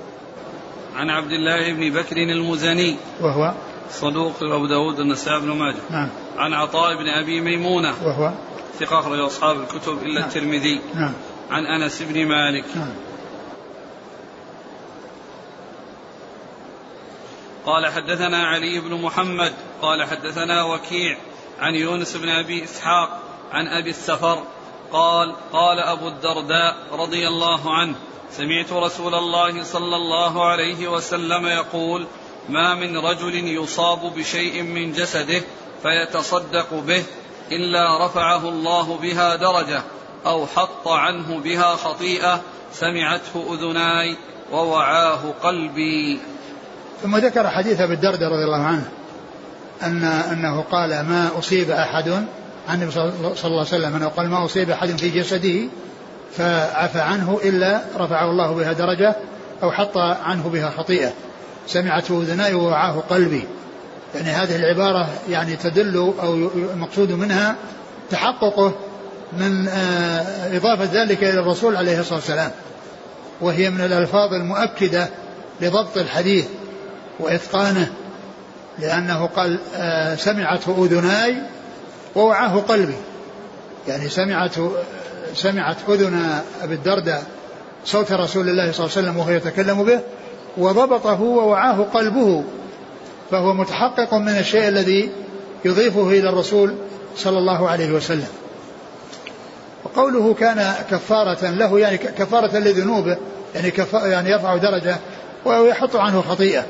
عن 0.95 1.09
عبد 1.09 1.31
الله 1.31 1.73
بن 1.73 2.01
بكر 2.01 2.17
المزني. 2.17 2.95
وهو 3.21 3.53
صدوق 3.91 4.33
أبو 4.43 4.65
داود 4.65 4.99
النسائي 4.99 5.39
بن 5.39 5.47
ماجه. 5.47 5.81
نعم. 5.89 6.09
عن 6.37 6.53
عطاء 6.53 6.95
بن 6.95 7.09
أبي 7.09 7.41
ميمونة. 7.41 7.93
وهو 8.03 8.31
ثقة 8.79 8.99
أخرج 8.99 9.19
أصحاب 9.19 9.61
الكتب 9.61 10.03
إلا 10.03 10.19
نعم. 10.19 10.29
الترمذي. 10.29 10.81
نعم. 10.95 11.13
عن 11.49 11.65
أنس 11.65 12.01
بن 12.01 12.25
مالك. 12.25 12.65
نعم. 12.75 12.93
قال 17.65 17.87
حدثنا 17.87 18.47
علي 18.47 18.79
بن 18.79 19.01
محمد. 19.01 19.53
قال 19.81 20.03
حدثنا 20.03 20.63
وكيع 20.63 21.17
عن 21.59 21.75
يونس 21.75 22.17
بن 22.17 22.29
أبي 22.29 22.63
إسحاق 22.63 23.21
عن 23.51 23.67
أبي 23.67 23.89
السفر. 23.89 24.43
قال 24.91 25.35
قال 25.53 25.79
أبو 25.79 26.07
الدرداء 26.07 26.75
رضي 26.91 27.27
الله 27.27 27.73
عنه 27.73 27.95
سمعت 28.31 28.71
رسول 28.71 29.15
الله 29.15 29.63
صلى 29.63 29.95
الله 29.95 30.45
عليه 30.45 30.87
وسلم 30.87 31.47
يقول 31.47 32.07
ما 32.49 32.75
من 32.75 32.97
رجل 32.97 33.35
يصاب 33.47 34.13
بشيء 34.15 34.63
من 34.63 34.91
جسده 34.91 35.41
فيتصدق 35.85 36.73
به 36.87 37.03
إلا 37.51 38.05
رفعه 38.05 38.49
الله 38.49 38.97
بها 38.97 39.35
درجة 39.35 39.81
أو 40.25 40.45
حط 40.45 40.87
عنه 40.87 41.39
بها 41.39 41.75
خطيئة 41.75 42.41
سمعته 42.73 43.53
أذناي 43.53 44.17
ووعاه 44.51 45.19
قلبي. 45.43 46.19
ثم 47.03 47.17
ذكر 47.17 47.49
حديث 47.49 47.81
أبي 47.81 47.93
الدرداء 47.93 48.29
رضي 48.31 48.43
الله 48.43 48.63
عنه 48.63 48.89
أن 49.83 50.03
أنه 50.03 50.61
قال 50.61 50.89
ما 50.89 51.29
أصيب 51.39 51.69
أحد 51.69 52.09
عن 52.69 52.75
النبي 52.81 52.91
صلى 52.91 53.03
الله 53.13 53.35
عليه 53.43 53.59
وسلم 53.59 53.95
أنه 53.95 54.07
قال 54.07 54.29
ما 54.29 54.45
أصيب 54.45 54.69
أحد 54.69 54.89
في 54.89 55.09
جسده 55.09 55.69
فعفى 56.37 56.99
عنه 56.99 57.39
إلا 57.43 57.81
رفعه 57.97 58.31
الله 58.31 58.53
بها 58.53 58.73
درجة 58.73 59.15
أو 59.63 59.71
حط 59.71 59.97
عنه 59.97 60.49
بها 60.49 60.69
خطيئة 60.69 61.13
سمعته 61.67 62.21
أذناي 62.21 62.53
ووعاه 62.53 63.03
قلبي. 63.09 63.47
يعني 64.15 64.29
هذه 64.29 64.55
العبارة 64.55 65.09
يعني 65.29 65.55
تدل 65.55 66.13
أو 66.23 66.33
المقصود 66.55 67.11
منها 67.11 67.55
تحققه 68.11 68.73
من 69.33 69.67
آه، 69.67 70.57
إضافة 70.57 70.89
ذلك 70.93 71.23
إلى 71.23 71.39
الرسول 71.39 71.75
عليه 71.75 71.99
الصلاة 71.99 72.15
والسلام 72.19 72.51
وهي 73.41 73.69
من 73.69 73.81
الألفاظ 73.81 74.33
المؤكدة 74.33 75.09
لضبط 75.61 75.97
الحديث 75.97 76.45
وإتقانه 77.19 77.91
لأنه 78.79 79.25
قال 79.25 79.59
آه، 79.75 80.15
سمعته 80.15 80.85
أذناي 80.85 81.35
ووعاه 82.15 82.55
قلبي. 82.55 82.95
يعني 83.87 84.09
سمعت 84.09 84.55
سمعت 85.35 85.77
أذن 85.89 86.41
أبي 86.61 86.73
الدرداء 86.73 87.23
صوت 87.85 88.11
رسول 88.11 88.49
الله 88.49 88.71
صلى 88.71 88.85
الله 88.85 88.97
عليه 88.97 89.07
وسلم 89.07 89.17
وهو 89.17 89.29
يتكلم 89.29 89.83
به 89.83 89.99
وضبطه 90.57 91.21
ووعاه 91.21 91.81
قلبه. 91.93 92.43
فهو 93.31 93.53
متحقق 93.53 94.13
من 94.13 94.37
الشيء 94.37 94.67
الذي 94.67 95.09
يضيفه 95.65 96.09
إلى 96.09 96.29
الرسول 96.29 96.75
صلى 97.15 97.37
الله 97.37 97.69
عليه 97.69 97.91
وسلم. 97.91 98.27
وقوله 99.83 100.33
كان 100.33 100.73
كفارة 100.91 101.49
له 101.49 101.79
يعني 101.79 101.97
كفارة 101.97 102.57
لذنوبه 102.57 103.17
يعني 103.55 103.73
يعني 103.93 104.29
يرفع 104.29 104.57
درجة 104.57 104.97
ويحط 105.45 105.95
عنه 105.95 106.21
خطيئة 106.21 106.65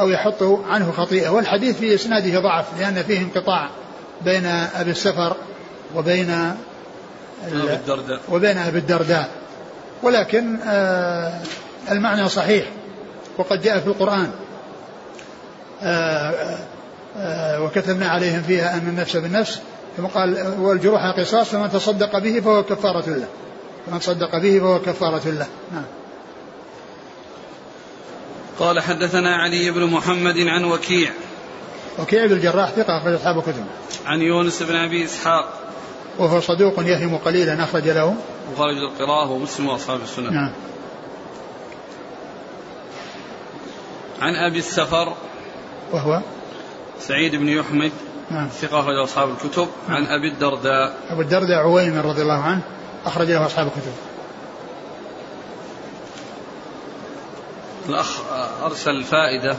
أو 0.00 0.08
يحط 0.08 0.42
عنه 0.42 0.92
خطيئة. 0.92 1.28
والحديث 1.28 1.78
في 1.78 1.94
إسناده 1.94 2.40
ضعف 2.40 2.64
لأن 2.80 3.02
فيه 3.02 3.18
انقطاع 3.18 3.68
بين 4.24 4.46
أبي 4.46 4.90
السفر 4.90 5.36
وبين 5.96 6.30
أبي 6.30 7.72
الدرداء. 7.72 8.20
وبين 8.28 8.58
أبي 8.58 8.78
الدرداء. 8.78 9.28
ولكن 10.02 10.56
آه 10.66 11.40
المعنى 11.90 12.28
صحيح 12.28 12.66
وقد 13.38 13.62
جاء 13.62 13.78
في 13.78 13.86
القرآن. 13.86 14.30
وكتبنا 17.60 18.08
عليهم 18.08 18.42
فيها 18.42 18.74
أن 18.74 18.88
النفس 18.88 19.16
بالنفس 19.16 19.60
ثم 19.96 20.06
قال 20.06 20.54
والجروح 20.58 21.00
قصاص 21.18 21.48
فمن 21.48 21.70
تصدق 21.70 22.18
به 22.18 22.40
فهو 22.40 22.62
كفارة 22.62 23.08
له. 23.08 23.26
فمن 23.86 24.00
صدق 24.00 24.38
به 24.38 24.58
فهو 24.58 24.78
كفارة 24.78 25.28
له. 25.28 25.46
نعم. 25.72 25.84
قال 28.58 28.80
حدثنا 28.80 29.36
علي 29.36 29.70
بن 29.70 29.86
محمد 29.86 30.38
عن 30.38 30.64
وكيع. 30.64 31.10
وكيع 31.98 32.26
بن 32.26 32.32
الجراح 32.32 32.70
ثقة 32.70 32.98
أخرج 32.98 33.14
أصحاب 33.14 33.38
الكتب. 33.38 33.64
عن 34.06 34.20
يونس 34.20 34.62
بن 34.62 34.76
أبي 34.76 35.04
إسحاق. 35.04 35.58
وهو 36.18 36.40
صدوق 36.40 36.74
يهم 36.78 37.16
قليلا 37.16 37.64
أخرج 37.64 37.88
له. 37.88 38.14
وخرج 38.52 38.76
القراءة 38.76 39.30
ومسلم 39.30 39.68
وأصحاب 39.68 40.00
السنة. 40.02 40.30
نعم. 40.30 40.52
عن 44.20 44.34
أبي 44.34 44.58
السفر. 44.58 45.14
وهو 45.92 46.20
سعيد 46.98 47.36
بن 47.36 47.48
يحمد 47.48 47.92
نعم. 48.30 48.48
ثقة 48.48 48.80
أخرج 48.80 48.96
أصحاب 48.96 49.30
الكتب. 49.30 49.68
نعم. 49.88 49.96
عن 49.96 50.06
أبي 50.06 50.28
الدرداء. 50.28 50.96
أبو 51.10 51.20
الدرداء 51.20 51.58
عويمر 51.58 52.04
رضي 52.04 52.22
الله 52.22 52.42
عنه 52.42 52.62
أخرج 53.06 53.30
له 53.30 53.46
أصحاب 53.46 53.66
الكتب. 53.66 53.92
الأخ 57.88 58.20
أرسل 58.62 59.04
فائدة 59.04 59.56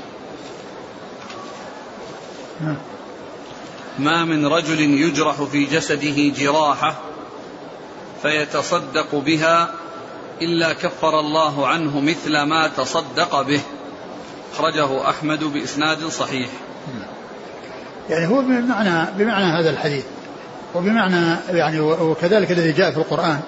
ما 3.99 4.25
من 4.25 4.47
رجل 4.47 4.81
يجرح 4.81 5.43
في 5.43 5.65
جسده 5.65 6.29
جراحة 6.29 7.08
فيتصدق 8.23 9.15
بها 9.15 9.71
إلا 10.43 10.73
كفر 10.73 11.21
الله 11.21 11.67
عنه 11.67 12.01
مثل 12.01 12.43
ما 12.43 12.69
تصدق 12.69 13.43
به. 13.43 13.61
أخرجه 14.55 15.11
أحمد 15.11 15.45
بإسناد 15.45 16.05
صحيح. 16.05 16.49
يعني 18.11 18.27
هو 18.27 18.43
بمعنى 18.43 19.11
بمعنى 19.19 19.61
هذا 19.61 19.71
الحديث. 19.71 20.05
وبمعنى 20.75 21.37
يعني 21.49 21.81
وكذلك 21.81 22.51
الذي 22.51 22.73
جاء 22.73 22.91
في 22.91 22.97
القرآن. 22.97 23.41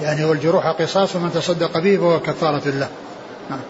يعني 0.00 0.24
والجروح 0.24 0.66
قصاص 0.66 1.16
ومن 1.16 1.32
تصدق 1.32 1.78
به 1.78 1.96
فهو 1.96 2.20
كفارة 2.20 2.68
له. 2.68 2.88
نعم. 3.50 3.60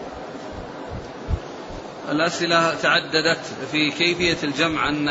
الأسئلة 2.11 2.75
تعددت 2.75 3.39
في 3.71 3.91
كيفية 3.91 4.37
الجمع 4.43 4.89
أن 4.89 5.07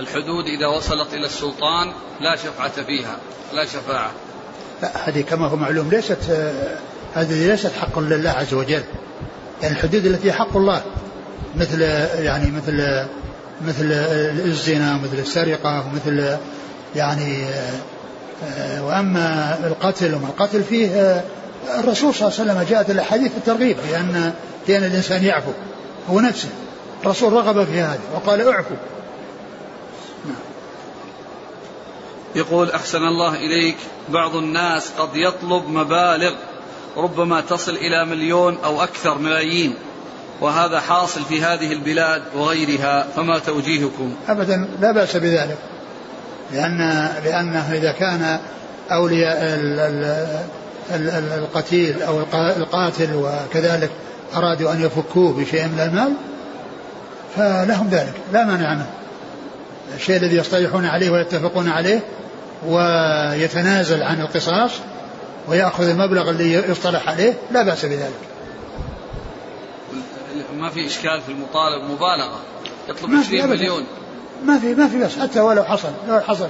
الحدود 0.00 0.44
إذا 0.44 0.66
وصلت 0.66 1.14
إلى 1.14 1.26
السلطان 1.26 1.92
لا 2.20 2.36
شفعة 2.36 2.82
فيها 2.82 3.16
لا 3.52 3.64
شفاعة. 3.64 4.10
لا 4.82 5.08
هذه 5.08 5.20
كما 5.20 5.46
هو 5.46 5.56
معلوم 5.56 5.90
ليست 5.90 6.18
هذه 7.14 7.46
ليست 7.46 7.72
حق 7.80 7.98
لله 7.98 8.30
عز 8.30 8.54
وجل. 8.54 8.82
يعني 9.62 9.74
الحدود 9.74 10.06
التي 10.06 10.32
حق 10.32 10.56
الله 10.56 10.82
مثل 11.56 11.80
يعني 12.18 12.50
مثل 12.50 13.04
مثل 13.66 13.92
الزنا 14.44 14.94
ومثل 14.94 15.18
السرقة 15.18 15.86
ومثل 15.86 16.36
يعني 16.96 17.44
وأما 18.80 19.58
القتل 19.64 20.14
وما 20.14 20.26
القتل 20.26 20.62
فيه 20.62 21.22
الرسول 21.78 22.14
صلى 22.14 22.28
الله 22.28 22.40
عليه 22.40 22.52
وسلم 22.52 22.66
جاءت 22.70 22.90
الأحاديث 22.90 23.32
الترغيب 23.36 23.76
لأن 23.90 24.32
لأن 24.68 24.84
الإنسان 24.84 25.24
يعفو 25.24 25.50
هو 26.10 26.20
نفسه. 26.20 26.48
الرسول 27.02 27.32
رغب 27.32 27.64
في 27.64 27.80
هذا 27.80 27.98
وقال 28.14 28.48
اعفو. 28.48 28.74
يقول 32.34 32.70
أحسن 32.70 33.02
الله 33.02 33.34
إليك 33.34 33.76
بعض 34.08 34.36
الناس 34.36 34.90
قد 34.98 35.16
يطلب 35.16 35.68
مبالغ 35.68 36.32
ربما 36.96 37.40
تصل 37.40 37.72
إلى 37.72 38.04
مليون 38.04 38.58
أو 38.64 38.82
أكثر 38.82 39.18
ملايين 39.18 39.74
وهذا 40.40 40.80
حاصل 40.80 41.24
في 41.24 41.42
هذه 41.42 41.72
البلاد 41.72 42.22
وغيرها 42.36 43.06
فما 43.16 43.38
توجيهكم؟ 43.38 44.14
أبدا 44.28 44.68
لا 44.80 44.92
بأس 44.92 45.16
بذلك 45.16 45.58
لأن 46.52 47.08
لأنه 47.24 47.72
إذا 47.72 47.92
كان 47.92 48.40
أولياء 48.92 49.58
القتيل 51.38 52.02
أو 52.02 52.20
القاتل 52.56 53.14
وكذلك 53.14 53.90
أرادوا 54.36 54.72
أن 54.72 54.82
يفكوه 54.82 55.32
بشيء 55.32 55.64
من 55.64 55.80
المال 55.80 56.12
فلهم 57.36 57.88
ذلك 57.88 58.14
لا 58.32 58.44
مانع 58.44 58.74
منه. 58.74 58.99
الشيء 59.96 60.16
الذي 60.16 60.36
يصطلحون 60.36 60.86
عليه 60.86 61.10
ويتفقون 61.10 61.68
عليه 61.68 62.00
ويتنازل 62.66 64.02
عن 64.02 64.20
القصاص 64.20 64.70
ويأخذ 65.48 65.88
المبلغ 65.88 66.30
الذي 66.30 66.52
يصطلح 66.52 67.08
عليه 67.08 67.34
لا 67.50 67.62
بأس 67.62 67.84
بذلك. 67.84 68.12
ما 70.56 70.70
في 70.70 70.86
إشكال 70.86 71.20
في 71.26 71.32
المطالب؟ 71.32 71.84
مبالغة. 71.84 72.40
يطلب 72.88 73.10
20 73.14 73.50
مليون. 73.50 73.84
ما 74.44 74.58
في 74.58 74.74
ما 74.74 74.88
في 74.88 74.98
بس. 74.98 75.18
حتى 75.18 75.40
ولو 75.40 75.64
حصل 75.64 75.92
لو 76.08 76.20
حصل. 76.20 76.48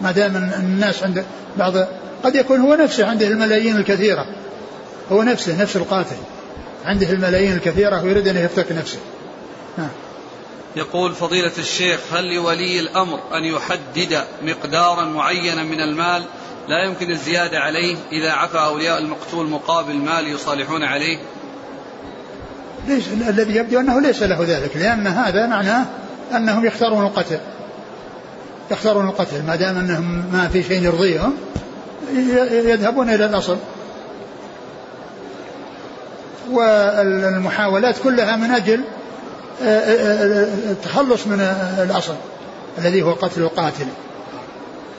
ما 0.00 0.12
دام 0.12 0.36
الناس 0.36 1.02
عند 1.02 1.24
بعض 1.56 1.76
قد 2.24 2.34
يكون 2.34 2.60
هو 2.60 2.74
نفسه 2.74 3.06
عنده 3.06 3.26
الملايين 3.26 3.76
الكثيرة. 3.76 4.26
هو 5.12 5.22
نفسه 5.22 5.62
نفس 5.62 5.76
القاتل. 5.76 6.16
عنده 6.84 7.10
الملايين 7.10 7.52
الكثيرة 7.52 8.02
ويريد 8.02 8.28
أن 8.28 8.36
يفتك 8.36 8.72
نفسه. 8.72 8.98
نعم 9.78 9.88
يقول 10.76 11.14
فضيلة 11.14 11.52
الشيخ 11.58 12.00
هل 12.12 12.34
لولي 12.34 12.80
الأمر 12.80 13.20
أن 13.34 13.44
يحدد 13.44 14.24
مقدارا 14.42 15.04
معينا 15.04 15.62
من 15.62 15.80
المال؟ 15.80 16.22
لا 16.68 16.84
يمكن 16.84 17.10
الزيادة 17.10 17.58
عليه 17.58 17.96
إذا 18.12 18.32
عفى 18.32 18.58
أولياء 18.58 18.98
المقتول 18.98 19.46
مقابل 19.46 19.94
مال 19.94 20.28
يصالحون 20.28 20.82
عليه. 20.82 21.18
ليس 22.88 23.08
الذي 23.28 23.56
يبدو 23.56 23.80
أنه 23.80 24.00
ليس 24.00 24.22
له 24.22 24.38
ذلك 24.40 24.76
لأن 24.76 25.06
هذا 25.06 25.46
معناه 25.46 25.86
أنهم 26.36 26.66
يختارون 26.66 27.06
القتل. 27.06 27.38
يختارون 28.70 29.08
القتل 29.08 29.42
ما 29.46 29.56
دام 29.56 29.78
أنهم 29.78 30.24
ما 30.32 30.48
في 30.48 30.62
شيء 30.62 30.82
يرضيهم 30.82 31.36
يذهبون 32.50 33.10
إلى 33.10 33.26
الأصل. 33.26 33.56
والمحاولات 36.50 37.98
كلها 38.04 38.36
من 38.36 38.50
أجل 38.50 38.84
التخلص 39.60 41.26
من 41.26 41.40
الأصل 41.78 42.14
الذي 42.78 43.02
هو 43.02 43.12
قتل 43.12 43.42
القاتل 43.42 43.86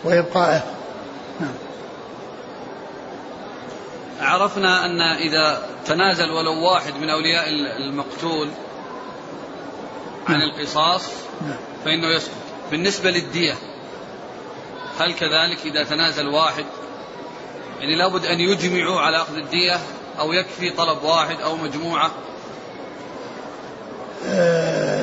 وإبقائه 0.04 0.63
نعم. 1.39 1.54
عرفنا 4.20 4.86
أن 4.86 5.02
إذا 5.02 5.62
تنازل 5.86 6.32
ولو 6.32 6.63
واحد 6.66 6.94
من 6.96 7.10
أولياء 7.10 7.50
المقتول 7.78 8.50
عن 10.28 10.39
نعم. 10.39 10.50
القصاص 10.50 11.04
نعم. 11.42 11.58
فإنه 11.86 12.08
يسقط 12.08 12.34
بالنسبة 12.72 13.12
للدية 13.12 13.54
هل 15.00 15.13
كذلك 15.13 15.66
إذا 15.66 15.84
تنازل 15.84 16.28
واحد 16.28 16.66
يعني 17.80 17.96
لابد 17.96 18.26
أن 18.26 18.39
يجمعوا 18.39 19.00
على 19.00 19.18
أخذ 19.18 19.36
الدية 19.36 19.80
أو 20.20 20.34
يكفي 20.34 20.70
طلب 20.70 21.04
واحد 21.04 21.42
أو 21.42 21.56
مجموعة 21.56 22.12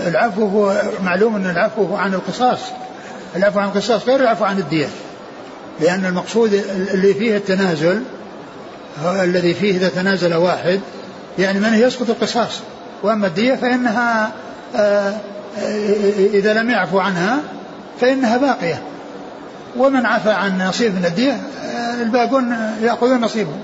العفو 0.06 0.46
هو 0.46 0.82
معلوم 1.02 1.36
أن 1.36 1.50
العفو 1.50 1.84
هو 1.84 1.96
عن 1.96 2.14
القصاص. 2.14 2.58
العفو 3.36 3.58
عن 3.58 3.68
القصاص 3.68 4.06
غير 4.08 4.20
العفو 4.20 4.44
عن 4.44 4.58
الدية. 4.58 4.88
لأن 5.80 6.06
المقصود 6.06 6.52
اللي 6.94 7.14
فيه 7.14 7.36
التنازل 7.36 8.02
الذي 9.04 9.54
فيه 9.54 9.76
إذا 9.76 9.88
تنازل 9.88 10.34
واحد 10.34 10.80
يعني 11.38 11.60
من 11.60 11.74
يسقط 11.74 12.10
القصاص؟ 12.10 12.60
وأما 13.02 13.26
الدية 13.26 13.54
فإنها 13.54 14.32
آه 14.76 15.14
إذا 16.16 16.54
لم 16.54 16.70
يعفو 16.70 16.98
عنها 16.98 17.38
فإنها 18.00 18.36
باقية. 18.36 18.82
ومن 19.76 20.06
عفى 20.06 20.30
عن 20.30 20.62
نصيب 20.62 20.94
من 20.94 21.04
الدية 21.04 21.40
آه، 21.64 22.02
الباقون 22.02 22.56
يأخذون 22.82 23.20
نصيبهم 23.20 23.60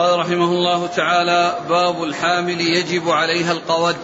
قال 0.00 0.18
رحمه 0.18 0.44
الله 0.44 0.86
تعالى 0.86 1.56
باب 1.68 2.02
الحامل 2.02 2.60
يجب 2.60 3.10
عليها 3.10 3.52
القود. 3.52 3.96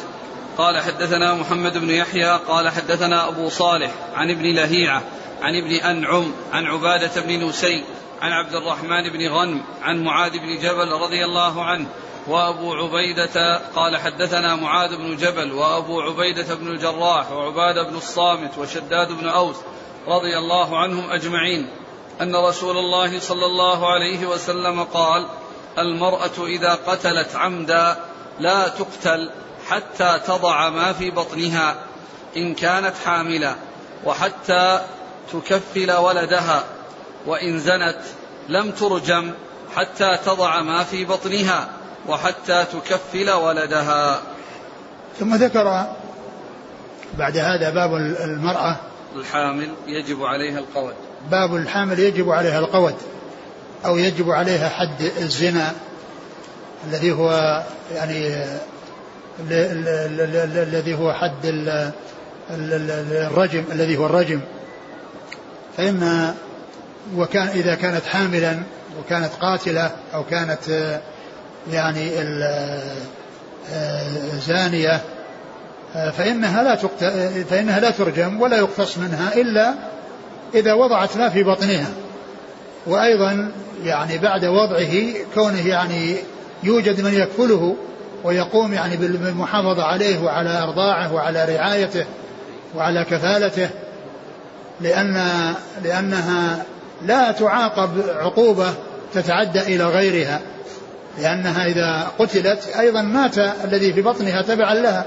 قال 0.58 0.78
حدثنا 0.78 1.34
محمد 1.34 1.78
بن 1.78 1.90
يحيى 1.90 2.40
قال 2.48 2.68
حدثنا 2.68 3.28
أبو 3.28 3.48
صالح 3.48 3.90
عن 4.14 4.30
ابن 4.30 4.54
لهيعة 4.54 5.02
عن 5.42 5.56
ابن 5.56 5.74
أنعم 5.74 6.32
عن 6.52 6.66
عبادة 6.66 7.20
بن 7.20 7.44
نسي 7.44 7.84
عن 8.22 8.32
عبد 8.32 8.54
الرحمن 8.54 9.12
بن 9.12 9.28
غنم 9.28 9.62
عن 9.82 10.04
معاذ 10.04 10.32
بن 10.32 10.58
جبل 10.58 10.88
رضي 10.92 11.24
الله 11.24 11.64
عنه 11.64 11.86
وأبو 12.28 12.74
عبيدة 12.74 13.60
قال 13.76 13.96
حدثنا 13.96 14.56
معاذ 14.56 14.96
بن 14.96 15.16
جبل 15.16 15.52
وأبو 15.52 16.00
عبيدة 16.00 16.54
بن 16.54 16.68
الجراح 16.68 17.32
وعبادة 17.32 17.82
بن 17.82 17.96
الصامت 17.96 18.58
وشداد 18.58 19.12
بن 19.12 19.28
أوس 19.28 19.56
رضي 20.08 20.38
الله 20.38 20.78
عنهم 20.78 21.10
أجمعين 21.10 21.70
أن 22.20 22.36
رسول 22.36 22.78
الله 22.78 23.20
صلى 23.20 23.46
الله 23.46 23.92
عليه 23.92 24.26
وسلم 24.26 24.82
قال 24.82 25.26
المرأة 25.78 26.46
إذا 26.46 26.74
قتلت 26.86 27.36
عمدا 27.36 27.96
لا 28.40 28.68
تقتل 28.68 29.30
حتى 29.68 30.20
تضع 30.26 30.70
ما 30.70 30.92
في 30.92 31.10
بطنها 31.10 31.74
إن 32.36 32.54
كانت 32.54 32.92
حاملة 33.04 33.56
وحتى 34.04 34.80
تكفل 35.32 35.92
ولدها 35.92 36.64
وإن 37.26 37.58
زنت 37.58 38.00
لم 38.48 38.70
ترجم 38.70 39.32
حتى 39.76 40.18
تضع 40.26 40.62
ما 40.62 40.84
في 40.84 41.04
بطنها 41.04 41.68
وحتى 42.08 42.64
تكفل 42.64 43.30
ولدها. 43.30 44.20
ثم 45.18 45.34
ذكر 45.34 45.86
بعد 47.18 47.36
هذا 47.36 47.70
باب 47.70 47.94
المرأة 48.24 48.76
الحامل 49.16 49.68
يجب 49.86 50.22
عليها 50.22 50.58
القود. 50.58 50.94
باب 51.30 51.56
الحامل 51.56 51.98
يجب 51.98 52.30
عليها 52.30 52.58
القود. 52.58 52.94
أو 53.84 53.96
يجب 53.96 54.30
عليها 54.30 54.68
حد 54.68 55.10
الزنا 55.18 55.72
الذي 56.88 57.12
هو 57.12 57.62
يعني 57.94 58.44
الذي 60.62 60.94
هو 60.94 61.12
حد 61.12 61.46
الرجم 62.50 63.64
الذي 63.72 63.96
هو 63.96 64.06
الرجم. 64.06 64.40
فإن 65.76 66.34
وكان 67.16 67.48
إذا 67.48 67.74
كانت 67.74 68.06
حاملا 68.06 68.62
وكانت 69.00 69.32
قاتلة 69.40 69.90
أو 70.14 70.24
كانت 70.24 70.98
يعني 71.72 72.10
زانية 74.46 75.00
فإنها 75.94 76.62
لا 76.62 76.76
فإنها 77.50 77.80
لا 77.80 77.90
ترجم 77.90 78.40
ولا 78.40 78.56
يقتص 78.56 78.98
منها 78.98 79.34
إلا 79.34 79.74
إذا 80.54 80.72
وضعت 80.72 81.16
ما 81.16 81.28
في 81.28 81.42
بطنها. 81.42 81.86
وأيضا 82.86 83.50
يعني 83.84 84.18
بعد 84.18 84.44
وضعه 84.44 84.92
كونه 85.34 85.68
يعني 85.68 86.16
يوجد 86.62 87.00
من 87.00 87.14
يكفله 87.14 87.76
ويقوم 88.24 88.72
يعني 88.72 88.96
بالمحافظة 88.96 89.82
عليه 89.82 90.22
وعلى 90.22 90.62
إرضاعه 90.62 91.14
وعلى 91.14 91.56
رعايته 91.56 92.04
وعلى 92.76 93.04
كفالته 93.04 93.68
لأن 94.80 95.22
لأنها 95.84 96.64
لا 97.06 97.32
تعاقب 97.32 97.90
عقوبة 98.18 98.74
تتعدى 99.14 99.60
إلى 99.60 99.84
غيرها 99.84 100.40
لأنها 101.18 101.66
إذا 101.66 102.06
قتلت 102.18 102.68
أيضا 102.78 103.02
مات 103.02 103.38
الذي 103.38 103.92
في 103.92 104.02
بطنها 104.02 104.42
تبعا 104.42 104.74
لها 104.74 105.04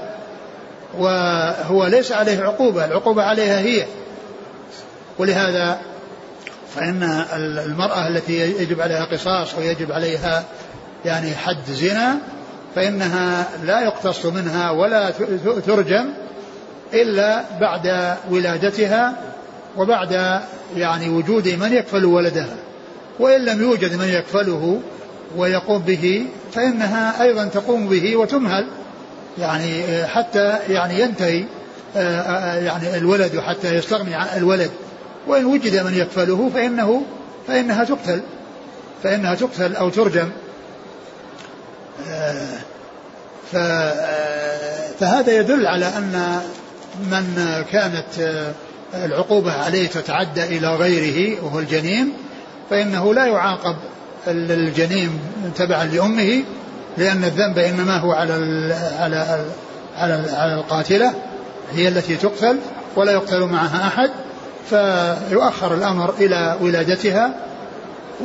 وهو 0.98 1.86
ليس 1.86 2.12
عليه 2.12 2.42
عقوبة 2.42 2.84
العقوبة 2.84 3.22
عليها 3.22 3.60
هي. 3.60 3.84
ولهذا 5.18 5.78
فإن 6.74 7.02
المرأة 7.66 8.08
التي 8.08 8.62
يجب 8.62 8.80
عليها 8.80 9.04
قصاص 9.04 9.54
ويجب 9.54 9.92
عليها 9.92 10.44
يعني 11.04 11.34
حد 11.34 11.64
زنا 11.70 12.18
فإنها 12.74 13.48
لا 13.64 13.80
يقتص 13.80 14.26
منها 14.26 14.70
ولا 14.70 15.10
ترجم 15.66 16.08
إلا 16.94 17.44
بعد 17.60 18.16
ولادتها 18.30 19.14
وبعد 19.76 20.40
يعني 20.76 21.08
وجود 21.08 21.48
من 21.48 21.72
يكفل 21.72 22.04
ولدها. 22.04 22.56
وإن 23.18 23.44
لم 23.44 23.62
يوجد 23.62 23.94
من 23.94 24.08
يكفله 24.08 24.80
ويقوم 25.36 25.82
به 25.82 26.26
فإنها 26.52 27.22
أيضا 27.22 27.44
تقوم 27.44 27.88
به 27.88 28.16
وتمهل. 28.16 28.66
يعني 29.38 29.84
حتى 30.06 30.58
يعني 30.68 31.00
ينتهي 31.00 31.44
آه، 31.96 32.20
آه، 32.20 32.54
يعني 32.54 32.96
الولد 32.96 33.38
حتى 33.38 33.74
يستغني 33.74 34.14
عن 34.14 34.26
الولد. 34.36 34.70
وإن 35.26 35.44
وجد 35.44 35.76
من 35.84 35.94
يكفله 35.94 36.50
فإنه 36.54 37.02
فإنها 37.46 37.84
تقتل. 37.84 38.20
فإنها 39.02 39.34
تقتل 39.34 39.76
أو 39.76 39.88
ترجم 39.88 40.28
آه، 42.08 42.46
فهذا 45.00 45.36
يدل 45.36 45.66
على 45.66 45.86
أن 45.86 46.40
من 47.10 47.64
كانت 47.72 48.44
العقوبة 48.94 49.52
عليه 49.52 49.88
تتعدى 49.88 50.44
إلى 50.44 50.76
غيره 50.76 51.44
وهو 51.44 51.58
الجنين 51.58 52.12
فإنه 52.70 53.14
لا 53.14 53.26
يعاقب 53.26 53.76
الجنين 54.28 55.20
تبعا 55.56 55.84
لأمه 55.84 56.42
لأن 56.98 57.24
الذنب 57.24 57.58
إنما 57.58 57.96
هو 57.96 58.12
على 58.12 58.34
على 58.98 60.24
على 60.32 60.54
القاتلة 60.54 61.14
هي 61.72 61.88
التي 61.88 62.16
تقتل 62.16 62.58
ولا 62.96 63.12
يقتل 63.12 63.40
معها 63.40 63.86
أحد. 63.86 64.10
فيؤخر 64.70 65.74
الأمر 65.74 66.14
إلى 66.18 66.58
ولادتها 66.60 67.34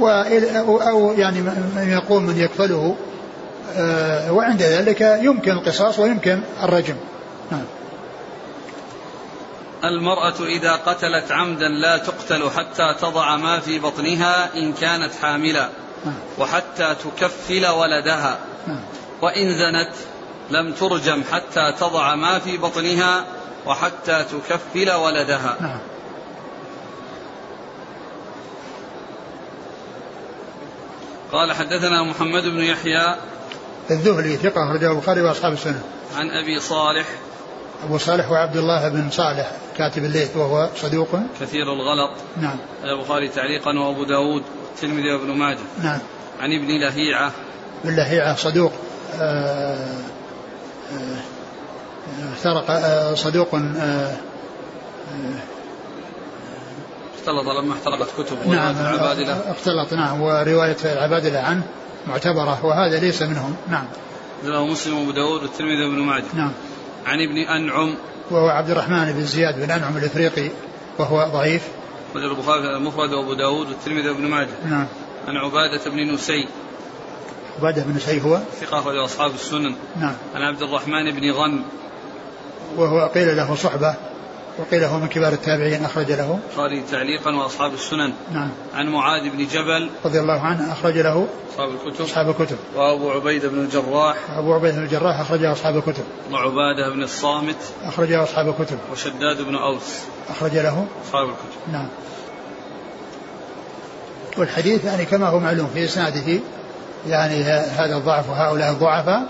أو 0.02 1.14
يعني 1.18 1.42
من 1.42 1.88
يقوم 1.90 2.26
من 2.26 2.38
يكفله 2.38 2.96
آه، 3.78 4.32
وعند 4.32 4.62
ذلك 4.62 5.02
يمكن 5.02 5.52
القصاص 5.52 6.00
ويمكن 6.00 6.42
الرجم. 6.64 6.96
نعم. 7.52 7.66
المرأة 9.84 10.46
إذا 10.46 10.72
قتلت 10.72 11.32
عمدا 11.32 11.68
لا 11.68 11.98
تقتل 11.98 12.50
حتى 12.50 12.96
تضع 13.02 13.36
ما 13.36 13.60
في 13.60 13.80
بطنها 13.80 14.50
إن 14.56 14.74
كانت 14.74 15.12
حاملا 15.22 15.70
نعم. 16.06 16.16
وحتى 16.40 16.96
تكفل 16.96 17.68
ولدها. 17.68 18.38
نعم. 18.68 18.82
وإن 19.22 19.54
زنت 19.54 19.94
لم 20.50 20.74
ترجم 20.74 21.24
حتى 21.32 21.74
تضع 21.80 22.16
ما 22.16 22.40
في 22.40 22.58
بطنها 22.58 23.24
وحتى 23.66 24.24
تكفل 24.24 24.92
ولدها. 24.92 25.80
قال 31.36 31.54
حدثنا 31.54 32.04
محمد 32.04 32.44
بن 32.44 32.64
يحيى 32.64 33.16
الذهلي 33.92 34.36
ثقة 34.36 34.74
رجال 34.74 34.92
البخاري 34.92 35.22
وأصحاب 35.22 35.54
السنة. 35.54 35.82
عن 36.16 36.30
أبي 36.30 36.60
صالح. 36.60 37.06
أبو 37.84 37.98
صالح 37.98 38.32
وعبد 38.32 38.58
الله 38.58 38.90
بن 38.90 39.10
صالح 39.10 39.52
كاتب 39.78 40.06
الليث 40.06 40.38
وهو 40.38 40.70
صدوق. 40.76 41.10
كثير 41.42 41.74
الغلط. 41.74 42.12
نعم. 42.42 42.58
البخاري 42.84 43.30
تعليقا 43.30 43.80
وأبو 43.80 44.04
داود 44.04 44.44
الترمذي 44.74 45.12
وابن 45.12 45.32
ماجه. 45.32 45.60
نعم. 45.84 46.00
عن 46.40 46.54
ابن 46.54 46.68
لهيعة. 46.68 47.32
ابن 47.86 47.96
لهيعة 47.96 48.36
صدوق 48.36 48.72
آه 49.20 49.94
آه 50.94 51.22
سرق 52.44 52.72
آه 52.72 53.16
صدوق 53.16 53.56
آه 53.56 54.18
اختلط 57.26 57.48
لما 57.48 57.74
احترقت 57.74 58.08
كتب 58.18 58.48
نعم 58.48 58.76
العبادلة 58.78 59.52
اختلط 59.52 59.94
نعم 59.94 60.22
ورواية 60.22 60.78
العبادلة 60.86 61.40
عنه 61.40 61.64
معتبرة 62.08 62.66
وهذا 62.66 63.00
ليس 63.00 63.22
منهم. 63.22 63.56
نعم. 63.70 63.86
له 64.44 64.66
مسلم 64.66 65.00
وأبو 65.00 65.12
داود 65.12 65.42
والترمذي 65.42 65.86
وابن 65.86 66.00
ماجه. 66.00 66.24
نعم. 66.34 66.52
عن 67.06 67.20
ابن 67.20 67.38
أنعم. 67.38 67.96
وهو 68.32 68.48
عبد 68.48 68.70
الرحمن 68.70 69.12
بن 69.12 69.26
زياد 69.26 69.56
بن 69.56 69.72
أنعم 69.72 69.98
الإفريقي 69.98 70.50
وهو 71.00 71.30
ضعيف. 71.34 71.68
رجل 72.16 72.32
البخاري 72.32 72.78
المفرد 72.78 73.14
وأبو 73.14 73.34
داود 73.34 73.68
والترمذي 73.68 74.10
وابن 74.10 74.28
ماجه. 74.28 74.50
نعم. 74.66 74.88
عن 75.28 75.38
عبادة 75.38 75.92
بن 75.92 76.14
نسي. 76.14 76.48
عبادة 77.60 77.84
بن 77.84 77.96
نسي 77.96 78.22
هو؟ 78.22 78.40
ثقة 78.62 78.80
أخرج 78.80 78.98
أصحاب 78.98 79.32
السنن. 79.32 79.76
نعم. 80.00 80.16
عن 80.36 80.42
عبد 80.42 80.62
الرحمن 80.62 81.12
بن 81.12 81.32
غن 81.32 81.62
وهو 82.78 83.08
قيل 83.08 83.38
له 83.38 83.56
صحبة. 83.56 83.96
وقيل 84.58 84.84
هو 84.84 85.00
من 85.00 85.08
كبار 85.08 85.34
التابعين 85.34 85.86
أخرج 85.86 86.12
له. 86.12 86.40
البخاري 86.50 86.84
تعليقا 86.92 87.36
وأصحاب 87.36 87.74
السنن. 87.74 88.14
نعم. 88.34 88.50
عن 88.74 88.88
معاذ 88.88 89.30
بن 89.30 89.48
جبل. 89.48 89.90
رضي 90.06 90.20
الله 90.20 90.42
عنه 90.42 90.72
أخرج 90.72 90.98
له. 90.98 91.28
أصحاب 91.54 91.70
الكتب. 91.70 92.06
أصحاب 92.06 92.30
الكتب. 92.30 92.58
وأبو 92.76 93.12
عبيدة 93.12 93.50
بن 93.50 93.60
الجراح. 93.60 94.18
أبو 94.38 94.54
عبيدة 94.54 94.76
بن 94.76 94.84
الجراح 94.84 95.20
أخرجه 95.20 95.52
أصحاب 95.52 95.78
الكتب. 95.78 96.04
وعبادة 96.32 96.94
بن 96.94 97.04
الصامت. 97.04 97.56
أخرجه 97.84 98.24
أصحاب 98.24 98.48
الكتب. 98.48 98.78
وشداد 98.92 99.42
بن 99.42 99.56
أوس. 99.56 100.00
أخرج 100.30 100.52
له. 100.52 100.86
أصحاب 101.06 101.26
الكتب. 101.26 101.72
نعم. 101.72 101.88
والحديث 104.38 104.86
يعني 104.86 105.06
كما 105.06 105.28
هو 105.28 105.40
معلوم 105.40 105.70
في 105.74 105.86
إسناده 105.86 106.40
يعني 107.08 107.44
هذا 107.44 107.98
الضعف 107.98 108.30
وهؤلاء 108.30 108.72
الضعفاء 108.72 109.24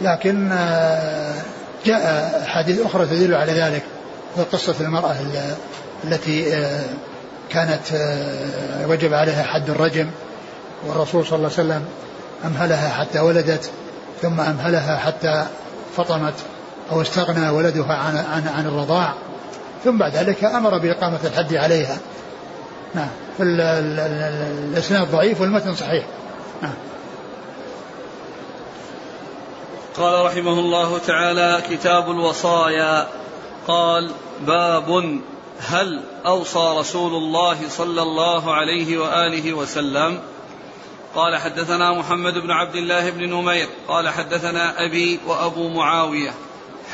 لكن 0.00 0.52
آه، 0.52 1.34
جاء 1.86 2.44
حديث 2.46 2.80
أخرى 2.80 3.06
تدل 3.06 3.34
على 3.34 3.52
ذلك. 3.52 3.82
قصة 4.52 4.74
المرأة 4.80 5.16
التي 6.04 6.54
آه، 6.54 6.84
كانت 7.50 7.92
آه، 7.94 8.86
وجب 8.86 9.14
عليها 9.14 9.42
حد 9.42 9.70
الرجم 9.70 10.10
والرسول 10.86 11.26
صلى 11.26 11.36
الله 11.36 11.50
عليه 11.58 11.68
وسلم 11.68 11.84
أمهلها 12.44 12.88
حتى 12.88 13.20
ولدت 13.20 13.70
ثم 14.22 14.40
أمهلها 14.40 14.96
حتى 14.96 15.46
فطمت 15.96 16.34
أو 16.92 17.02
استغنى 17.02 17.48
ولدها 17.48 17.94
عن, 17.94 18.16
عن, 18.16 18.48
عن 18.48 18.66
الرضاع. 18.66 19.14
ثم 19.84 19.98
بعد 19.98 20.16
ذلك 20.16 20.44
أمر 20.44 20.78
بإقامة 20.78 21.18
الحد 21.24 21.54
عليها. 21.54 21.98
نعم. 22.94 23.08
فالإسناد 23.38 25.10
ضعيف 25.10 25.40
والمتن 25.40 25.74
صحيح. 25.74 26.04
نعم. 26.62 26.74
قال 29.96 30.26
رحمه 30.26 30.52
الله 30.52 30.98
تعالى 30.98 31.62
كتاب 31.70 32.10
الوصايا. 32.10 33.06
قال 33.68 34.10
باب 34.46 35.20
هل 35.58 36.02
أوصى 36.26 36.74
رسول 36.78 37.14
الله 37.14 37.68
صلى 37.68 38.02
الله 38.02 38.54
عليه 38.54 38.98
وآله 38.98 39.52
وسلم؟ 39.52 40.20
قال 41.14 41.36
حدثنا 41.36 41.92
محمد 41.92 42.38
بن 42.38 42.50
عبد 42.50 42.76
الله 42.76 43.10
بن 43.10 43.30
نمير 43.30 43.68
قال 43.88 44.08
حدثنا 44.08 44.84
أبي 44.84 45.20
وأبو 45.26 45.68
معاوية 45.68 46.34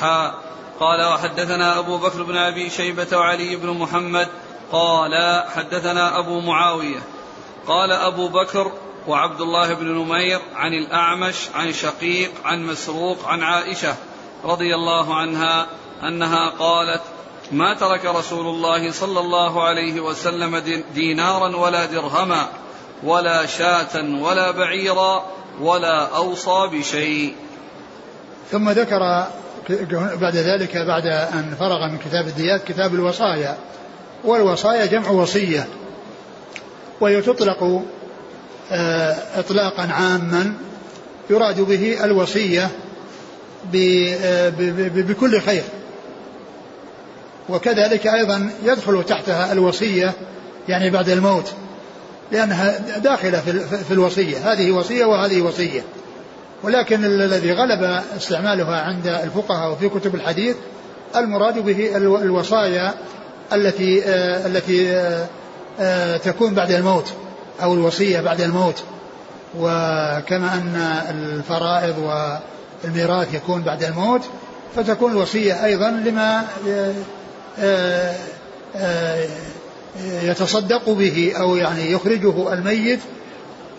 حا 0.00 0.35
قال 0.81 1.12
وحدثنا 1.12 1.78
أبو 1.78 1.98
بكر 1.98 2.22
بن 2.22 2.37
أبي 2.37 2.70
شيبة 2.70 3.07
وعلي 3.12 3.57
بن 3.57 3.68
محمد 3.68 4.28
قال 4.72 5.44
حدثنا 5.57 6.18
أبو 6.18 6.40
معاوية 6.40 7.00
قال 7.66 7.92
أبو 7.92 8.28
بكر 8.28 8.72
وعبد 9.09 9.40
الله 9.40 9.74
بن 9.74 9.87
نمير 9.87 10.40
عن 10.54 10.72
الأعمش 10.72 11.37
عن 11.54 11.72
شقيق 11.72 12.31
عن 12.44 12.66
مسروق 12.66 13.28
عن 13.28 13.42
عائشة 13.42 13.94
رضي 14.44 14.74
الله 14.74 15.14
عنها 15.14 15.66
أنها 16.02 16.50
قالت 16.50 17.00
ما 17.52 17.74
ترك 17.74 18.04
رسول 18.04 18.46
الله 18.46 18.92
صلى 18.92 19.20
الله 19.20 19.62
عليه 19.62 20.00
وسلم 20.00 20.62
دينارا 20.94 21.56
ولا 21.56 21.87
درهما 21.87 22.48
ولا 23.02 23.46
شاة 23.46 24.20
ولا 24.20 24.50
بعيرا 24.50 25.24
ولا 25.61 26.16
أوصى 26.16 26.68
بشيء. 26.72 27.34
ثم 28.50 28.70
ذكر 28.70 29.26
بعد 30.20 30.37
ذلك 30.37 30.76
بعد 30.76 31.06
أن 31.06 31.54
فرغ 31.61 31.88
من 31.88 31.98
كتاب 31.98 32.26
الديات 32.26 32.64
كتاب 32.64 32.94
الوصايا 32.94 33.56
والوصايا 34.24 34.87
جمع 34.87 35.11
وصية 35.11 35.68
وهي 37.00 37.22
تطلق 37.22 37.82
آه، 38.72 39.16
إطلاقا 39.37 39.82
عاما 39.92 40.54
يراد 41.30 41.61
به 41.61 42.04
الوصية 42.04 42.70
آه، 43.74 44.48
بكل 44.94 45.40
خير. 45.40 45.62
وكذلك 47.48 48.06
أيضا 48.06 48.50
يدخل 48.64 49.04
تحتها 49.04 49.52
الوصية 49.52 50.12
يعني 50.68 50.90
بعد 50.90 51.08
الموت 51.08 51.52
لأنها 52.32 52.78
داخلة 52.98 53.40
في 53.88 53.90
الوصية. 53.90 54.52
هذه 54.52 54.70
وصية 54.70 55.04
وهذه 55.04 55.42
وصية. 55.42 55.82
ولكن 56.62 57.04
الذي 57.04 57.52
غلب 57.52 58.02
استعمالها 58.16 58.80
عند 58.80 59.06
الفقهاء 59.06 59.72
وفي 59.72 59.88
كتب 59.88 60.14
الحديث 60.14 60.56
المراد 61.16 61.58
به 61.58 61.96
الوصايا 61.96 62.94
التي 63.52 64.04
آه، 64.04 64.46
التي 64.46 64.90
آه، 64.90 65.26
آه، 65.80 66.16
تكون 66.16 66.54
بعد 66.54 66.70
الموت 66.70 67.12
أو 67.62 67.74
الوصية 67.74 68.20
بعد 68.20 68.40
الموت. 68.40 68.82
وكما 69.58 70.54
أن 70.54 71.02
الفرائض 71.11 71.94
والميراث 72.84 73.34
يكون 73.34 73.62
بعد 73.62 73.84
الموت 73.84 74.22
فتكون 74.76 75.12
الوصية 75.12 75.64
أيضا 75.64 75.90
لما 75.90 76.44
يتصدق 80.22 80.90
به 80.90 81.32
أو 81.40 81.56
يعني 81.56 81.92
يخرجه 81.92 82.52
الميت 82.52 83.00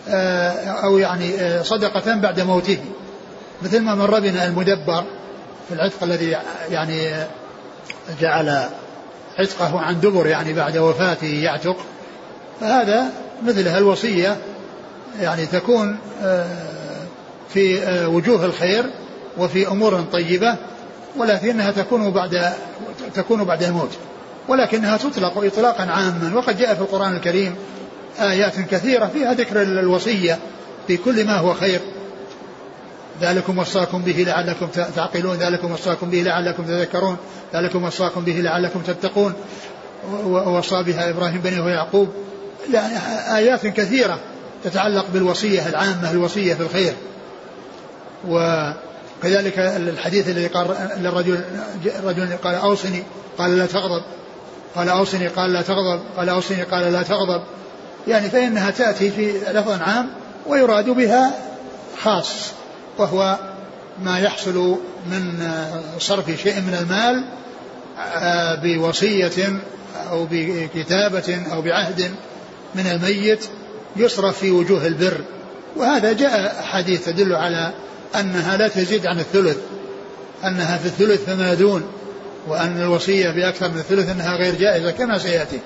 آه، 0.08 0.50
أو 0.68 0.98
يعني 0.98 1.32
صدقة 1.64 2.14
بعد 2.14 2.40
موته. 2.40 2.78
مثل 3.62 3.80
ما 3.80 3.94
مر 3.94 4.20
بنا 4.20 4.46
المدبر 4.46 5.04
في 5.68 5.74
العتق 5.74 6.02
الذي 6.02 6.36
يعني 6.70 7.10
جعل 8.20 8.68
عتقه 9.38 9.80
عن 9.80 10.00
دبر 10.00 10.26
يعني 10.26 10.52
بعد 10.52 10.76
وفاته 10.76 11.42
يعتق. 11.42 11.76
فهذا 12.60 13.04
مثلها 13.46 13.78
الوصية 13.78 14.36
يعني 15.20 15.46
تكون 15.46 15.98
في 17.48 17.80
وجوه 18.06 18.44
الخير 18.44 18.84
وفي 19.38 19.68
أمور 19.68 20.04
طيبة 20.12 20.56
ولكنها 21.16 21.70
تكون 21.70 22.10
بعد 22.10 22.52
تكون 23.14 23.44
بعد 23.44 23.62
الموت. 23.62 23.90
ولكنها 24.48 24.96
تطلق 24.96 25.44
إطلاقا 25.44 25.82
عاما 25.82 26.32
وقد 26.36 26.58
جاء 26.58 26.74
في 26.74 26.80
القرآن 26.80 27.16
الكريم 27.16 27.54
آيات 28.20 28.60
كثيرة 28.60 29.06
فيها 29.06 29.34
ذكر 29.34 29.62
الوصية 29.62 30.38
في 30.86 30.96
كل 30.96 31.26
ما 31.26 31.36
هو 31.36 31.54
خير. 31.54 31.80
ذلكم 33.22 33.58
وصاكم 33.58 34.02
به 34.02 34.24
لعلكم 34.26 34.66
تعقلون 34.96 35.36
ذلكم 35.36 35.72
وصاكم 35.72 36.10
به 36.10 36.22
لعلكم 36.22 36.62
تذكرون 36.62 37.16
ذلكم 37.54 37.84
وصاكم 37.84 38.24
به 38.24 38.32
لعلكم 38.32 38.80
تتقون. 38.80 39.32
ووصى 40.24 40.82
بها 40.82 41.10
إبراهيم 41.10 41.40
بنيه 41.40 41.60
ويعقوب. 41.60 42.08
آيات 43.34 43.66
كثيرة 43.66 44.18
تتعلق 44.64 45.06
بالوصية 45.12 45.68
العامة 45.68 46.10
الوصية 46.10 46.54
في 46.54 46.60
الخير. 46.60 46.92
وكذلك 49.20 49.58
الحديث 49.58 50.28
الذي 50.28 50.46
قال 50.46 50.76
للرجل 50.96 51.44
رجل 52.04 52.36
قال 52.44 52.54
أوصني 52.54 53.02
قال 53.38 53.58
لا 53.58 53.66
تغضب. 53.66 54.02
قال 54.76 54.88
أوصني 54.88 55.28
قال 55.28 55.52
لا 55.52 55.62
تغضب. 55.62 56.00
قال 56.16 56.28
أوصني 56.28 56.62
قال 56.62 56.92
لا 56.92 57.02
تغضب. 57.02 57.42
يعني 58.08 58.30
فإنها 58.30 58.70
تأتي 58.70 59.10
في 59.10 59.32
لفظ 59.52 59.82
عام 59.82 60.10
ويراد 60.46 60.90
بها 60.90 61.32
خاص 62.02 62.28
وهو 62.98 63.38
ما 64.02 64.18
يحصل 64.18 64.76
من 65.10 65.50
صرف 65.98 66.30
شيء 66.42 66.60
من 66.60 66.74
المال 66.74 67.24
آه، 68.14 68.54
بوصية 68.54 69.60
أو 70.10 70.26
بكتابة 70.30 71.42
أو 71.52 71.62
بعهد 71.62 72.10
من 72.74 72.86
الميت 72.86 73.44
يصرف 73.96 74.38
في 74.38 74.50
وجوه 74.50 74.86
البر. 74.86 75.20
وهذا 75.76 76.12
جاء 76.12 76.62
حديث 76.62 77.04
تدل 77.04 77.34
على 77.34 77.72
أنها 78.16 78.56
لا 78.56 78.68
تزيد 78.68 79.06
عن 79.06 79.18
الثلث 79.18 79.56
أنها 80.44 80.76
في 80.76 80.86
الثلث 80.86 81.24
فما 81.24 81.54
دون 81.54 81.82
وأن 82.48 82.82
الوصية 82.82 83.30
بأكثر 83.30 83.68
من 83.68 83.78
الثلث 83.78 84.10
أنها 84.10 84.36
غير 84.36 84.54
جائزة 84.54 84.90
كما 84.90 85.18
سيأتي. 85.18 85.60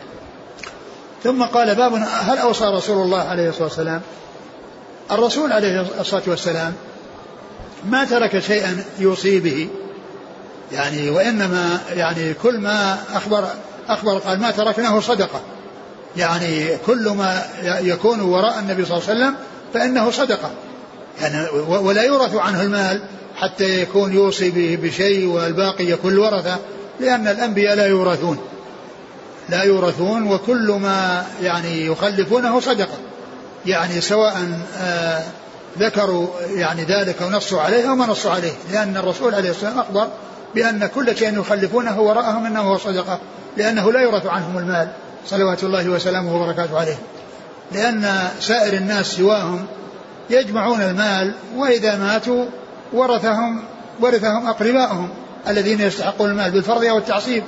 ثم 1.24 1.42
قال 1.42 1.74
باب 1.74 1.94
هل 1.94 2.38
أوصى 2.38 2.64
رسول 2.64 3.02
الله 3.02 3.20
عليه 3.20 3.48
الصلاة 3.48 3.64
والسلام؟ 3.64 4.02
الرسول 5.10 5.52
عليه 5.52 5.86
الصلاة 6.00 6.22
والسلام 6.26 6.72
ما 7.84 8.04
ترك 8.04 8.38
شيئا 8.38 8.84
يوصي 8.98 9.40
به. 9.40 9.68
يعني 10.72 11.10
وإنما 11.10 11.80
يعني 11.96 12.34
كل 12.34 12.58
ما 12.58 12.98
أخبر 13.14 13.48
أخبر 13.88 14.18
قال 14.18 14.40
ما 14.40 14.50
تركناه 14.50 15.00
صدقة. 15.00 15.40
يعني 16.16 16.76
كل 16.86 17.08
ما 17.08 17.42
يكون 17.62 18.20
وراء 18.20 18.58
النبي 18.58 18.84
صلى 18.84 18.96
الله 18.96 19.08
عليه 19.08 19.20
وسلم 19.20 19.34
فإنه 19.74 20.10
صدقة. 20.10 20.50
يعني 21.20 21.48
ولا 21.68 22.02
يورث 22.02 22.34
عنه 22.34 22.62
المال 22.62 23.02
حتى 23.36 23.82
يكون 23.82 24.12
يوصي 24.12 24.50
به 24.50 24.78
بشيء 24.82 25.26
والباقي 25.26 25.84
يكون 25.84 26.12
الورثة 26.12 26.58
لأن 27.00 27.28
الأنبياء 27.28 27.76
لا 27.76 27.86
يورثون. 27.86 28.38
لا 29.48 29.62
يورثون 29.62 30.32
وكل 30.32 30.78
ما 30.82 31.26
يعني 31.42 31.86
يخلفونه 31.86 32.60
صدقة. 32.60 32.98
يعني 33.66 34.00
سواء 34.00 34.60
آه 34.78 35.22
ذكروا 35.78 36.28
يعني 36.54 36.84
ذلك 36.84 37.20
ونصوا 37.20 37.60
عليه 37.60 37.90
أو 37.90 37.94
ما 37.94 38.06
نصوا 38.06 38.30
عليه. 38.30 38.52
لأن 38.72 38.96
الرسول 38.96 39.34
عليه 39.34 39.50
الصلاة 39.50 39.70
والسلام 39.70 39.86
أخبر 39.86 40.08
بأن 40.54 40.86
كل 40.86 41.16
شيء 41.16 41.40
يخلفونه 41.40 42.00
وراءهم 42.00 42.46
إنه 42.46 42.60
هو 42.60 42.78
صدقة 42.78 43.18
لأنه 43.56 43.92
لا 43.92 44.00
يورث 44.00 44.26
عنهم 44.26 44.58
المال. 44.58 44.88
صلوات 45.26 45.64
الله 45.64 45.88
وسلامه 45.88 46.36
وبركاته 46.36 46.78
عليه. 46.78 46.98
لأن 47.72 48.28
سائر 48.40 48.72
الناس 48.72 49.06
سواهم 49.06 49.66
يجمعون 50.30 50.80
المال 50.80 51.34
وإذا 51.56 51.96
ماتوا 51.96 52.46
ورثهم 52.92 53.62
ورثهم 54.00 54.46
أقرباؤهم 54.46 55.08
الذين 55.48 55.80
يستحقون 55.80 56.30
المال 56.30 56.50
بالفرض 56.50 56.84
أو 56.84 56.98
التعصيب. 56.98 57.42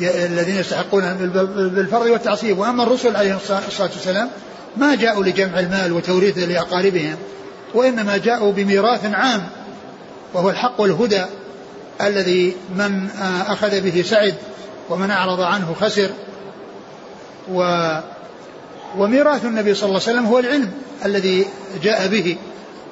الذين 0.00 0.56
يستحقون 0.56 1.14
بالفرض 1.74 2.06
والتعصيب. 2.06 2.58
وأما 2.58 2.82
الرسل 2.82 3.16
عليهم 3.16 3.36
الصلاة 3.36 3.90
والسلام 3.94 4.30
ما 4.76 4.94
جاءوا 4.94 5.24
لجمع 5.24 5.60
المال 5.60 5.92
وتوريثه 5.92 6.44
لأقاربهم 6.44 7.16
وإنما 7.74 8.16
جاءوا 8.16 8.52
بميراث 8.52 9.14
عام 9.14 9.48
وهو 10.34 10.50
الحق 10.50 10.80
والهدى 10.80 11.24
الذي 12.00 12.56
من 12.76 13.08
أخذ 13.48 13.80
به 13.80 14.02
سعد 14.02 14.34
ومن 14.90 15.10
أعرض 15.10 15.40
عنه 15.40 15.74
خسر. 15.80 16.10
و 17.52 17.62
وميراث 18.98 19.44
النبي 19.44 19.74
صلى 19.74 19.88
الله 19.88 20.00
عليه 20.06 20.12
وسلم 20.12 20.26
هو 20.26 20.38
العلم 20.38 20.70
الذي 21.04 21.46
جاء 21.82 22.08
به. 22.08 22.36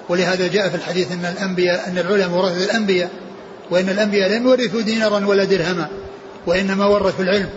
ولهذا 0.09 0.47
جاء 0.47 0.69
في 0.69 0.75
الحديث 0.75 1.13
إن 1.13 1.25
الانبياء 1.25 1.89
إن 1.89 1.99
العلماء 1.99 2.39
ورثه 2.39 2.65
الأنبياء 2.65 3.11
وإن 3.71 3.89
الأنبياء 3.89 4.31
لم 4.31 4.47
يورثوا 4.47 4.81
دينارا 4.81 5.27
ولا 5.27 5.45
درهما 5.45 5.89
وإنما 6.47 6.87
ورثوا 6.87 7.25
العلم 7.25 7.49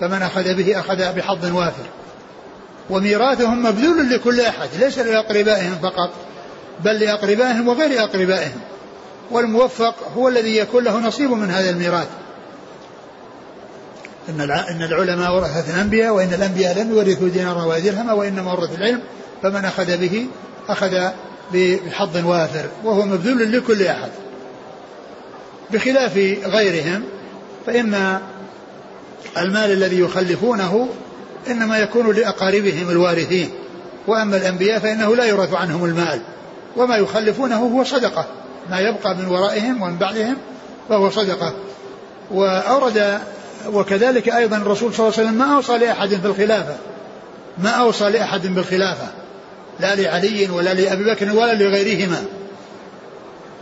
فمن 0.00 0.22
أخذ 0.22 0.54
به 0.54 0.80
أخذ 0.80 1.12
بحظ 1.16 1.56
وافر. 1.56 1.86
وميراثهم 2.90 3.62
مبذول 3.62 4.10
لكل 4.10 4.40
أحد 4.40 4.68
ليس 4.78 4.98
لأقربائهم 4.98 5.74
فقط 5.82 6.10
بل 6.84 7.00
لأقربائهم 7.00 7.68
وغير 7.68 8.04
أقربائهم. 8.04 8.60
والموفق 9.30 9.94
هو 10.16 10.28
الذي 10.28 10.56
يكون 10.56 10.84
له 10.84 10.98
نصيب 10.98 11.30
من 11.30 11.50
هذا 11.50 11.70
الميراث. 11.70 12.08
إن 14.28 14.40
إن 14.50 14.82
العلماء 14.82 15.34
ورثة 15.34 15.74
الأنبياء 15.74 16.14
وإن 16.14 16.34
الأنبياء 16.34 16.78
لم 16.78 16.90
يورثوا 16.90 17.28
دينارا 17.28 17.64
ولا 17.64 17.78
درهما 17.78 18.12
وإنما 18.12 18.52
ورثوا 18.52 18.76
العلم 18.76 19.00
فمن 19.42 19.64
أخذ 19.64 19.96
به 19.96 20.26
أخذ 20.68 21.08
بحظ 21.52 22.26
وافر 22.26 22.64
وهو 22.84 23.02
مبذول 23.02 23.52
لكل 23.52 23.82
أحد. 23.82 24.10
بخلاف 25.70 26.16
غيرهم 26.44 27.02
فإن 27.66 28.18
المال 29.38 29.72
الذي 29.72 30.00
يخلفونه 30.00 30.88
إنما 31.50 31.78
يكون 31.78 32.16
لأقاربهم 32.16 32.90
الوارثين. 32.90 33.50
وأما 34.06 34.36
الأنبياء 34.36 34.78
فإنه 34.78 35.16
لا 35.16 35.24
يورث 35.24 35.54
عنهم 35.54 35.84
المال. 35.84 36.20
وما 36.76 36.96
يخلفونه 36.96 37.56
هو 37.56 37.84
صدقة. 37.84 38.26
ما 38.70 38.80
يبقى 38.80 39.14
من 39.14 39.26
ورائهم 39.26 39.82
ومن 39.82 39.96
بعدهم 39.96 40.36
فهو 40.88 41.10
صدقة. 41.10 41.54
وأورد 42.30 43.20
وكذلك 43.66 44.28
أيضا 44.28 44.56
الرسول 44.56 44.94
صلى 44.94 45.08
الله 45.08 45.18
عليه 45.18 45.28
وسلم 45.28 45.38
ما 45.38 45.56
أوصى 45.56 45.78
لأحد 45.78 46.08
في 46.08 46.26
الخلافة 46.26 46.76
ما 47.58 47.70
أوصى 47.70 48.10
لأحد 48.10 48.46
بالخلافة. 48.46 49.08
لا 49.80 49.94
لعلي 49.94 50.48
ولا 50.50 50.74
لأبي 50.74 51.04
بكر 51.04 51.36
ولا 51.36 51.54
لغيرهما. 51.54 52.24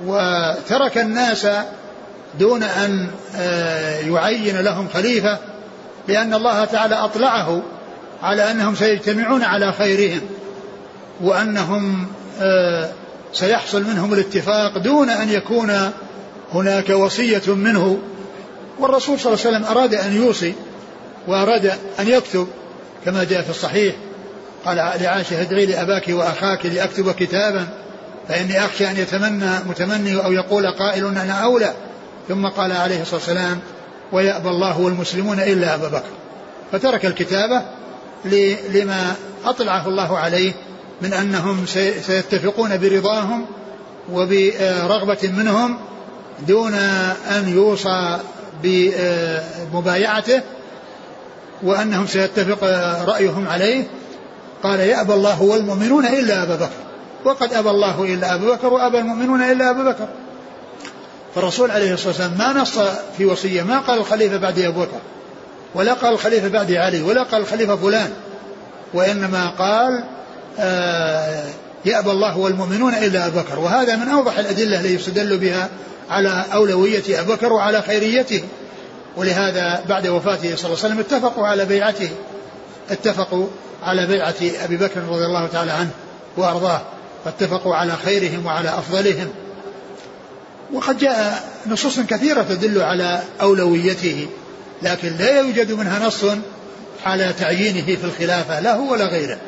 وترك 0.07 0.99
الناس 0.99 1.47
دون 2.39 2.63
أن 2.63 3.11
آه، 3.37 4.01
يعين 4.01 4.61
لهم 4.61 4.89
خليفة 4.89 5.39
لأن 6.09 6.35
الله 6.35 6.65
تعالى 6.65 6.95
أطلعه 6.95 7.63
على 8.23 8.51
أنهم 8.51 8.75
سيجتمعون 8.75 9.43
على 9.43 9.73
خيرهم 9.73 10.21
وأنهم 11.21 12.07
آه، 12.41 12.91
سيحصل 13.33 13.83
منهم 13.83 14.13
الاتفاق 14.13 14.79
دون 14.79 15.11
أن 15.11 15.29
يكون 15.29 15.91
هناك 16.55 16.91
وصية 16.91 17.55
منه. 17.55 17.99
والرسول 18.79 19.21
صلى 19.21 19.33
الله 19.35 19.47
عليه 19.47 19.57
وسلم 19.57 19.77
أراد 19.77 19.95
أن 19.95 20.17
يوصي 20.17 20.55
وأراد 21.29 21.67
أن 22.01 22.09
يكتب 22.09 22.49
كما 23.05 23.25
جاء 23.25 23.43
في 23.43 23.51
الصحيح. 23.51 23.95
قال 24.65 24.77
لعائشة 24.77 25.41
ادعي 25.41 25.67
لأباك 25.67 26.09
وأخاك 26.09 26.67
لأكتب 26.67 27.11
كتابا 27.11 27.67
فإني 28.29 28.65
أخشى 28.65 28.91
أن 28.91 28.97
يتمنى 28.97 29.51
متمني 29.69 30.25
أو 30.25 30.33
يقول 30.33 30.71
قائل 30.73 31.07
أنا 31.07 31.33
أولى. 31.33 31.75
ثم 32.29 32.47
قال 32.47 32.73
عليه 32.73 33.03
الصلاة 33.03 33.21
والسلام 33.21 33.59
ويأبى 34.13 34.49
الله 34.49 34.81
والمسلمون 34.81 35.41
إلا 35.41 35.75
أبا 35.75 35.89
بكر. 35.89 36.11
فترك 36.73 37.07
الكتابة 37.07 37.63
لما 38.75 39.15
أطلعه 39.45 39.89
الله 39.89 40.19
عليه 40.19 40.53
من 41.03 41.13
أنهم 41.13 41.67
سيتفقون 42.07 42.79
برضاهم 42.79 43.47
وبرغبة 44.13 45.19
منهم 45.37 45.79
دون 46.49 46.75
أن 47.31 47.49
يوصى 47.49 48.19
بمبايعته 48.63 50.41
وأنهم 51.63 52.07
سيتفق 52.07 52.65
رأيهم 53.09 53.49
عليه. 53.49 53.85
قال 54.63 54.81
يأبى 54.81 55.15
الله 55.15 55.43
والمؤمنون 55.43 56.07
إلا 56.07 56.43
أبا 56.43 56.55
بكر. 56.55 56.71
وقد 57.25 57.53
أبى 57.53 57.71
الله 57.71 58.05
إلا 58.05 58.35
أبا 58.35 58.55
بكر 58.55 58.73
وأبى 58.73 58.99
المؤمنون 58.99 59.43
إلا 59.43 59.71
أبا 59.71 59.91
بكر. 59.91 60.09
فالرسول 61.35 61.71
عليه 61.71 61.95
الصلاة 61.95 62.09
والسلام 62.09 62.39
ما 62.39 62.61
نص 62.61 62.79
في 63.19 63.25
وصية 63.25 63.63
ما 63.63 63.79
قال 63.79 63.99
الخليفة 63.99 64.37
بعد 64.37 64.59
أبو 64.59 64.81
بكر 64.81 64.99
ولا 65.75 65.93
قال 65.93 66.13
الخليفة 66.13 66.49
بعد 66.49 66.73
علي 66.73 67.03
ولا 67.03 67.23
قال 67.23 67.41
الخليفة 67.41 67.77
فلان 67.77 68.11
وإنما 68.95 69.49
قال 69.49 70.05
آه 70.59 71.45
يأبى 71.85 72.11
الله 72.11 72.39
والمؤمنون 72.39 72.95
إلا 72.95 73.27
أبا 73.27 73.41
بكر. 73.41 73.59
وهذا 73.59 73.97
من 73.97 74.09
أوضح 74.09 74.39
الأدلة 74.39 74.81
التي 74.81 74.95
يستدل 74.95 75.39
بها 75.39 75.69
على 76.11 76.45
أولوية 76.53 77.21
أبي 77.21 77.33
بكر 77.33 77.53
وعلى 77.53 77.83
خيريته. 77.83 78.43
ولهذا 79.17 79.85
بعد 79.89 80.07
وفاته 80.07 80.57
صلى 80.57 80.73
الله 80.73 80.85
عليه 80.85 80.95
وسلم 80.95 80.99
اتفقوا 80.99 81.47
على 81.47 81.65
بيعته. 81.65 82.11
اتفقوا 82.91 83.47
على 83.83 84.07
بيعة 84.07 84.35
أبي 84.65 84.77
بكر 84.77 85.01
رضي 85.09 85.25
الله 85.25 85.47
تعالى 85.47 85.73
عنه 85.73 85.91
وأرضاه. 86.37 86.81
فاتفقوا 87.25 87.75
على 87.75 87.97
خيرهم 88.05 88.47
وعلى 88.47 88.69
أفضلهم. 88.69 89.29
وقد 90.73 90.99
جاء 90.99 91.45
نصوص 91.67 92.01
كثيرة 92.01 92.43
تدل 92.43 92.83
على 92.83 93.23
أولويته 93.41 94.27
لكن 94.83 95.17
لا 95.19 95.41
يوجد 95.41 95.73
منها 95.73 96.07
نص 96.07 96.25
على 97.05 97.33
تعيينه 97.39 97.97
في 97.97 98.05
الخلافة 98.05 98.61
لا 98.61 98.75
هو 98.75 98.93
ولا 98.93 99.05
غيره. 99.05 99.39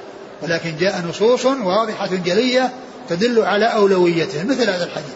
ولكن 0.43 0.77
جاء 0.81 1.05
نصوص 1.09 1.47
واضحة 1.47 2.09
جلية 2.25 2.73
تدل 3.09 3.43
على 3.43 3.65
أولويته 3.65 4.45
مثل 4.45 4.71
هذا 4.71 4.85
الحديث. 4.85 5.13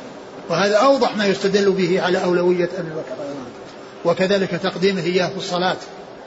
وهذا 0.49 0.76
أوضح 0.76 1.16
ما 1.16 1.26
يستدل 1.26 1.70
به 1.70 2.03
على 2.03 2.24
أولوية 2.24 2.68
أبي 2.78 2.90
بكر 2.90 3.14
وكذلك 4.05 4.51
تقديمه 4.51 5.03
إياه 5.03 5.28
في 5.28 5.36
الصلاة 5.36 5.76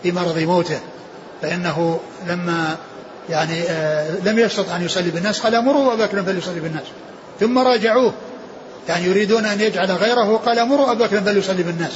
في 0.04 0.12
مرض 0.12 0.38
موته. 0.38 0.80
فإنه 1.42 2.00
لما 2.28 2.78
يعني 3.30 3.62
آه 3.62 4.12
لم 4.26 4.40
يستطع 4.40 4.76
أن 4.76 4.86
يصلي 4.86 5.10
بالناس 5.10 5.40
قال 5.40 5.66
مروا 5.66 5.94
أبا 5.94 6.06
بكر 6.06 6.24
فليصلي 6.24 6.60
بالناس. 6.60 6.84
ثم 7.40 7.60
راجعوه. 7.60 8.14
يعني 8.90 9.06
يريدون 9.06 9.46
أن 9.46 9.62
يجعل 9.62 9.92
غيره 9.92 10.38
قال 10.46 10.68
مروا 10.68 10.92
أبا 10.92 11.06
بكر 11.06 11.22
فليصلي 11.22 11.64
بالناس. 11.64 11.92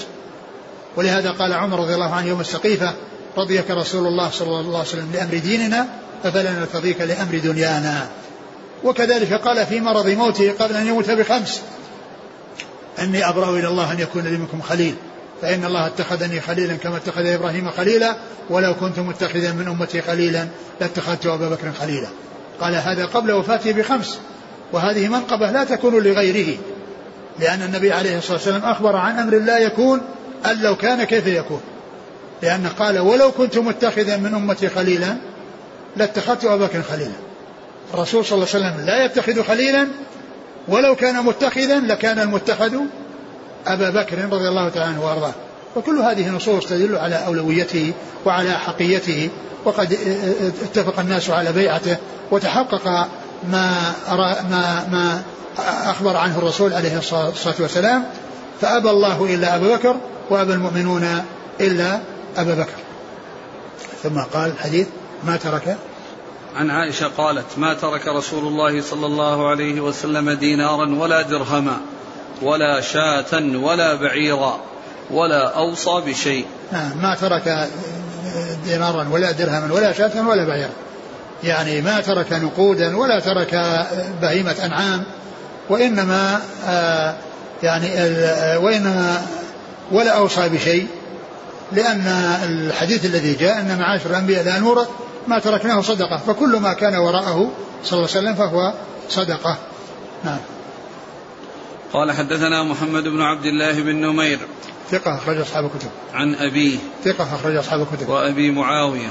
ولهذا 0.96 1.32
قال 1.32 1.54
عمر 1.54 1.80
رضي 1.80 1.94
الله 1.94 2.14
عنه 2.14 2.28
يوم 2.28 2.42
السقيفة 2.42 2.94
رضيك 3.38 3.72
رسول 3.72 4.08
الله 4.08 4.30
صلى 4.30 4.60
الله 4.60 4.80
عليه 4.80 4.90
وسلم 4.90 5.12
لأمر 5.14 5.38
ديننا 5.38 5.88
ففلا 6.24 6.52
نرتضيك 6.52 7.02
لأمر 7.02 7.38
دنيانا. 7.38 8.08
وكذلك 8.84 9.34
قال 9.34 9.66
في 9.66 9.80
مرض 9.80 10.10
موته 10.10 10.54
قبل 10.60 10.76
أن 10.76 10.88
يموت 10.88 11.12
بخمس. 11.12 11.62
أني 13.02 13.30
أبرأ 13.30 13.50
إلى 13.50 13.68
الله 13.68 13.92
أن 13.92 14.00
يكون 14.00 14.24
لي 14.24 14.38
منكم 14.38 14.62
خليل. 14.62 14.96
فإن 15.42 15.66
الله 15.66 15.88
اتخذني 15.88 16.42
خليلا 16.42 16.76
كما 16.76 16.98
اتخذ 16.98 17.26
إبراهيم 17.26 17.70
خليلا. 17.70 18.16
ولو 18.50 18.76
كنت 18.76 19.00
متخذا 19.00 19.52
من 19.52 19.68
أمتي 19.68 20.02
خليلا 20.02 20.48
لاتخذت 20.82 21.26
أبا 21.26 21.50
بكر 21.50 21.72
خليلا. 21.80 22.08
قال 22.62 22.76
هذا 22.76 23.06
قبل 23.06 23.32
وفاته 23.32 23.72
بخمس. 23.72 24.20
وهذه 24.74 25.08
منقبة 25.08 25.52
لا 25.52 25.64
تكون 25.64 26.04
لغيره. 26.04 26.58
لأن 27.40 27.62
النبي 27.62 27.92
عليه 27.92 28.18
الصلاة 28.18 28.34
والسلام 28.34 28.64
أخبر 28.64 28.96
عن 28.96 29.20
أمر 29.20 29.38
لا 29.40 29.58
يكون 29.58 30.02
أن 30.46 30.62
لو 30.62 30.76
كان 30.76 31.04
كيف 31.04 31.28
يكون. 31.28 31.62
لأنه 32.42 32.70
قال 32.70 33.00
ولو 33.00 33.32
كنت 33.32 33.58
متخذا 33.58 34.18
من 34.18 34.36
أمتي 34.36 34.70
خليلا 34.70 35.16
لاتخذت 35.98 36.46
أبا 36.46 36.66
بكر 36.66 36.82
خليلا. 36.82 37.14
الرسول 37.94 38.26
صلى 38.26 38.36
الله 38.36 38.48
عليه 38.54 38.66
وسلم 38.66 38.86
لا 38.86 39.06
يتخذ 39.06 39.44
خليلا 39.44 39.88
ولو 40.68 40.96
كان 40.96 41.26
متخذا 41.26 41.80
لكان 41.80 42.20
المتخذ 42.20 42.74
أبا 43.68 43.90
بكر 43.90 44.18
رضي 44.32 44.48
الله 44.48 44.70
تعالى 44.70 44.86
عنه 44.86 45.06
وأرضاه. 45.06 45.34
وكل 45.76 46.00
هذه 46.00 46.30
نصوص 46.30 46.66
تدل 46.66 46.96
على 46.96 47.16
أولويته 47.26 47.94
وعلى 48.26 48.52
حقيته 48.52 49.30
وقد 49.66 49.98
اتفق 50.64 51.00
الناس 51.00 51.30
على 51.30 51.52
بيعته 51.54 51.98
وتحقق 52.32 52.88
ما 53.52 53.94
ما 54.50 54.88
ما 54.92 55.22
أخبر 55.86 56.18
عنه 56.18 56.38
الرسول 56.38 56.74
عليه 56.74 56.98
الصلاة 56.98 57.56
والسلام. 57.60 58.06
فأبى 58.62 58.90
الله 58.90 59.26
إلا 59.36 59.56
أبا 59.56 59.76
بكر 59.76 59.96
وأبى 60.30 60.54
المؤمنون 60.54 61.24
إلا 61.62 62.00
أبا 62.38 62.54
بكر. 62.54 62.78
ثم 64.04 64.20
قال 64.20 64.52
الحديث 64.52 64.88
ما 65.24 65.38
ترك 65.38 65.78
عن 66.56 66.70
عائشة 66.70 67.08
قالت 67.18 67.46
ما 67.58 67.74
ترك 67.74 68.08
رسول 68.08 68.48
الله 68.48 68.82
صلى 68.82 69.06
الله 69.06 69.50
عليه 69.50 69.82
وسلم 69.82 70.32
دينارا 70.32 70.96
ولا 70.96 71.22
درهما 71.22 71.78
ولا 72.42 72.82
شاة 72.82 73.42
ولا 73.56 73.96
بعيرا 73.96 74.60
ولا 75.12 75.58
أوصى 75.58 76.02
بشيء. 76.06 76.46
نعم 76.72 77.02
ما 77.02 77.16
ترك 77.16 77.70
دينارا 78.66 79.08
ولا 79.12 79.32
درهما 79.32 79.74
ولا 79.74 79.94
شاة 79.94 80.28
ولا 80.28 80.46
بعيرا. 80.48 80.72
يعني 81.44 81.82
ما 81.82 82.02
ترك 82.02 82.34
نقودا 82.34 82.98
ولا 82.98 83.20
ترك 83.20 83.62
بهيمة 84.22 84.56
أنعام 84.66 85.04
وإنما 85.70 86.42
آه 86.68 87.16
يعني 87.64 87.88
وإنما 88.58 89.22
ولا 89.92 90.12
أوصى 90.12 90.50
بشيء 90.50 90.88
لأن 91.72 92.08
الحديث 92.44 93.06
الذي 93.06 93.34
جاء 93.34 93.60
أن 93.60 93.80
معاشر 93.80 94.10
الأنبياء 94.10 94.44
لا 94.44 94.60
نورث 94.60 94.88
ما 95.28 95.40
تركناه 95.40 95.82
صدقة 95.82 96.18
فكل 96.18 96.60
ما 96.60 96.74
كان 96.74 96.96
وراءه 96.96 97.52
صلى 97.84 97.98
الله 97.98 98.10
عليه 98.16 98.20
وسلم 98.20 98.36
فهو 98.36 98.74
صدقة. 99.10 99.58
نعم. 100.24 100.40
قال 101.94 102.12
حدثنا 102.12 102.64
محمد 102.64 103.04
بن 103.04 103.22
عبد 103.22 103.46
الله 103.46 103.82
بن 103.82 103.96
نمير. 103.96 104.40
ثقة 104.92 105.16
أخرج 105.16 105.38
أصحاب 105.38 105.66
الكتب. 105.66 105.90
عن 106.14 106.36
أبيه. 106.36 106.78
ثقة 107.04 107.36
أخرج 107.36 107.56
أصحاب 107.56 107.82
الكتب. 107.82 108.10
وأبي 108.10 108.52
معاوية. 108.52 109.10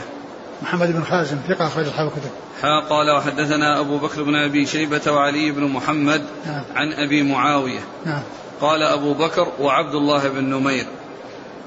محمد 0.63 0.93
بن 0.93 1.05
خازم 1.05 1.37
ثقة 1.49 1.67
أخرج 1.67 1.87
أصحاب 1.87 2.07
الكتب. 2.07 2.31
حا 2.63 2.89
قال 2.91 3.11
وحدثنا 3.17 3.81
أبو 3.81 3.99
بكر 3.99 4.23
بن 4.23 4.35
أبي 4.35 4.67
شيبة 4.67 5.13
وعلي 5.13 5.51
بن 5.51 5.65
محمد 5.65 6.23
نعم. 6.47 6.63
عن 6.75 6.93
أبي 6.93 7.23
معاوية. 7.23 7.81
نعم. 8.07 8.23
قال 8.61 8.83
أبو 8.83 9.15
بكر 9.15 9.49
وعبد 9.61 9.95
الله 9.95 10.29
بن 10.29 10.45
نمير 10.45 10.87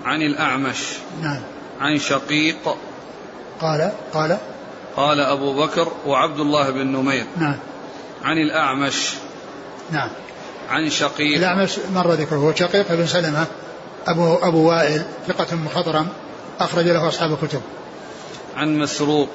عن 0.05 0.21
الأعمش. 0.21 0.77
نعم. 1.21 1.41
عن 1.79 1.97
شقيق 1.97 2.75
قال 3.61 3.91
قال. 4.13 4.37
قال 4.95 5.19
أبو 5.19 5.53
بكر 5.53 5.91
وعبد 6.05 6.39
الله 6.39 6.69
بن 6.69 6.87
نمير. 6.87 7.25
نعم. 7.37 7.57
عن 8.23 8.37
الأعمش. 8.37 9.13
نعم. 9.91 10.09
عن 10.69 10.89
شقيق. 10.89 11.37
الأعمش 11.37 11.79
مر 11.93 12.11
ذكره. 12.11 12.37
هو 12.37 12.53
شقيق 12.53 12.93
بن 12.93 13.07
سلمة 13.07 13.45
أبو 14.07 14.35
أبو 14.35 14.69
وائل 14.69 15.03
ثقة 15.27 15.55
مخضرم 15.55 16.07
أخرج 16.59 16.85
له 16.85 17.07
أصحاب 17.07 17.31
الكتب. 17.31 17.61
عن 18.55 18.77
مسروق. 18.77 19.29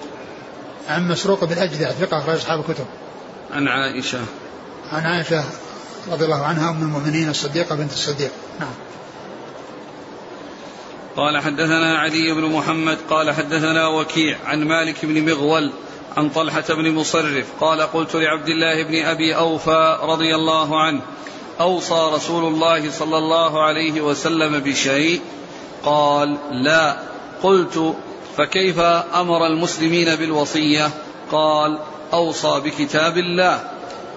عن 0.88 1.08
مسروق 1.08 1.44
بن 1.44 1.58
أجدع 1.58 1.90
ثقة 1.90 2.18
أخرج 2.18 2.34
أصحاب 2.34 2.60
الكتب. 2.60 2.86
عن 3.52 3.68
عائشة. 3.68 4.20
عن 4.92 5.02
عائشة 5.02 5.44
رضي 6.12 6.24
الله 6.24 6.42
عنها 6.44 6.70
أم 6.70 6.82
المؤمنين 6.82 7.28
الصديقة 7.28 7.74
بنت 7.74 7.92
الصديق. 7.92 8.30
نعم. 8.60 8.85
قال 11.16 11.38
حدثنا 11.38 11.98
علي 11.98 12.32
بن 12.32 12.44
محمد 12.44 12.98
قال 13.10 13.34
حدثنا 13.34 13.88
وكيع 13.88 14.38
عن 14.46 14.64
مالك 14.64 15.04
بن 15.04 15.30
مغول 15.30 15.70
عن 16.16 16.30
طلحة 16.30 16.64
بن 16.68 16.92
مصرف 16.94 17.46
قال 17.60 17.80
قلت 17.80 18.16
لعبد 18.16 18.48
الله 18.48 18.82
بن 18.82 19.04
أبي 19.04 19.36
أوفى 19.36 19.98
رضي 20.02 20.34
الله 20.34 20.80
عنه 20.80 21.00
أوصى 21.60 22.10
رسول 22.12 22.44
الله 22.44 22.90
صلى 22.90 23.18
الله 23.18 23.62
عليه 23.62 24.00
وسلم 24.00 24.58
بشيء؟ 24.58 25.20
قال 25.84 26.36
لا. 26.52 26.96
قلت 27.42 27.94
فكيف 28.36 28.78
أمر 29.14 29.46
المسلمين 29.46 30.16
بالوصية؟ 30.16 30.90
قال 31.32 31.78
أوصى 32.12 32.60
بكتاب 32.64 33.18
الله. 33.18 33.70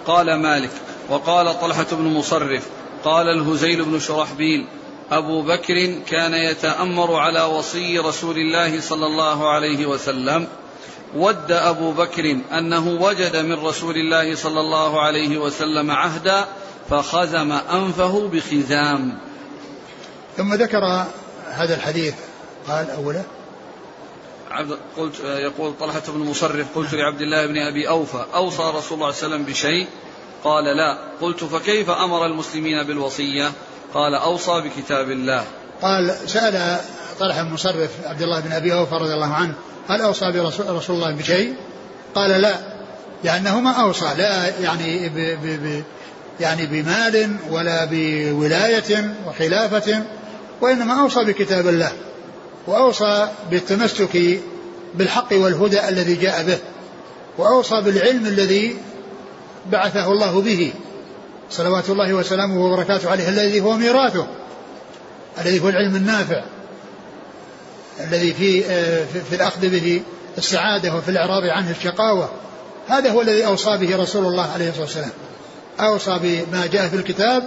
قال 0.07 0.35
مالك 0.35 0.71
وقال 1.09 1.59
طلحة 1.59 1.87
بن 1.91 2.03
مصرف 2.03 2.67
قال 3.03 3.29
الهزيل 3.29 3.85
بن 3.85 3.99
شرحبيل 3.99 4.67
أبو 5.11 5.41
بكر 5.41 5.95
كان 6.07 6.33
يتأمر 6.33 7.15
على 7.15 7.43
وصي 7.43 7.99
رسول 7.99 8.37
الله 8.37 8.81
صلى 8.81 9.05
الله 9.05 9.49
عليه 9.49 9.85
وسلم. 9.85 10.47
ود 11.15 11.51
أبو 11.51 11.91
بكر 11.91 12.37
أنه 12.51 12.87
وجد 13.01 13.35
من 13.35 13.65
رسول 13.65 13.95
الله 13.95 14.35
صلى 14.35 14.59
الله 14.59 15.01
عليه 15.01 15.37
وسلم 15.37 15.91
عهدا 15.91 16.45
فخزم 16.89 17.51
أنفه 17.51 18.27
بخزام. 18.27 19.17
ثم 20.37 20.53
ذكر 20.53 21.05
هذا 21.45 21.75
الحديث. 21.75 22.13
قال 22.67 22.89
أوله 22.89 23.23
عبد 24.51 24.77
قلت 24.97 25.19
يقول 25.19 25.73
طلحة 25.79 26.01
بن 26.07 26.19
مصرف 26.19 26.65
قلت 26.75 26.93
لعبد 26.93 27.21
الله 27.21 27.45
بن 27.45 27.57
أبي 27.57 27.89
أوفى 27.89 28.25
أوصى 28.35 28.63
رسول 28.63 28.71
الله 28.71 28.81
صلى 28.81 28.97
الله 28.97 29.05
عليه 29.05 29.17
وسلم 29.17 29.43
بشيء 29.43 29.87
قال 30.43 30.63
لا. 30.63 30.97
قلت 31.21 31.43
فكيف 31.43 31.89
أمر 31.89 32.25
المسلمين 32.25 32.83
بالوصية؟ 32.83 33.51
قال 33.93 34.15
أوصى 34.15 34.61
بكتاب 34.61 35.11
الله. 35.11 35.43
قال 35.81 36.15
سأل 36.25 36.79
طلحة 37.19 37.43
بن 37.43 37.53
مصرف 37.53 37.89
عبد 38.05 38.21
الله 38.21 38.39
بن 38.39 38.51
أبي 38.51 38.73
أوفى 38.73 38.95
رضي 38.95 39.13
الله 39.13 39.33
عنه 39.33 39.53
هل 39.89 40.01
أوصى 40.01 40.31
برسول 40.31 40.69
رسول 40.69 40.95
الله 40.95 41.11
بشيء؟ 41.11 41.53
قال 42.15 42.41
لا 42.41 42.55
لأنه 43.23 43.59
ما 43.59 43.71
أوصى 43.71 44.13
لا 44.17 44.59
يعني 44.59 45.09
ب 45.09 45.15
ب 45.15 45.63
ب 45.63 45.83
يعني 46.39 46.65
بمال 46.65 47.35
ولا 47.49 47.87
بولاية 47.91 49.15
وخلافة 49.27 50.03
وإنما 50.61 51.01
أوصى 51.01 51.23
بكتاب 51.25 51.67
الله 51.67 51.91
وأوصى 52.67 53.27
بالتمسك 53.51 54.39
بالحق 54.95 55.33
والهدى 55.33 55.89
الذي 55.89 56.15
جاء 56.15 56.43
به 56.43 56.57
وأوصى 57.37 57.81
بالعلم 57.81 58.25
الذي 58.25 58.77
بعثه 59.71 60.11
الله 60.11 60.41
به. 60.41 60.73
صلوات 61.49 61.89
الله 61.89 62.13
وسلامه 62.13 62.65
وبركاته 62.65 63.11
عليه 63.11 63.29
الذي 63.29 63.61
هو 63.61 63.73
ميراثه 63.73 64.27
الذي 65.41 65.59
هو 65.59 65.69
العلم 65.69 65.95
النافع 65.95 66.43
الذي 67.99 68.33
في 68.33 68.63
في 69.29 69.35
الأخذ 69.35 69.69
به 69.69 70.01
السعادة 70.37 70.95
وفي 70.95 71.11
الإعراض 71.11 71.43
عنه 71.43 71.71
الشقاوة. 71.71 72.29
هذا 72.87 73.11
هو 73.11 73.21
الذي 73.21 73.45
أوصى 73.45 73.77
به 73.77 73.97
رسول 73.97 74.25
الله 74.25 74.51
عليه 74.51 74.69
الصلاة 74.69 74.85
والسلام. 74.85 75.11
أوصى 75.79 76.19
بما 76.21 76.65
جاء 76.65 76.87
في 76.87 76.95
الكتاب 76.95 77.43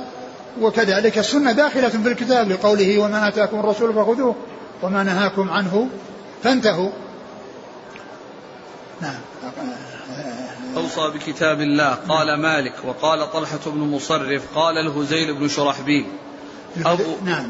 وكذلك 0.61 1.19
السنة 1.19 1.53
داخلة 1.53 1.89
في 1.89 2.09
الكتاب 2.09 2.53
لقوله 2.53 2.99
وما 2.99 3.29
آتاكم 3.29 3.61
الرسول 3.61 3.95
فخذوه 3.95 4.35
وما 4.83 5.03
نهاكم 5.03 5.51
عنه 5.51 5.89
فانتهوا. 6.43 6.91
نعم. 9.01 9.21
أوصى 10.77 11.11
بكتاب 11.15 11.61
الله. 11.61 11.99
قال 12.09 12.35
مالك 12.35 12.75
وقال 12.85 13.33
طلحة 13.33 13.61
بن 13.67 13.81
مصرف 13.81 14.43
قال 14.55 14.79
الهزيل 14.79 15.35
بن 15.35 15.49
شرحبيل. 15.49 16.07
أبو 16.85 17.17
نعم. 17.25 17.47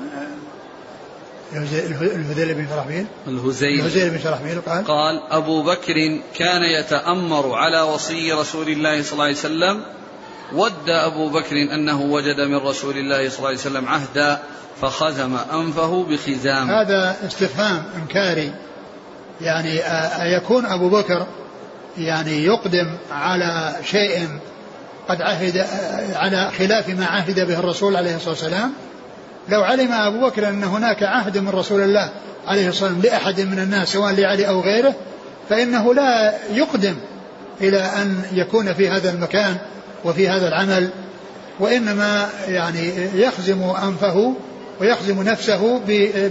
الهذيل 1.53 2.55
بن 2.55 2.67
شرحبيل. 2.69 3.07
الهزيل. 3.29 3.81
الهزيل 3.81 4.11
بن 4.11 4.19
شرحبيل 4.19 4.61
قال. 4.61 4.85
قال 4.85 5.23
أبو 5.31 5.63
بكر 5.63 6.21
كان 6.35 6.63
يتأمر 6.63 7.55
على 7.55 7.81
وصي 7.81 8.33
رسول 8.33 8.69
الله 8.69 9.03
صلى 9.03 9.13
الله 9.13 9.25
عليه 9.25 9.35
وسلم. 9.35 9.83
ود 10.53 10.89
أبو 10.89 11.29
بكر 11.29 11.57
أنه 11.75 12.03
وجد 12.03 12.41
من 12.41 12.57
رسول 12.57 12.97
الله 12.99 13.29
صلى 13.29 13.39
الله 13.39 13.49
عليه 13.49 13.59
وسلم 13.59 13.89
عهدا 13.89 14.43
فخزم 14.81 15.37
أنفه 15.53 16.05
بخزام. 16.05 16.71
هذا 16.71 17.17
استفهام 17.27 17.85
إنكاري. 17.97 18.55
يعني 19.41 19.81
أيكون 20.23 20.67
أبو 20.67 20.89
بكر 20.89 21.27
يعني 21.99 22.45
يقدم 22.45 22.87
على 23.13 23.77
شيء 23.85 24.29
قد 25.09 25.23
عهد 25.23 25.67
على 26.15 26.51
خلاف 26.59 26.89
ما 26.89 27.07
عهد 27.07 27.41
به 27.41 27.59
الرسول 27.59 27.97
عليه 27.97 28.17
الصلاة 28.17 28.31
والسلام. 28.31 28.73
لو 29.49 29.63
علم 29.63 29.93
أبو 29.93 30.27
بكر 30.27 30.49
أن 30.49 30.65
هناك 30.65 31.03
عهد 31.03 31.39
من 31.39 31.49
رسول 31.49 31.81
الله 31.81 32.11
عليه 32.47 32.69
الصلاة 32.69 32.93
والسلام 32.93 33.13
لأحد 33.13 33.41
من 33.41 33.59
الناس 33.59 33.89
سواء 33.89 34.13
لعلي 34.13 34.49
أو 34.49 34.61
غيره 34.61 34.95
فإنه 35.49 35.95
لا 35.95 36.35
يقدم 36.53 36.95
إلى 37.61 37.79
أن 37.79 38.23
يكون 38.33 38.75
في 38.75 38.89
هذا 38.89 39.11
المكان 39.11 39.57
وفي 40.05 40.29
هذا 40.29 40.49
العمل 40.49 40.91
وإنما 41.61 42.29
يعني 42.49 42.93
يخزم 43.15 43.63
أنفه 43.63 44.35
ويخزم 44.81 45.23
نفسه 45.23 45.81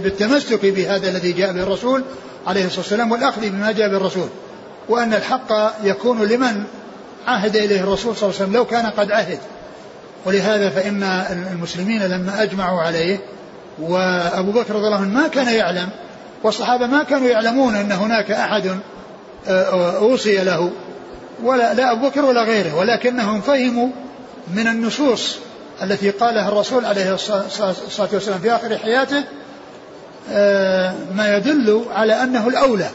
بالتمسك 0.04 0.66
بهذا 0.66 1.08
الذي 1.10 1.32
جاء 1.32 1.52
به 1.52 1.62
الرسول 1.62 2.04
عليه 2.46 2.64
الصلاة 2.64 2.80
والسلام 2.80 3.12
والأخذ 3.12 3.50
بما 3.50 3.72
جاء 3.72 3.88
به 3.88 3.96
الرسول. 3.96 4.28
وأن 4.88 5.14
الحق 5.14 5.52
يكون 5.84 6.22
لمن 6.22 6.64
عهد 7.26 7.56
إليه 7.56 7.80
الرسول 7.80 8.16
صلى 8.16 8.28
الله 8.28 8.34
عليه 8.40 8.44
وسلم 8.44 8.52
لو 8.52 8.64
كان 8.64 8.86
قد 8.86 9.10
عهد. 9.10 9.38
ولهذا 10.24 10.70
فإن 10.70 11.02
المسلمين 11.52 12.02
لما 12.02 12.42
أجمعوا 12.42 12.82
عليه 12.82 13.18
وأبو 13.78 14.50
بكر 14.50 14.74
رضي 14.74 14.86
الله 14.86 14.96
عنه 14.96 15.08
ما 15.08 15.28
كان 15.28 15.48
يعلم 15.48 15.88
والصحابة 16.42 16.86
ما 16.86 17.02
كانوا 17.02 17.28
يعلمون 17.28 17.76
أن 17.76 17.92
هناك 17.92 18.30
أحد 18.30 18.78
آه، 19.48 19.96
أوصي 19.96 20.36
له. 20.36 20.70
ولا 21.42 21.74
لا 21.74 21.92
أبو 21.92 22.08
بكر 22.08 22.24
ولا 22.24 22.42
غيره 22.42 22.74
ولكنهم 22.74 23.40
فهموا 23.40 23.88
من 24.54 24.66
النصوص 24.66 25.38
التي 25.82 26.10
قالها 26.10 26.48
الرسول 26.48 26.84
عليه 26.84 27.14
الصلاة 27.14 28.08
والسلام 28.12 28.38
في 28.38 28.52
آخر 28.52 28.78
حياته 28.78 29.24
آه، 30.30 30.94
ما 31.14 31.36
يدل 31.36 31.84
على 31.94 32.22
أنه 32.22 32.48
الأولى. 32.48 32.88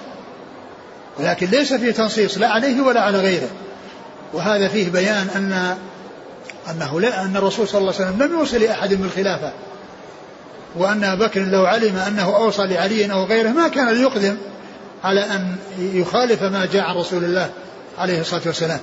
ولكن 1.19 1.47
ليس 1.47 1.73
فيه 1.73 1.91
تنصيص 1.91 2.37
لا 2.37 2.47
عليه 2.47 2.81
ولا 2.81 3.01
على 3.01 3.17
غيره. 3.17 3.49
وهذا 4.33 4.67
فيه 4.67 4.89
بيان 4.89 5.27
أن 5.35 5.77
أنه 6.71 7.01
لا 7.01 7.21
أن 7.21 7.37
الرسول 7.37 7.67
صلى 7.67 7.81
الله 7.81 7.93
عليه 7.93 8.05
وسلم 8.05 8.23
لم 8.23 8.39
يوصي 8.39 8.57
لأحد 8.57 8.93
بالخلافة 8.93 9.51
وأن 10.75 11.03
أبا 11.03 11.27
بكر 11.27 11.41
لو 11.41 11.65
علم 11.65 11.95
أنه 11.95 12.35
أوصى 12.35 12.67
لعلي 12.67 13.11
أو 13.11 13.23
غيره 13.23 13.49
ما 13.49 13.67
كان 13.67 13.89
ليقدم 13.89 14.37
على 15.03 15.21
أن 15.21 15.55
يخالف 15.79 16.43
ما 16.43 16.65
جاء 16.65 16.83
عن 16.83 16.95
رسول 16.95 17.23
الله 17.23 17.49
عليه 17.97 18.21
الصلاة 18.21 18.41
والسلام. 18.45 18.79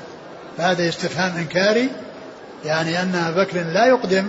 فهذا 0.59 0.89
استفهام 0.89 1.37
إنكاري 1.37 1.89
يعني 2.65 3.03
أن 3.03 3.15
أبا 3.15 3.43
بكر 3.43 3.63
لا 3.63 3.87
يقدم 3.87 4.29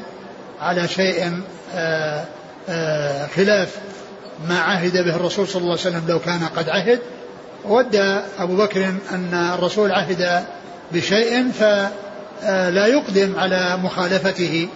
على 0.62 0.88
شيء 0.88 1.24
آآ 1.24 1.36
آه، 1.76 2.26
آآ 2.70 3.24
آه، 3.24 3.28
خلاف 3.36 3.76
ما 4.48 4.60
عهد 4.60 4.98
به 4.98 5.16
الرسول 5.16 5.48
صلى 5.48 5.62
الله 5.62 5.72
عليه 5.72 5.82
وسلم 5.82 6.04
لو 6.08 6.20
كان 6.20 6.44
قد 6.56 6.70
عهد. 6.70 7.00
ود 7.68 7.96
أبو 8.40 8.56
بكر 8.56 8.94
أن 9.12 9.34
الرسول 9.34 9.92
عهد 9.92 10.46
بشيء 10.92 11.52
فلا 11.52 12.86
يقدم 12.88 13.34
على 13.40 13.78
مخالفته 13.78 14.68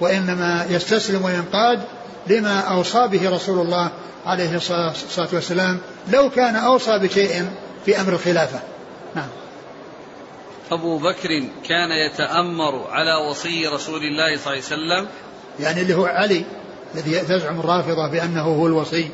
وإنما 0.00 0.66
يستسلم 0.70 1.24
وينقاد 1.24 1.80
لما 2.26 2.60
أوصى 2.60 3.08
به 3.08 3.30
رسول 3.30 3.58
الله 3.66 3.90
عليه 4.26 4.56
الصلاة 4.56 5.28
والسلام 5.32 5.78
لو 6.12 6.30
كان 6.30 6.56
أوصى 6.56 6.98
بشيء 6.98 7.48
في 7.84 8.00
أمر 8.00 8.12
الخلافة. 8.12 8.60
نعم. 9.14 9.28
أبو 10.72 10.98
بكر 10.98 11.28
كان 11.68 11.90
يتأمر 11.90 12.86
على 12.90 13.30
وصي 13.30 13.66
رسول 13.66 14.00
الله 14.02 14.36
صلى 14.36 14.54
الله 14.54 14.94
عليه 14.94 15.02
وسلم. 15.04 15.08
يعني 15.60 15.80
اللي 15.82 15.94
هو 15.94 16.06
علي 16.06 16.44
الذي 16.94 17.18
تزعم 17.18 17.60
الرافضة 17.60 18.10
بأنه 18.10 18.42
هو 18.42 18.66
الوصي 18.66 19.10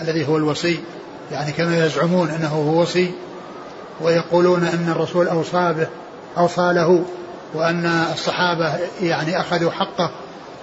الذي 0.00 0.28
هو 0.28 0.36
الوصي. 0.36 0.80
يعني 1.32 1.52
كما 1.52 1.86
يزعمون 1.86 2.28
أنه 2.30 2.48
هو 2.48 2.80
وصي 2.82 3.10
ويقولون 4.00 4.64
أن 4.64 4.88
الرسول 4.88 5.28
أوصى 5.28 5.74
به 5.78 5.86
أوصى 6.38 6.72
له 6.72 7.04
وأن 7.54 7.86
الصحابة 8.12 8.78
يعني 9.02 9.40
أخذوا 9.40 9.70
حقه 9.70 10.10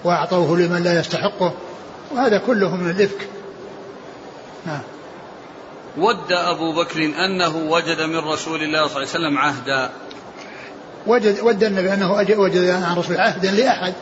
وأعطوه 0.04 0.58
لمن 0.58 0.84
لا 0.84 1.00
يستحقه 1.00 1.54
وهذا 2.12 2.38
كله 2.38 2.76
من 2.76 2.90
الإفك. 2.90 3.28
نعم. 4.66 4.82
ود 5.98 6.32
أبو 6.32 6.74
بكر 6.74 7.00
أنه 7.00 7.58
وجد 7.58 8.02
من 8.02 8.18
رسول 8.18 8.64
الله 8.64 8.88
صلى 8.88 9.04
الله 9.04 9.10
عليه 9.16 9.28
وسلم 9.28 9.38
عهدا. 9.38 9.90
وجد 11.08 11.40
ود 11.40 11.64
النبي 11.64 11.94
أنه 11.94 12.12
وجد 12.14 12.70
عن 12.70 12.98
رسول 12.98 13.18
عهدا 13.18 13.52
لأحد 13.52 13.94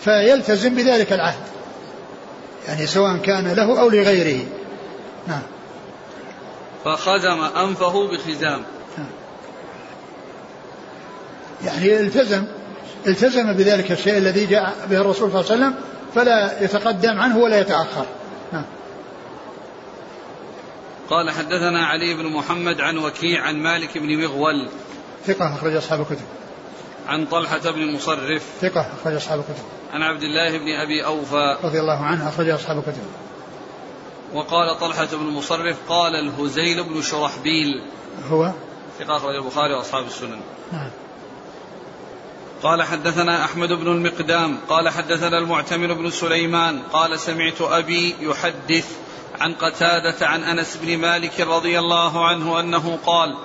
فيلتزم 0.00 0.74
بذلك 0.74 1.12
العهد 1.12 1.44
يعني 2.68 2.86
سواء 2.86 3.16
كان 3.16 3.48
له 3.48 3.80
أو 3.80 3.88
لغيره. 3.88 4.44
نعم. 5.26 5.42
فخزم 6.84 7.40
أنفه 7.40 8.08
بخزام. 8.08 8.62
يعني 11.64 12.00
التزم 12.00 12.44
التزم 13.06 13.52
بذلك 13.52 13.92
الشيء 13.92 14.18
الذي 14.18 14.46
جاء 14.46 14.74
به 14.90 15.00
الرسول 15.00 15.30
صلى 15.30 15.40
الله 15.40 15.52
عليه 15.52 15.62
وسلم 15.62 15.74
فلا 16.14 16.64
يتقدم 16.64 17.18
عنه 17.18 17.38
ولا 17.38 17.60
يتأخر. 17.60 18.06
نعم. 18.52 18.64
قال 21.10 21.30
حدثنا 21.30 21.86
علي 21.86 22.14
بن 22.14 22.26
محمد 22.26 22.80
عن 22.80 22.98
وكيع 22.98 23.42
عن 23.42 23.56
مالك 23.56 23.98
بن 23.98 24.22
مغول. 24.22 24.68
ثقة 25.26 25.54
أخرج 25.54 25.76
أصحاب 25.76 26.00
الكتب. 26.00 26.24
عن 27.08 27.26
طلحة 27.26 27.70
بن 27.70 27.92
مصرف. 27.92 28.42
ثقة 28.60 28.86
أخرج 29.00 29.14
أصحاب 29.14 29.38
الكتب. 29.38 29.64
عن 29.92 30.02
عبد 30.02 30.22
الله 30.22 30.58
بن 30.58 30.68
أبي 30.68 31.04
أوفى. 31.04 31.56
رضي 31.64 31.80
الله 31.80 32.04
عنه 32.04 32.28
أخرج 32.28 32.48
أصحاب 32.48 32.78
الكتب. 32.78 33.02
وقال 34.34 34.78
طلحة 34.80 35.08
بن 35.12 35.26
مصرف 35.26 35.76
قال 35.88 36.16
الهزيل 36.16 36.84
بن 36.84 37.02
شرحبيل. 37.02 37.82
هو؟ 38.30 38.52
ثقة 38.98 39.16
أخرج 39.16 39.34
البخاري 39.34 39.74
وأصحاب 39.74 40.06
السنن. 40.06 40.40
نعم. 40.72 40.90
قال 42.62 42.82
حدثنا 42.82 43.44
أحمد 43.44 43.68
بن 43.72 43.86
المقدام 43.86 44.58
قال 44.68 44.88
حدثنا 44.88 45.38
المعتمر 45.38 45.92
بن 45.92 46.10
سليمان 46.10 46.82
قال 46.92 47.20
سمعت 47.20 47.60
أبي 47.60 48.16
يحدث 48.20 48.96
عن 49.40 49.54
قتادة 49.54 50.26
عن 50.26 50.44
أنس 50.44 50.76
بن 50.82 50.98
مالك 50.98 51.40
رضي 51.40 51.78
الله 51.78 52.26
عنه 52.26 52.60
أنه 52.60 52.98
قال 53.06 53.36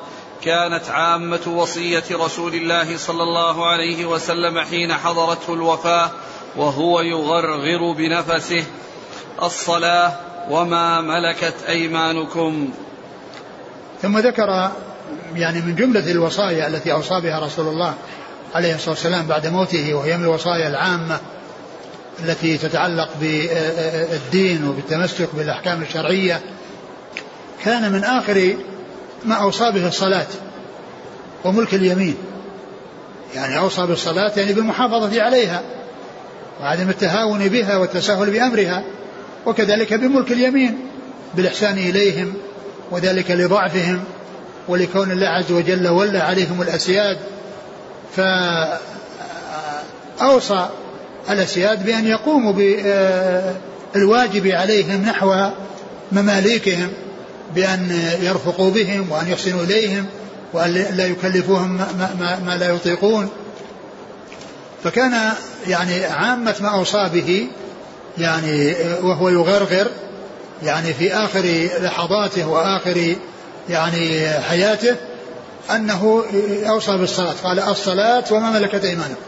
كانت 0.41 0.89
عامة 0.89 1.47
وصية 1.47 2.03
رسول 2.11 2.55
الله 2.55 2.97
صلى 2.97 3.23
الله 3.23 3.67
عليه 3.67 4.05
وسلم 4.05 4.59
حين 4.59 4.93
حضرته 4.93 5.53
الوفاة 5.53 6.11
وهو 6.55 7.01
يغرغر 7.01 7.91
بنفسه 7.91 8.65
الصلاة 9.41 10.28
وما 10.49 11.01
ملكت 11.01 11.53
أيمانكم. 11.69 12.69
ثم 14.01 14.17
ذكر 14.17 14.71
يعني 15.35 15.61
من 15.61 15.75
جملة 15.75 16.11
الوصايا 16.11 16.67
التي 16.67 16.91
أوصى 16.91 17.21
بها 17.21 17.39
رسول 17.39 17.67
الله 17.67 17.93
عليه 18.55 18.75
الصلاة 18.75 18.89
والسلام 18.89 19.25
بعد 19.25 19.47
موته 19.47 19.93
وهي 19.93 20.17
من 20.17 20.23
الوصايا 20.23 20.67
العامة 20.67 21.19
التي 22.23 22.57
تتعلق 22.57 23.09
بالدين 23.21 24.67
وبالتمسك 24.67 25.29
بالأحكام 25.33 25.81
الشرعية. 25.81 26.41
كان 27.63 27.91
من 27.91 28.03
آخر 28.03 28.55
ما 29.25 29.35
أوصى 29.35 29.71
به 29.71 29.87
الصلاة 29.87 30.27
وملك 31.45 31.73
اليمين. 31.73 32.17
يعني 33.35 33.57
أوصى 33.57 33.85
بالصلاة 33.85 34.31
يعني 34.37 34.53
بالمحافظة 34.53 35.21
عليها 35.21 35.61
وعدم 36.61 36.89
التهاون 36.89 37.47
بها 37.47 37.77
والتساهل 37.77 38.31
بأمرها. 38.31 38.83
وكذلك 39.45 39.93
بملك 39.93 40.31
اليمين 40.31 40.79
بالإحسان 41.35 41.77
إليهم 41.77 42.33
وذلك 42.91 43.31
لضعفهم 43.31 44.03
ولكون 44.67 45.11
الله 45.11 45.27
عز 45.27 45.51
وجل 45.51 45.87
ولى 45.87 46.19
عليهم 46.19 46.61
الأسياد. 46.61 47.17
فأوصى 50.19 50.69
الأسياد 51.29 51.85
بأن 51.85 52.07
يقوموا 52.07 52.53
بالواجب 53.93 54.47
عليهم 54.47 55.01
نحو 55.01 55.49
مماليكهم 56.11 56.89
بأن 57.55 58.01
يرفقوا 58.21 58.71
بهم 58.71 59.11
وأن 59.11 59.27
يحسنوا 59.27 59.63
إليهم 59.63 60.05
وأن 60.53 60.73
لا 60.73 61.07
يكلفوهم 61.07 61.77
ما, 61.77 62.15
ما, 62.19 62.39
ما 62.45 62.57
لا 62.57 62.69
يطيقون. 62.69 63.29
فكان 64.83 65.31
يعني 65.67 66.05
عامة 66.05 66.55
ما 66.61 66.69
أوصى 66.69 67.09
به 67.13 67.47
يعني 68.17 68.75
وهو 69.01 69.29
يغرغر 69.29 69.87
يعني 70.63 70.93
في 70.93 71.13
آخر 71.13 71.69
لحظاته 71.81 72.47
وآخر 72.47 73.15
يعني 73.69 74.29
حياته 74.29 74.95
أنه 75.71 76.23
أوصى 76.69 76.97
بالصلاة. 76.97 77.33
قال 77.43 77.59
الصلاة 77.59 78.23
وما 78.31 78.51
ملكت 78.51 78.85
أيمانكم. 78.85 79.21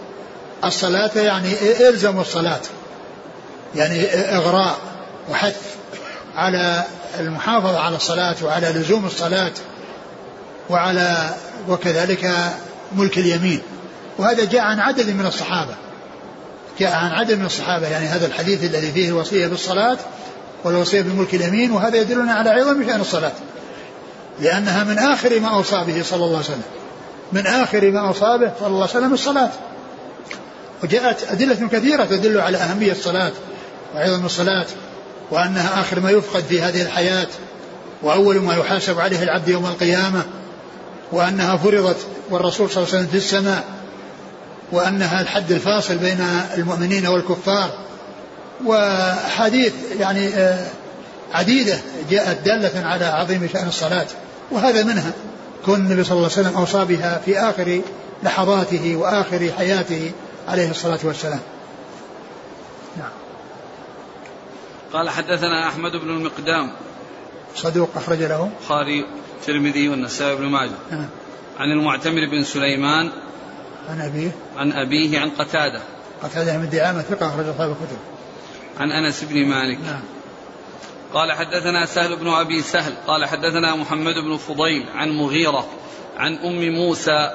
الصلاة 0.63 1.11
يعني 1.15 1.53
إلزموا 1.89 2.21
الصلاة. 2.21 2.59
يعني 3.75 4.05
إغراء 4.13 4.77
وحث 5.29 5.55
على 6.36 6.84
المحافظة 7.19 7.79
على 7.79 7.95
الصلاة 7.95 8.36
وعلى 8.43 8.67
لزوم 8.69 9.05
الصلاة 9.05 9.51
وعلى 10.69 11.29
وكذلك 11.69 12.51
ملك 12.95 13.17
اليمين. 13.17 13.61
وهذا 14.17 14.45
جاء 14.45 14.61
عن 14.61 14.79
عدد 14.79 15.09
من 15.09 15.25
الصحابة. 15.25 15.75
جاء 16.80 16.93
عن 16.93 17.11
عدد 17.11 17.38
من 17.38 17.45
الصحابة 17.45 17.88
يعني 17.88 18.05
هذا 18.05 18.26
الحديث 18.26 18.63
الذي 18.63 18.91
فيه 18.91 19.09
الوصية 19.09 19.47
بالصلاة 19.47 19.97
والوصية 20.63 21.01
بملك 21.01 21.34
اليمين 21.34 21.72
وهذا 21.72 21.97
يدلنا 21.97 22.34
على 22.34 22.49
عظم 22.49 22.84
شأن 22.88 23.01
الصلاة. 23.01 23.32
لأنها 24.39 24.84
من 24.84 24.99
آخر 24.99 25.39
ما 25.39 25.47
أوصى 25.47 25.84
به 25.88 26.03
صلى 26.03 26.26
الله 26.26 26.38
عليه 26.38 26.45
وسلم. 26.45 26.63
من 27.32 27.47
آخر 27.47 27.91
ما 27.91 28.07
أوصى 28.07 28.38
به 28.38 28.51
صلى 28.59 28.67
الله 28.67 28.82
عليه 28.82 28.89
وسلم 28.89 29.13
الصلاة. 29.13 29.49
وجاءت 30.84 31.32
أدلة 31.32 31.67
كثيرة 31.67 32.05
تدل 32.05 32.39
على 32.41 32.57
أهمية 32.57 32.91
الصلاة 32.91 33.32
وعظم 33.95 34.26
الصلاة 34.26 34.65
وأنها 35.32 35.82
آخر 35.82 35.99
ما 35.99 36.11
يفقد 36.11 36.43
في 36.43 36.61
هذه 36.61 36.82
الحياة 36.82 37.28
وأول 38.01 38.39
ما 38.39 38.55
يحاسب 38.55 38.99
عليه 38.99 39.24
العبد 39.24 39.47
يوم 39.47 39.65
القيامة 39.65 40.26
وأنها 41.11 41.57
فرضت 41.57 41.97
والرسول 42.30 42.69
صلى 42.69 42.84
الله 42.84 42.95
عليه 42.95 43.03
وسلم 43.03 43.07
في 43.07 43.17
السماء. 43.17 43.80
وأنها 44.72 45.22
الحد 45.22 45.51
الفاصل 45.51 45.97
بين 45.97 46.22
المؤمنين 46.57 47.07
والكفار 47.07 47.69
وحديث 48.65 49.74
يعني 49.99 50.28
آه، 50.28 50.67
عديدة 51.34 51.80
جاءت 52.09 52.45
دالة 52.45 52.88
على 52.88 53.05
عظيم 53.05 53.49
شأن 53.53 53.67
الصلاة 53.67 54.07
وهذا 54.51 54.84
منها. 54.84 55.11
كون 55.65 55.76
النبي 55.76 56.03
صلى 56.03 56.17
الله 56.17 56.30
عليه 56.32 56.47
وسلم 56.47 56.57
أوصى 56.57 56.86
بها 56.86 57.22
في 57.26 57.39
آخر 57.39 57.82
لحظاته 58.24 58.95
وآخر 58.95 59.51
حياته 59.57 60.11
عليه 60.47 60.69
الصلاة 60.69 60.99
والسلام. 61.03 61.39
نعم. 62.97 63.11
قال 64.93 65.09
حدثنا 65.09 65.67
أحمد 65.67 65.91
بن 65.91 66.09
المقدام. 66.09 66.72
صدوق 67.55 67.89
أخرج 67.95 68.24
له. 68.24 68.49
البخاري 68.59 69.05
الترمذي 69.39 69.89
والنسائي 69.89 70.36
بن 70.36 70.45
ماجه. 70.45 70.72
نعم. 70.91 71.07
عن 71.59 71.72
المعتمر 71.72 72.30
بن 72.32 72.43
سليمان 72.43 73.11
عن 73.89 74.01
أبيه؟ 74.01 74.32
عن 74.57 74.71
أبيه 74.71 75.19
عن 75.19 75.29
قتادة. 75.29 75.82
قتادة 76.23 76.57
من 76.57 76.69
دعامة 76.69 77.01
ثقة 77.01 77.27
أخرج 77.27 77.47
أصحاب 77.47 77.69
الكتب. 77.69 77.97
عن 78.79 78.91
أنس 78.91 79.23
بن 79.23 79.45
مالك. 79.45 79.77
نعم. 79.86 80.01
قال 81.13 81.32
حدثنا 81.32 81.86
سهل 81.86 82.15
بن 82.15 82.27
أبي 82.27 82.61
سهل. 82.61 82.93
قال 83.07 83.25
حدثنا 83.25 83.75
محمد 83.75 84.13
بن 84.13 84.38
فضيل 84.38 84.86
عن 84.95 85.09
مغيرة 85.09 85.67
عن 86.17 86.36
أم 86.36 86.69
موسى 86.69 87.32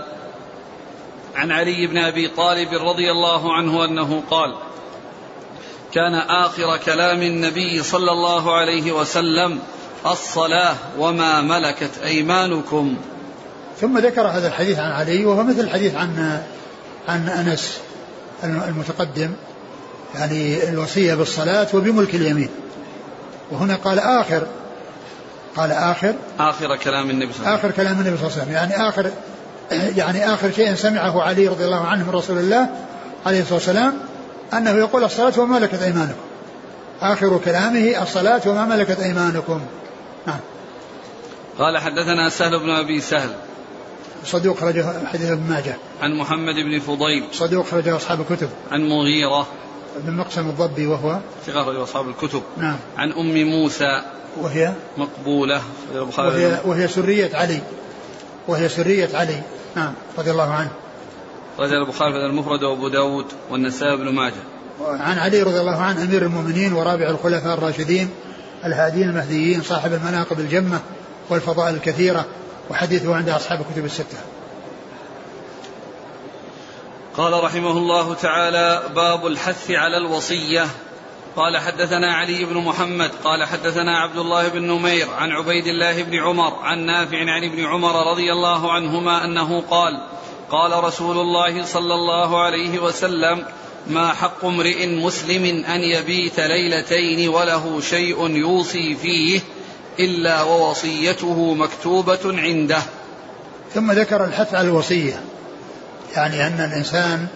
عن 1.37 1.53
علي 1.53 1.87
بن 1.87 1.99
أبي 1.99 2.29
طالب 2.29 2.69
رضي 2.73 3.11
الله 3.11 3.55
عنه 3.55 3.85
أنه 3.85 4.23
قال 4.31 4.55
كان 5.93 6.15
آخر 6.15 6.77
كلام 6.77 7.23
النبي 7.23 7.83
صلى 7.83 8.13
الله 8.13 8.57
عليه 8.57 8.93
وسلم 8.93 9.59
الصلاة 10.07 10.77
وما 10.99 11.43
ملكت 11.43 11.99
أيمانكم. 12.05 12.97
ثم 13.81 13.99
ذكر 13.99 14.27
هذا 14.27 14.49
الحديث 14.49 14.79
عن 14.79 14.91
علي 14.91 15.25
وهو 15.25 15.43
مثل 15.43 15.61
الحديث 15.61 15.95
عن 15.95 16.41
عن 17.09 17.29
أنس 17.29 17.79
المتقدم 18.45 19.31
يعني 20.15 20.69
الوصية 20.69 21.15
بالصلاة 21.15 21.67
وبملك 21.75 22.15
اليمين. 22.15 22.49
وهنا 23.51 23.75
قال 23.75 23.99
آخر 23.99 24.47
قال 25.57 25.73
آخر 25.73 26.15
آخر 26.39 26.77
كلام 26.77 27.11
النبي 27.11 27.33
صلى 27.33 27.41
الله 27.41 27.49
عليه 27.49 27.59
وسلم. 27.59 27.71
آخر 27.71 27.71
كلام 27.71 28.01
النبي 28.01 28.17
صلى 28.17 28.27
الله 28.27 28.33
عليه 28.33 28.43
وسلم. 28.43 28.53
يعني 28.53 28.89
آخر 28.89 29.11
يعني 29.97 30.35
آخر 30.35 30.51
شيء 30.51 30.75
سمعه 30.75 31.23
علي 31.23 31.49
رضي 31.49 31.65
الله 31.65 31.87
عنه 31.87 32.05
من 32.05 32.11
رسول 32.11 32.39
الله 32.39 32.69
عليه 33.27 33.41
الصلاة 33.41 33.55
والسلام 33.55 33.95
أنه 34.53 34.71
يقول 34.71 35.05
الصلاة 35.05 35.41
وما 35.41 35.59
ملكت 35.59 35.83
أيمانكم. 35.83 36.21
آخر 37.03 37.41
كلامه 37.45 38.03
الصلاة 38.03 38.43
وما 38.47 38.65
ملكت 38.65 39.01
أيمانكم. 39.01 39.61
نعم. 40.27 40.41
قال 41.59 41.79
حدثنا 41.79 42.29
سهل 42.29 42.59
بن 42.59 42.71
أبي 42.71 43.01
سهل. 43.01 43.31
صدوق 44.25 44.61
خرج 44.61 44.85
حديث 45.07 45.31
ابن 45.31 45.51
ماجه. 45.51 45.77
عن 46.03 46.15
محمد 46.15 46.55
بن 46.55 46.81
فضيل. 46.81 47.25
صدوق 47.33 47.67
خرج 47.67 47.89
أصحاب 47.89 48.21
الكتب. 48.21 48.49
عن 48.73 48.89
مغيرة. 48.89 49.47
بن 50.01 50.13
مقسم 50.13 50.49
الضبي 50.49 50.87
وهو؟ 50.87 51.19
ثقة 51.47 51.65
خرج 51.65 51.77
أصحاب 51.77 52.09
الكتب. 52.09 52.43
نعم. 52.57 52.77
عن 52.97 53.13
أم 53.13 53.45
موسى. 53.45 54.03
وهي؟ 54.41 54.73
مقبولة. 54.99 55.61
وهي, 56.19 56.61
وهي 56.65 56.89
سرية 56.89 57.37
علي. 57.37 57.61
وهي 58.49 58.69
سرية 58.69 59.09
علي. 59.15 59.43
نعم. 59.77 59.93
رضي 60.19 60.31
الله 60.31 60.53
عنه. 60.53 60.71
رجل 61.59 61.75
البخاري 61.75 62.13
في 62.13 62.19
المفرد 62.19 62.63
وأبو 62.63 62.89
داود 62.89 63.27
والنسائي 63.51 63.97
بن 63.97 64.09
ماجه. 64.09 64.43
عن 64.81 65.19
علي 65.19 65.43
رضي 65.43 65.61
الله 65.61 65.77
عنه 65.77 66.03
أمير 66.03 66.23
المؤمنين 66.23 66.73
ورابع 66.73 67.11
الخلفاء 67.11 67.55
الراشدين 67.55 68.11
الهادين 68.65 69.09
المهديين 69.09 69.63
صاحب 69.63 69.93
المناقب 69.93 70.41
الجمة 70.41 70.81
والفضائل 71.31 71.75
الكثيرة. 71.75 72.25
وحديثه 72.71 73.15
عند 73.15 73.29
أصحاب 73.29 73.61
الكتب 73.61 73.85
الستة. 73.85 74.19
قال 77.17 77.45
رحمه 77.45 77.71
الله 77.71 78.15
تعالى 78.15 78.83
باب 78.95 79.27
الحث 79.27 79.71
على 79.71 79.97
الوصية 79.97 80.67
قال 81.37 81.59
حدثنا 81.59 82.15
علي 82.15 82.45
بن 82.45 82.57
محمد 82.57 83.11
قال 83.25 83.45
حدثنا 83.45 83.99
عبد 83.99 84.19
الله 84.19 84.49
بن 84.49 84.63
نمير 84.63 85.11
عن 85.11 85.31
عبيد 85.31 85.67
الله 85.67 86.03
بن 86.03 86.19
عمر 86.19 86.55
عن 86.63 86.79
نافع 86.87 87.19
عن 87.19 87.45
ابن 87.45 87.65
عمر 87.65 88.11
رضي 88.11 88.33
الله 88.33 88.73
عنهما 88.73 89.25
أنه 89.25 89.61
قال 89.71 90.01
قال 90.51 90.85
رسول 90.85 91.19
الله 91.19 91.65
صلى 91.65 91.95
الله 91.95 92.41
عليه 92.41 92.79
وسلم 92.79 93.45
ما 93.87 94.13
حق 94.13 94.45
امرئ 94.45 94.87
مسلم 94.87 95.65
أن 95.65 95.81
يبيت 95.81 96.41
ليلتين 96.41 97.29
وله 97.29 97.81
شيء 97.81 98.31
يوصي 98.31 98.95
فيه 98.95 99.41
إلا 100.01 100.43
ووصيته 100.43 101.55
مكتوبة 101.55 102.21
عنده. 102.25 102.83
ثم 103.75 103.93
ذكر 103.93 104.25
الحث 104.25 104.55
على 104.55 104.69
الوصية 104.69 105.21
يعني 106.17 106.47
أن 106.47 106.71
الإنسان 106.73 107.27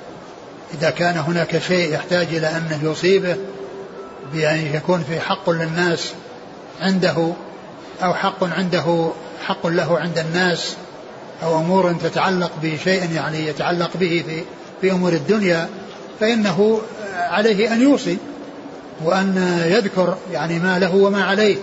إذا 0.74 0.90
كان 0.90 1.18
هناك 1.18 1.58
شيء 1.58 1.94
يحتاج 1.94 2.26
إلى 2.26 2.48
انه 2.48 2.90
يصيبه 2.90 3.36
بأن 4.32 4.74
يكون 4.74 5.04
في 5.08 5.20
حق 5.20 5.50
للناس 5.50 6.12
عنده 6.80 7.32
أو 8.02 8.14
حق 8.14 8.44
عنده 8.44 9.10
حق 9.46 9.66
له 9.66 9.98
عند 9.98 10.18
الناس 10.18 10.76
أو 11.42 11.58
أمور 11.58 11.92
تتعلق 11.92 12.50
بشيء 12.62 13.10
يعني 13.14 13.46
يتعلق 13.46 13.90
به 13.94 14.24
في 14.26 14.42
في 14.80 14.92
أمور 14.92 15.12
الدنيا 15.12 15.68
فإنه 16.20 16.80
عليه 17.16 17.72
أن 17.72 17.82
يوصي 17.82 18.16
وأن 19.04 19.60
يذكر 19.66 20.16
يعني 20.32 20.58
ما 20.58 20.78
له 20.78 20.94
وما 20.94 21.24
عليه. 21.24 21.56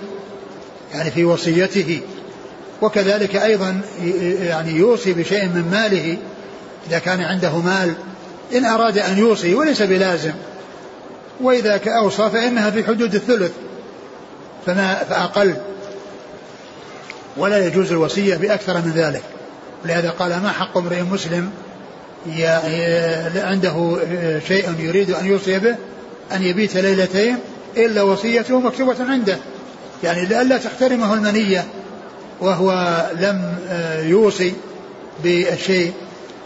يعني 0.93 1.11
في 1.11 1.25
وصيته. 1.25 2.01
وكذلك 2.81 3.35
أيضا 3.35 3.81
يعني 4.41 4.71
يوصي 4.71 5.13
بشيء 5.13 5.45
من 5.45 5.69
ماله 5.71 6.17
إذا 6.89 6.99
كان 6.99 7.21
عنده 7.21 7.57
مال 7.57 7.93
إن 8.55 8.65
أراد 8.65 8.97
أن 8.97 9.17
يوصي 9.17 9.55
وليس 9.55 9.81
بلازم. 9.81 10.33
وإذا 11.41 11.81
أوصى 11.87 12.29
فإنها 12.29 12.69
في 12.69 12.83
حدود 12.83 13.15
الثلث 13.15 13.51
فما 14.65 14.93
فأقل. 15.09 15.55
ولا 17.37 17.67
يجوز 17.67 17.91
الوصية 17.91 18.35
بأكثر 18.35 18.73
من 18.73 18.91
ذلك. 18.95 19.23
ولهذا 19.83 20.09
قال 20.09 20.29
ما 20.29 20.51
حق 20.51 20.77
امرئ 20.77 21.01
مسلم 21.01 21.49
عنده 23.35 23.97
شيء 24.47 24.73
يريد 24.79 25.11
أن 25.11 25.25
يوصي 25.25 25.59
به 25.59 25.75
أن 26.31 26.43
يبيت 26.43 26.77
ليلتين 26.77 27.37
إلا 27.77 28.01
وصيته 28.01 28.59
مكتوبة 28.59 28.95
عنده. 28.99 29.37
يعني 30.03 30.25
لئلا 30.25 30.57
تحترمه 30.57 31.13
المنية 31.13 31.65
وهو 32.41 33.01
لم 33.19 33.55
يوصي 34.03 34.53
بالشيء. 35.23 35.93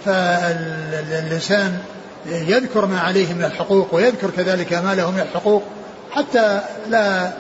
فالإنسان 0.06 1.78
يذكر 2.26 2.86
ما 2.86 3.00
عليه 3.00 3.34
من 3.34 3.44
الحقوق 3.44 3.96
ويذكر 3.96 4.30
كذلك 4.30 4.74
ما 4.74 4.96
له 4.96 5.12
من 5.12 5.20
الحقوق 5.20 5.64
حتى 6.12 6.62
لا 6.90 7.32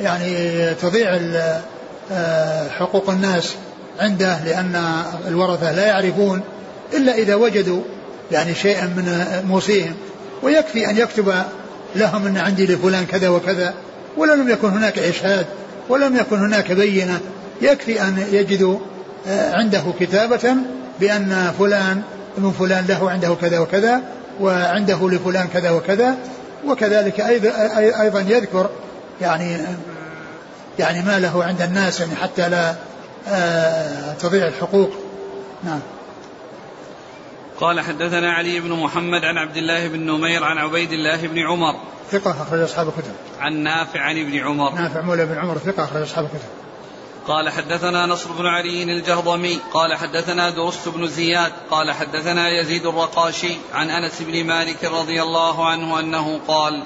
يعني 0.00 0.74
تضيع 0.74 1.20
آه، 2.12 2.68
حقوق 2.68 3.10
الناس 3.10 3.54
عنده 4.00 4.44
لأن 4.44 5.02
الورثة 5.28 5.72
لا 5.72 5.86
يعرفون 5.86 6.40
إلا 6.94 7.14
إذا 7.14 7.34
وجدوا 7.34 7.80
يعني 8.32 8.54
شيئا 8.54 8.84
من 8.84 9.42
موصيهم. 9.48 9.94
ويكفي 10.42 10.90
أن 10.90 10.96
يكتب 10.96 11.34
لهم 11.96 12.26
أن 12.26 12.36
عندي 12.36 12.66
لفلان 12.66 13.06
كذا 13.06 13.28
وكذا. 13.28 13.74
ولم 14.16 14.48
يكن 14.48 14.68
هناك 14.68 14.98
إشهاد 14.98 15.46
ولم 15.88 16.16
يكن 16.16 16.38
هناك 16.38 16.72
بينة. 16.72 17.20
يكفي 17.62 18.02
أن 18.02 18.26
يجدوا 18.32 18.78
آه، 19.28 19.52
عنده 19.52 19.82
كتابة 20.00 20.56
بأن 21.00 21.52
فلان 21.58 22.02
ابن 22.38 22.50
فلان 22.50 22.84
له 22.88 23.10
عنده 23.10 23.34
كذا 23.34 23.58
وكذا 23.58 24.02
وعنده 24.40 25.10
لفلان 25.10 25.48
كذا 25.48 25.70
وكذا 25.70 26.16
وكذلك 26.66 27.20
أيضا 28.00 28.20
يذكر 28.20 28.70
يعني 29.20 29.58
يعني 30.78 31.02
ما 31.02 31.18
له 31.18 31.44
عند 31.44 31.62
الناس 31.62 32.00
يعني 32.00 32.14
حتى 32.16 32.48
لا 32.48 32.74
آه، 33.28 34.12
تضيع 34.20 34.46
الحقوق. 34.46 34.90
نعم. 35.64 35.80
قال 37.60 37.80
حدثنا 37.80 38.32
علي 38.32 38.60
بن 38.60 38.72
محمد 38.72 39.24
عن 39.24 39.38
عبد 39.38 39.56
الله 39.56 39.88
بن 39.88 40.00
نمير 40.00 40.44
عن 40.44 40.58
عبيد 40.58 40.92
الله 40.92 41.26
بن 41.26 41.38
عمر 41.38 41.76
ثقة 42.10 42.42
أخرج 42.42 42.60
أصحاب 42.60 42.88
الكتب. 42.88 43.12
عن 43.40 43.54
نافع 43.56 44.00
عن 44.00 44.20
ابن 44.20 44.38
عمر. 44.38 44.72
نافع 44.72 45.00
مولى 45.00 45.26
بن 45.26 45.38
عمر 45.38 45.58
ثقة 45.58 45.84
أخرج 45.84 46.02
أصحاب 46.02 46.24
الكتب. 46.24 46.48
قال 47.26 47.50
حدثنا 47.50 48.06
نصر 48.06 48.32
بن 48.32 48.46
علي 48.46 48.82
الجهضمي. 48.82 49.58
قال 49.72 49.94
حدثنا 49.94 50.50
درست 50.50 50.88
بن 50.88 51.06
زياد. 51.06 51.52
قال 51.70 51.92
حدثنا 51.92 52.48
يزيد 52.48 52.86
الرقاشي 52.86 53.56
عن 53.74 53.90
أنس 53.90 54.22
بن 54.22 54.44
مالك 54.44 54.84
رضي 54.84 55.22
الله 55.22 55.66
عنه 55.66 56.00
أنه 56.00 56.40
قال 56.48 56.82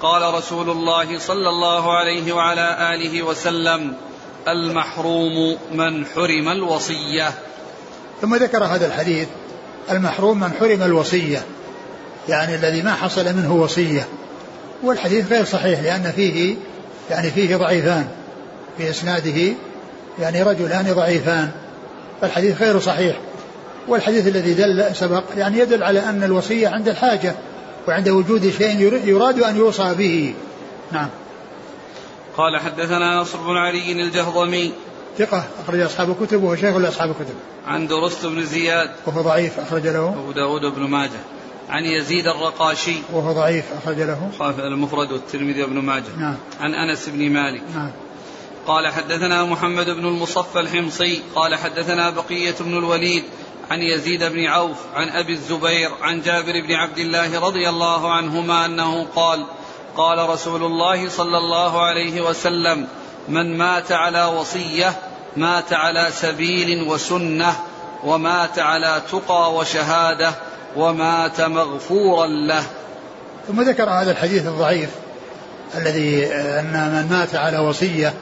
قال 0.00 0.34
رسول 0.34 0.70
الله 0.70 1.18
صلى 1.18 1.48
الله 1.48 1.98
عليه 1.98 2.32
وعلى 2.32 2.94
آله 2.94 3.22
وسلم 3.22 3.96
المحروم 4.48 5.58
من 5.72 6.06
حرم 6.06 6.48
الوصية. 6.48 7.34
ثم 8.20 8.34
ذكر 8.34 8.64
هذا 8.64 8.86
الحديث 8.86 9.28
المحروم 9.90 10.40
من 10.40 10.50
حرم 10.60 10.82
الوصية 10.82 11.42
يعني 12.28 12.54
الذي 12.54 12.82
ما 12.82 12.94
حصل 12.94 13.24
منه 13.24 13.54
وصية. 13.54 14.06
والحديث 14.82 15.32
غير 15.32 15.44
صحيح 15.44 15.80
لأن 15.80 16.12
فيه 16.16 16.56
يعني 17.10 17.30
فيه 17.30 17.56
ضعيفان. 17.56 18.08
في 18.78 18.90
إسناده 18.90 19.54
يعني 20.18 20.42
رجلان 20.42 20.92
ضعيفان. 20.92 21.50
فالحديث 22.20 22.62
غير 22.62 22.80
صحيح. 22.80 23.16
والحديث 23.88 24.26
الذي 24.26 24.54
دل 24.54 24.96
سبق 24.96 25.22
يعني 25.36 25.58
يدل 25.58 25.82
على 25.82 26.00
أن 26.00 26.22
الوصية 26.22 26.68
عند 26.68 26.88
الحاجة 26.88 27.34
وعند 27.88 28.08
وجود 28.08 28.52
شيء 28.58 29.00
يراد 29.04 29.42
أن 29.42 29.56
يوصى 29.56 29.94
به. 29.94 30.34
نعم. 30.92 31.08
قال 32.36 32.60
حدثنا 32.60 33.20
نصر 33.20 33.38
بن 33.38 33.56
علي 33.56 33.92
الجهضمي 33.92 34.72
ثقة 35.18 35.44
أخرج 35.64 35.80
أصحاب 35.80 36.10
الكتب 36.10 36.42
وهو 36.42 36.56
شيخ 36.56 36.76
لأصحاب 36.76 37.10
الكتب. 37.10 37.34
عن 37.66 37.86
درست 37.86 38.26
بن 38.26 38.44
زياد 38.44 38.90
وهو 39.06 39.22
ضعيف 39.22 39.60
أخرج 39.60 39.86
له. 39.86 40.08
أبو 40.08 40.32
داود 40.32 40.74
بن 40.74 40.82
ماجه. 40.82 41.20
عن 41.68 41.84
يزيد 41.84 42.26
الرقاشي 42.26 42.96
وهو 43.12 43.32
ضعيف 43.32 43.64
أخرج 43.72 44.00
له. 44.00 44.30
المفرد 44.58 45.12
والترمذي 45.12 45.62
وابن 45.62 45.78
ماجه. 45.78 46.16
نعم. 46.18 46.36
عن 46.60 46.74
أنس 46.74 47.08
بن 47.08 47.30
مالك. 47.30 47.62
نعم. 47.74 47.90
قال 48.66 48.88
حدثنا 48.88 49.44
محمد 49.44 49.90
بن 49.90 50.06
المصفى 50.06 50.60
الحمصي 50.60 51.22
قال 51.34 51.54
حدثنا 51.54 52.10
بقية 52.10 52.54
بن 52.60 52.78
الوليد 52.78 53.24
عن 53.70 53.82
يزيد 53.82 54.24
بن 54.24 54.46
عوف 54.46 54.76
عن 54.94 55.08
أبي 55.08 55.32
الزبير 55.32 55.90
عن 56.02 56.22
جابر 56.22 56.52
بن 56.66 56.72
عبد 56.72 56.98
الله 56.98 57.40
رضي 57.40 57.68
الله 57.68 58.12
عنهما 58.12 58.66
أنه 58.66 59.06
قال 59.16 59.46
قال 59.96 60.28
رسول 60.28 60.64
الله 60.64 61.08
صلى 61.08 61.38
الله 61.38 61.82
عليه 61.82 62.20
وسلم 62.20 62.88
من 63.28 63.58
مات 63.58 63.92
على 63.92 64.24
وصية 64.24 64.92
مات 65.36 65.72
على 65.72 66.08
سبيل 66.12 66.88
وسنة 66.88 67.56
ومات 68.04 68.58
على 68.58 69.02
تقى 69.12 69.54
وشهادة 69.54 70.32
ومات 70.76 71.40
مغفورا 71.40 72.26
له. 72.26 72.62
ثم 73.48 73.62
ذكر 73.62 73.90
هذا 73.90 74.10
الحديث 74.10 74.46
الضعيف 74.46 74.90
الذي 75.74 76.26
أن 76.34 76.72
من 76.72 77.16
مات 77.16 77.34
على 77.34 77.58
وصية 77.58 78.14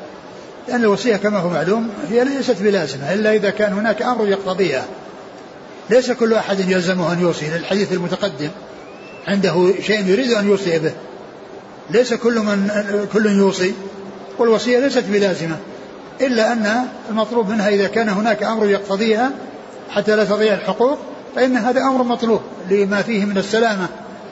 لأن 0.69 0.81
الوصية 0.81 1.17
كما 1.17 1.39
هو 1.39 1.49
معلوم 1.49 1.91
هي 2.11 2.25
ليست 2.25 2.63
بلازمه 2.63 3.13
إلا 3.13 3.33
إذا 3.33 3.51
كان 3.51 3.73
هناك 3.73 4.03
أمر 4.03 4.29
يقتضيها. 4.29 4.85
ليس 5.91 6.11
كل 6.11 6.35
أحد 6.35 6.61
يلزمه 6.61 7.13
أن 7.13 7.21
يوصي 7.21 7.49
للحديث 7.49 7.93
المتقدم 7.93 8.51
عنده 9.29 9.73
شيء 9.87 10.07
يريد 10.07 10.33
أن 10.33 10.49
يوصي 10.49 10.79
به. 10.79 10.93
ليس 11.91 12.15
كل 12.15 12.39
من 12.39 12.71
كل 13.13 13.27
يوصي 13.27 13.75
والوصية 14.39 14.79
ليست 14.79 15.05
بلازمة 15.09 15.57
إلا 16.21 16.53
أن 16.53 16.87
المطلوب 17.11 17.49
منها 17.49 17.69
إذا 17.69 17.89
كان 17.89 18.09
هناك 18.09 18.43
أمر 18.43 18.67
يقتضيها 18.67 19.31
حتى 19.91 20.17
لا 20.17 20.25
تضيع 20.25 20.55
الحقوق 20.55 20.99
فإن 21.37 21.57
هذا 21.57 21.81
أمر 21.81 22.03
مطلوب 22.03 22.41
لما 22.71 23.03
فيه 23.03 23.25
من 23.25 23.39
السلامة 23.39 23.89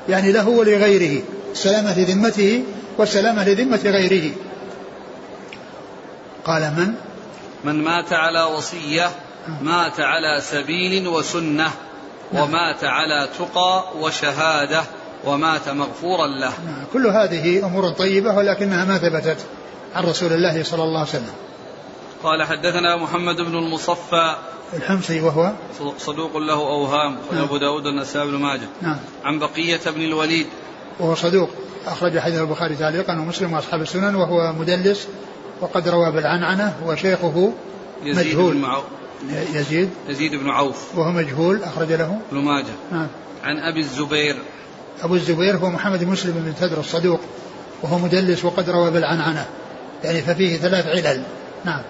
يعني 0.09 0.33
له 0.33 0.49
ولغيره 0.49 1.23
السلامة 1.53 1.99
لذمته 1.99 2.63
والسلامة 2.99 3.49
لذمة 3.49 3.81
غيره. 3.85 4.31
قال 6.45 6.63
من؟ 6.63 6.95
من 7.65 7.83
مات 7.85 8.13
على 8.13 8.43
وصية 8.43 9.11
مات 9.63 10.01
على 10.01 10.41
سبيل 10.41 11.09
وسنة 11.09 11.71
ومات 12.33 12.85
على 12.85 13.29
تقى 13.39 13.85
وشهادة 14.01 14.83
ومات 15.25 15.69
مغفورا 15.69 16.27
له. 16.27 16.53
نعم. 16.67 16.85
كل 16.93 17.07
هذه 17.07 17.67
أمور 17.67 17.89
طيبة 17.89 18.37
ولكنها 18.37 18.85
ما 18.85 18.99
ثبتت. 18.99 19.39
عن 19.95 20.05
رسول 20.05 20.33
الله 20.33 20.63
صلى 20.63 20.83
الله 20.83 20.99
عليه 20.99 21.09
وسلم. 21.09 21.35
قال 22.23 22.43
حدثنا 22.43 22.97
محمد 22.97 23.37
بن 23.37 23.55
المصفى 23.55 24.37
الحمصي 24.75 25.21
وهو 25.21 25.53
صدوق 25.99 26.37
له 26.37 26.55
أوهام 26.55 27.17
نعم. 27.33 27.43
أبو 27.43 27.57
داود 27.57 27.87
النسائي 27.87 28.31
بن 28.31 28.37
ماجه. 28.37 28.69
نعم. 28.83 28.97
عن 29.25 29.39
بقية 29.39 29.81
بن 29.87 30.01
الوليد. 30.01 30.47
وهو 31.01 31.15
صدوق 31.15 31.51
أخرج 31.87 32.19
حديث 32.19 32.41
البخاري 32.41 32.77
تعليقا 32.77 33.13
ومسلم 33.13 33.53
وأصحاب 33.53 33.83
السنن 33.83 34.15
وهو 34.15 34.53
مدلس 34.53 35.09
وقد 35.61 35.89
روى 35.89 36.13
بالعنعنة 36.13 36.75
وشيخه 36.87 37.53
يزيد 38.05 38.27
مجهول. 38.27 38.55
بن 38.55 39.37
يزيد. 39.55 39.91
يزيد 40.09 40.35
بن 40.35 40.51
عوف. 40.51 40.99
وهو 40.99 41.11
مجهول 41.11 41.63
أخرج 41.63 41.93
له. 41.93 42.21
ابن 42.33 42.41
ماجه. 42.41 42.75
نعم. 42.93 43.07
عن 43.45 43.57
أبي 43.59 43.81
الزبير. 43.81 44.37
أبو 45.03 45.15
الزبير 45.15 45.57
هو 45.57 45.71
محمد 45.71 46.05
مسلم 46.05 46.33
بن 46.33 46.55
تدر 46.61 46.81
الصدوق 46.81 47.21
وهو 47.83 47.99
مدلس 47.99 48.45
وقد 48.45 48.71
روى 48.71 48.91
بالعنعنة. 48.91 49.47
يعني 50.05 50.23
ففيه 50.23 50.57
ثلاث 50.57 50.87
علل. 50.87 51.23
نعم. 51.65 51.83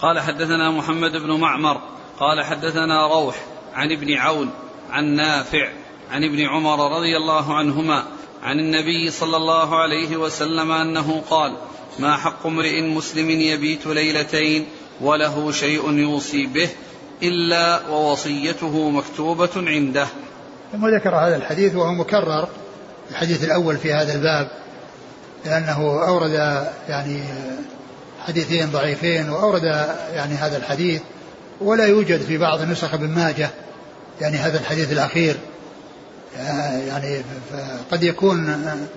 قال 0.00 0.20
حدثنا 0.20 0.70
محمد 0.70 1.12
بن 1.12 1.40
معمر 1.40 1.80
قال 2.18 2.44
حدثنا 2.44 3.06
روح 3.06 3.36
عن 3.74 3.92
ابن 3.92 4.14
عون 4.14 4.50
عن 4.90 5.04
نافع 5.04 5.68
عن 6.10 6.24
ابن 6.24 6.46
عمر 6.46 6.96
رضي 6.96 7.16
الله 7.16 7.54
عنهما 7.54 8.04
عن 8.42 8.58
النبي 8.58 9.10
صلى 9.10 9.36
الله 9.36 9.76
عليه 9.76 10.16
وسلم 10.16 10.72
أنه 10.72 11.22
قال 11.30 11.56
ما 11.98 12.16
حق 12.16 12.46
امرئ 12.46 12.82
مسلم 12.82 13.30
يبيت 13.30 13.86
ليلتين 13.86 14.66
وله 15.00 15.52
شيء 15.52 15.92
يوصي 15.92 16.46
به 16.46 16.68
إلا 17.22 17.88
ووصيته 17.88 18.90
مكتوبة 18.90 19.50
عنده. 19.56 20.06
ثم 20.72 20.86
ذكر 20.96 21.16
هذا 21.16 21.36
الحديث 21.36 21.74
وهو 21.74 21.92
مكرر 21.92 22.48
الحديث 23.10 23.44
الأول 23.44 23.76
في 23.76 23.92
هذا 23.92 24.14
الباب 24.14 24.63
لأنه 25.46 26.06
أورد 26.08 26.32
يعني 26.88 27.20
حديثين 28.26 28.70
ضعيفين 28.70 29.30
وأورد 29.30 29.64
يعني 30.14 30.34
هذا 30.34 30.56
الحديث 30.56 31.00
ولا 31.60 31.86
يوجد 31.86 32.20
في 32.20 32.38
بعض 32.38 32.62
نسخ 32.62 32.94
ابن 32.94 33.08
ماجه 33.08 33.50
يعني 34.20 34.36
هذا 34.36 34.58
الحديث 34.58 34.92
الأخير. 34.92 35.36
يعني 36.88 37.20
قد 37.92 38.02
يكون 38.02 38.48
ان 38.48 38.88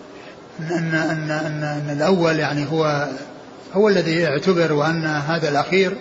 ان 0.60 0.96
ان, 0.96 1.32
أن 1.62 1.90
الأول 1.90 2.40
يعني 2.40 2.72
هو 2.72 3.08
هو 3.74 3.90
الذي 3.90 4.16
يعتبر 4.16 4.74
وأن 4.74 5.06
هذا 5.06 5.50
الأخير 5.50 5.98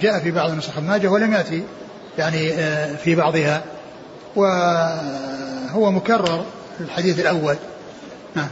جاء 0.00 0.20
في 0.22 0.30
بعض 0.30 0.50
نسخ 0.50 0.76
ابن 0.78 0.86
ماجه 0.86 1.08
ولم 1.08 1.32
يأتي 1.32 1.62
يعني 2.18 2.52
في 2.96 3.14
بعضها. 3.14 3.62
وهو 4.36 5.90
مكرر 5.90 6.44
الحديث 6.80 7.20
الأول. 7.20 7.56
نعم. 8.34 8.50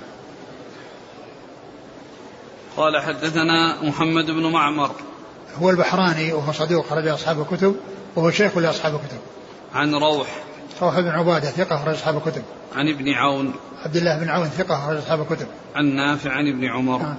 قال 2.76 3.02
حدثنا 3.02 3.82
محمد 3.82 4.26
بن 4.26 4.52
معمر. 4.52 4.90
هو 5.58 5.70
البحراني 5.70 6.32
وهو 6.32 6.52
صديق 6.52 6.86
خرج 6.90 7.08
أصحاب 7.08 7.40
الكتب 7.40 7.76
وهو 8.16 8.30
شيخ 8.30 8.58
لأصحاب 8.58 8.94
الكتب. 8.94 9.18
عن 9.74 9.94
روح. 9.94 10.28
روح 10.82 11.00
بن 11.00 11.08
عبادة 11.08 11.50
ثقة 11.50 11.84
خرج 11.84 11.94
أصحاب 11.94 12.16
الكتب. 12.16 12.42
عن 12.74 12.88
ابن 12.88 13.12
عون. 13.12 13.54
عبد 13.84 13.96
الله 13.96 14.18
بن 14.18 14.28
عون 14.28 14.48
ثقة 14.48 14.86
خرج 14.86 14.96
أصحاب 14.96 15.20
الكتب. 15.20 15.46
عن 15.74 15.86
نافع 15.86 16.30
عن 16.30 16.48
ابن 16.48 16.64
عمر. 16.64 16.98
نعم. 16.98 17.18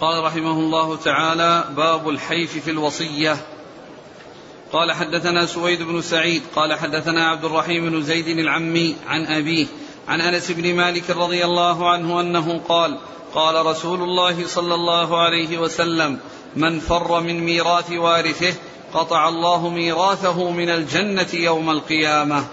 قال 0.00 0.24
رحمه 0.24 0.52
الله 0.52 0.96
تعالى 0.96 1.64
باب 1.76 2.08
الحيف 2.08 2.58
في 2.64 2.70
الوصية. 2.70 3.36
قال 4.72 4.92
حدثنا 4.92 5.46
سويد 5.46 5.82
بن 5.82 6.02
سعيد 6.02 6.42
قال 6.56 6.74
حدثنا 6.74 7.28
عبد 7.28 7.44
الرحيم 7.44 7.90
بن 7.90 8.02
زيد 8.02 8.26
العمي 8.26 8.96
عن 9.06 9.26
أبيه 9.26 9.66
عن 10.08 10.20
أنس 10.20 10.50
بن 10.50 10.74
مالك 10.74 11.10
رضي 11.10 11.44
الله 11.44 11.90
عنه 11.90 12.20
أنه 12.20 12.60
قال 12.68 12.98
قال 13.34 13.66
رسول 13.66 14.02
الله 14.02 14.46
صلى 14.46 14.74
الله 14.74 15.18
عليه 15.18 15.58
وسلم 15.58 16.18
من 16.56 16.80
فر 16.80 17.20
من 17.20 17.44
ميراث 17.44 17.92
وارثه 17.92 18.54
قطع 18.94 19.28
الله 19.28 19.68
ميراثه 19.68 20.50
من 20.50 20.68
الجنة 20.68 21.28
يوم 21.34 21.70
القيامة. 21.70 22.44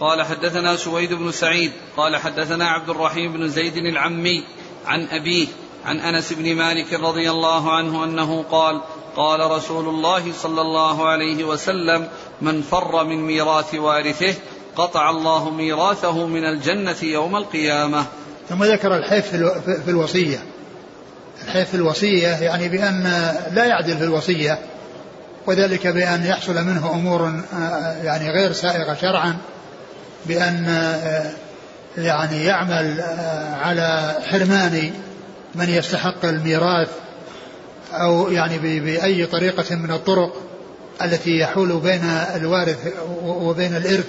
قال 0.00 0.22
حدثنا 0.22 0.76
سويد 0.76 1.12
بن 1.12 1.32
سعيد 1.32 1.72
قال 1.96 2.16
حدثنا 2.16 2.68
عبد 2.68 2.90
الرحيم 2.90 3.32
بن 3.32 3.48
زيد 3.48 3.76
العمي 3.76 4.44
عن 4.86 5.06
أبيه 5.10 5.46
عن 5.84 6.00
أنس 6.00 6.32
بن 6.32 6.54
مالك 6.54 6.94
رضي 6.94 7.30
الله 7.30 7.72
عنه 7.72 8.04
أنه 8.04 8.42
قال 8.50 8.80
قال 9.16 9.50
رسول 9.50 9.88
الله 9.88 10.32
صلى 10.32 10.60
الله 10.60 11.08
عليه 11.08 11.44
وسلم 11.44 12.08
من 12.40 12.62
فر 12.62 13.04
من 13.04 13.26
ميراث 13.26 13.74
وارثه 13.74 14.34
قطع 14.78 15.10
الله 15.10 15.50
ميراثه 15.50 16.26
من 16.26 16.44
الجنة 16.44 16.96
يوم 17.02 17.36
القيامة. 17.36 18.04
ثم 18.48 18.64
ذكر 18.64 18.96
الحيف 18.96 19.26
في 19.84 19.90
الوصية. 19.90 20.38
الحيف 21.44 21.68
في 21.68 21.74
الوصية 21.74 22.28
يعني 22.28 22.68
بأن 22.68 23.02
لا 23.52 23.64
يعدل 23.64 23.96
في 23.96 24.04
الوصية 24.04 24.58
وذلك 25.46 25.86
بأن 25.86 26.26
يحصل 26.26 26.64
منه 26.64 26.90
أمور 26.90 27.40
آه، 27.54 28.02
يعني 28.02 28.30
غير 28.30 28.52
سائغة 28.52 28.94
شرعا 28.94 29.36
بأن 30.26 30.64
آه، 30.68 31.30
يعني 31.98 32.44
يعمل 32.44 33.00
آه، 33.00 33.54
على 33.54 34.16
حرمان 34.26 34.90
من 35.54 35.68
يستحق 35.68 36.24
الميراث 36.24 36.88
أو 37.92 38.30
يعني 38.30 38.58
بأي 38.58 39.26
طريقة 39.26 39.76
من 39.76 39.90
الطرق 39.90 40.42
التي 41.02 41.38
يحول 41.38 41.80
بين 41.80 42.04
الوارث 42.34 42.78
وبين 43.24 43.76
الإرث. 43.76 44.06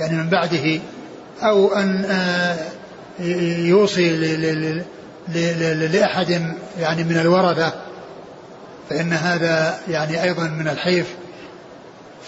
يعني 0.00 0.16
من 0.16 0.28
بعده 0.28 0.80
أو 1.42 1.74
أن 1.74 2.04
آه، 2.04 2.56
يوصي 3.58 4.16
لأحد 5.88 6.54
يعني 6.78 7.04
من 7.04 7.18
الورثة 7.20 7.72
فإن 8.90 9.12
هذا 9.12 9.80
يعني 9.88 10.22
أيضا 10.22 10.44
من 10.44 10.68
الحيف. 10.68 11.06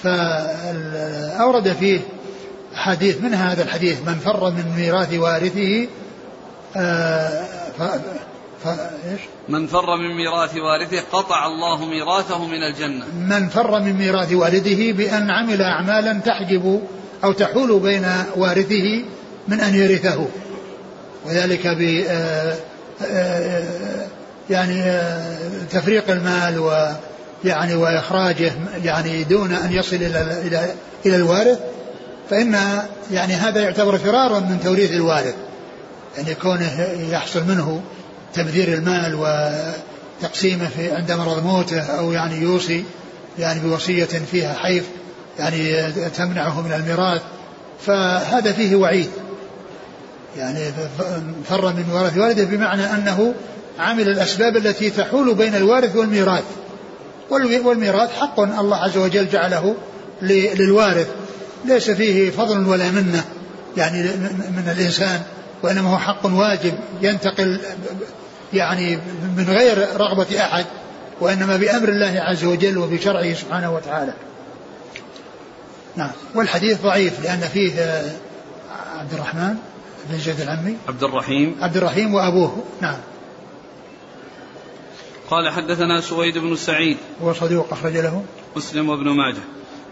فأورد 0.03 1.73
فيه 1.73 2.01
حديث 2.75 3.21
من 3.21 3.35
هذا 3.35 3.63
الحديث؟ 3.63 4.09
من 4.09 4.15
فر 4.15 4.51
من 4.51 4.65
ميراث 4.77 5.15
وارثه 5.15 5.89
آه، 6.77 7.45
ف... 7.79 7.83
ف... 8.65 8.69
إيش؟ 8.69 9.21
من 9.49 9.67
فر 9.67 9.97
من 9.97 10.17
ميراث 10.17 10.57
وارثه 10.57 11.01
قطع 11.13 11.47
الله 11.47 11.85
ميراثه 11.85 12.47
من 12.47 12.63
الجنة. 12.63 13.05
من 13.15 13.49
فر 13.49 13.81
من 13.81 13.93
ميراث 13.93 14.33
والده 14.33 14.93
بأن 14.93 15.31
عمل 15.31 15.63
أعمالا 15.63 16.13
تحجب 16.13 16.83
أو 17.25 17.33
تحول 17.33 17.81
بين 17.81 18.07
وارثه 18.37 19.05
من 19.49 19.61
أن 19.61 19.75
يرثه. 19.75 20.27
وذلك 21.27 21.67
ب 21.67 22.05
آه، 22.09 22.57
آه، 23.07 24.07
يعني 24.51 25.01
تفريق 25.71 26.11
المال 26.11 26.59
و 26.59 26.89
يعني 27.45 27.75
وإخراجه 27.75 28.53
يعني 28.85 29.25
دون 29.25 29.53
أن 29.53 29.73
يصل 29.73 29.97
إلى 29.97 30.43
إلى 30.47 30.75
إلى 31.07 31.17
الوارث. 31.17 31.59
فإن 32.31 32.83
يعني 33.11 33.35
هذا 33.35 33.61
يعتبر 33.61 33.99
فرارا 33.99 34.41
من 34.41 34.61
توريث 34.65 34.93
الوارث. 34.93 35.35
يعني 36.19 36.35
كونه 36.35 36.89
يحصل 37.11 37.45
منه 37.45 37.83
تبذير 38.35 38.69
المال 38.69 39.15
وتقسيمه 39.15 40.69
في 40.69 40.93
عند 40.93 41.13
مرض 41.13 41.47
موته 41.47 41.81
أو 41.81 42.13
يعني 42.13 42.37
يوصي 42.37 42.85
يعني 43.39 43.61
بوصية 43.61 44.05
فيها 44.05 44.55
حيف 44.55 44.85
يعني 45.39 45.93
تمنعه 45.93 46.61
من 46.61 46.73
الميراث 46.73 47.23
فهذا 47.81 48.53
فيه 48.53 48.77
وعيد. 48.77 49.11
يعني 50.37 50.73
فر 51.49 51.73
من 51.73 51.85
ورث 51.93 52.19
والده 52.19 52.45
بمعنى 52.45 52.85
أنه 52.85 53.35
عمل 53.79 54.09
الأسباب 54.09 54.57
التي 54.57 54.91
تحول 54.91 55.35
بين 55.35 55.55
الوارث 55.55 55.97
والميراث. 55.97 56.45
والميراث 57.65 58.19
حق 58.21 58.41
الله 58.41 58.77
عز 58.77 58.97
وجل 58.97 59.29
جعله 59.29 59.75
للوارث. 60.23 61.09
ليس 61.65 61.91
فيه 61.91 62.31
فضل 62.31 62.67
ولا 62.67 62.91
منة. 62.91 63.25
يعني 63.77 64.03
من 64.53 64.75
الإنسان 64.77 65.21
وإنما 65.63 65.91
هو 65.91 65.99
حق 65.99 66.27
واجب 66.27 66.75
ينتقل 67.03 67.61
يعني 68.53 68.99
من 69.37 69.45
غير 69.49 69.87
رغبة 69.97 70.41
أحد 70.41 70.65
وإنما 71.21 71.57
بأمر 71.57 71.89
الله 71.89 72.21
عز 72.21 72.45
وجل 72.45 72.79
وبشرعه 72.79 73.35
سبحانه 73.35 73.75
وتعالى. 73.75 74.13
نعم. 75.97 76.11
والحديث 76.35 76.83
ضعيف 76.83 77.25
لأن 77.25 77.41
فيه 77.41 77.73
عبد 78.99 79.13
الرحمن 79.13 79.55
بن 80.11 80.19
زيد 80.19 80.41
العمي. 80.41 80.77
عبد 80.89 81.03
الرحيم. 81.05 81.57
عبد 81.61 81.77
الرحيم 81.77 82.15
وأبوه. 82.15 82.65
نعم. 82.81 82.99
قال 85.31 85.49
حدثنا 85.49 86.01
سويد 86.01 86.39
بن 86.39 86.57
سعيد. 86.57 86.97
هو 87.23 87.33
صدوق 87.33 87.73
أخرج 87.73 87.97
له. 87.97 88.25
مسلم 88.57 88.89
وابن 88.89 89.09
ماجه. 89.09 89.43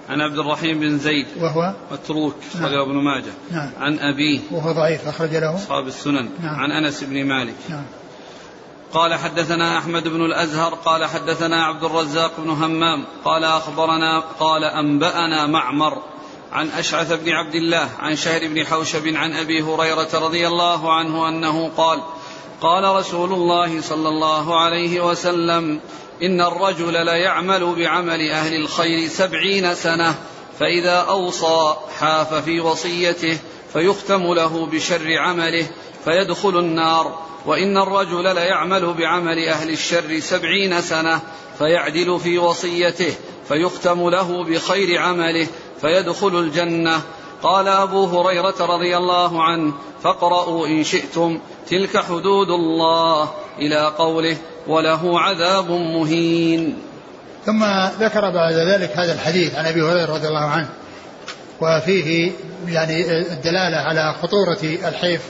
عن 0.08 0.20
عبد 0.20 0.38
الرحيم 0.38 0.80
بن 0.80 0.98
زيد. 0.98 1.26
وهو؟ 1.40 1.74
متروك 1.92 2.36
نعم. 2.60 2.64
ابن 2.64 2.94
ماجه. 2.94 3.32
نعم. 3.50 3.70
عن 3.80 3.98
أبيه. 3.98 4.40
وهو 4.50 4.72
ضعيف 4.72 5.08
أخرج 5.08 5.36
له. 5.36 5.54
أصحاب 5.54 5.86
السنن. 5.86 6.28
نعم. 6.42 6.54
عن 6.54 6.70
أنس 6.70 7.04
بن 7.04 7.24
مالك. 7.24 7.54
نعم. 7.68 7.84
قال 8.92 9.14
حدثنا 9.14 9.78
أحمد 9.78 10.08
بن 10.08 10.24
الأزهر 10.24 10.74
قال 10.74 11.04
حدثنا 11.04 11.64
عبد 11.64 11.84
الرزاق 11.84 12.32
بن 12.38 12.50
همام 12.50 13.04
قال 13.24 13.44
أخبرنا 13.44 14.20
قال 14.40 14.64
أنبأنا 14.64 15.46
معمر 15.46 16.02
عن 16.52 16.68
أشعث 16.70 17.12
بن 17.12 17.32
عبد 17.32 17.54
الله 17.54 17.88
عن 17.98 18.16
شهر 18.16 18.48
بن 18.48 18.66
حوشب 18.66 19.06
عن 19.06 19.32
أبي 19.32 19.62
هريرة 19.62 20.08
رضي 20.14 20.46
الله 20.46 20.92
عنه 20.92 21.28
أنه 21.28 21.70
قال 21.76 22.02
قال 22.60 22.84
رسول 22.96 23.32
الله 23.32 23.80
صلى 23.80 24.08
الله 24.08 24.60
عليه 24.60 25.00
وسلم 25.00 25.80
إن 26.22 26.40
الرجل 26.40 27.04
ليعمل 27.04 27.74
بعمل 27.74 28.30
أهل 28.30 28.54
الخير 28.54 29.08
سبعين 29.08 29.74
سنة 29.74 30.14
فإذا 30.60 30.96
أوصى 30.96 31.76
حاف 31.98 32.34
في 32.34 32.60
وصيته 32.60 33.38
فيختم 33.72 34.34
له 34.34 34.66
بشر 34.66 35.18
عمله 35.18 35.66
فيدخل 36.04 36.58
النار. 36.58 37.29
وإن 37.46 37.76
الرجل 37.76 38.34
ليعمل 38.34 38.94
بعمل 38.94 39.48
أهل 39.48 39.70
الشر 39.70 40.20
سبعين 40.20 40.80
سنة 40.80 41.20
فيعدل 41.58 42.20
في 42.22 42.38
وصيته 42.38 43.14
فيختم 43.48 44.08
له 44.08 44.44
بخير 44.44 45.00
عمله 45.00 45.46
فيدخل 45.80 46.38
الجنة. 46.38 47.00
قال 47.42 47.68
أبو 47.68 48.04
هريرة 48.04 48.54
رضي 48.60 48.96
الله 48.96 49.42
عنه 49.42 49.72
فاقرأوا 50.02 50.66
إن 50.66 50.84
شئتم 50.84 51.38
تلك 51.68 51.96
حدود 51.96 52.48
الله 52.48 53.30
إلى 53.58 53.92
قوله 53.98 54.36
وله 54.66 55.20
عذاب 55.20 55.70
مهين. 55.70 56.78
ثم 57.46 57.64
ذكر 58.00 58.20
بعد 58.20 58.54
ذلك 58.54 58.90
هذا 58.96 59.12
الحديث 59.12 59.54
عن 59.54 59.66
أبي 59.66 59.82
هريرة 59.82 60.14
رضي 60.14 60.28
الله 60.28 60.48
عنه 60.48 60.68
وفيه 61.60 62.32
يعني 62.68 63.20
الدلالة 63.32 63.76
على 63.76 64.14
خطورة 64.22 64.58
الحيف 64.62 65.20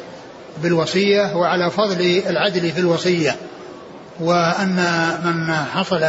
بالوصية 0.63 1.37
وعلى 1.37 1.71
فضل 1.71 2.23
العدل 2.27 2.73
في 2.73 2.81
الوصية. 2.81 3.37
وأن 4.21 4.77
من 5.25 5.55
حصل 5.55 6.05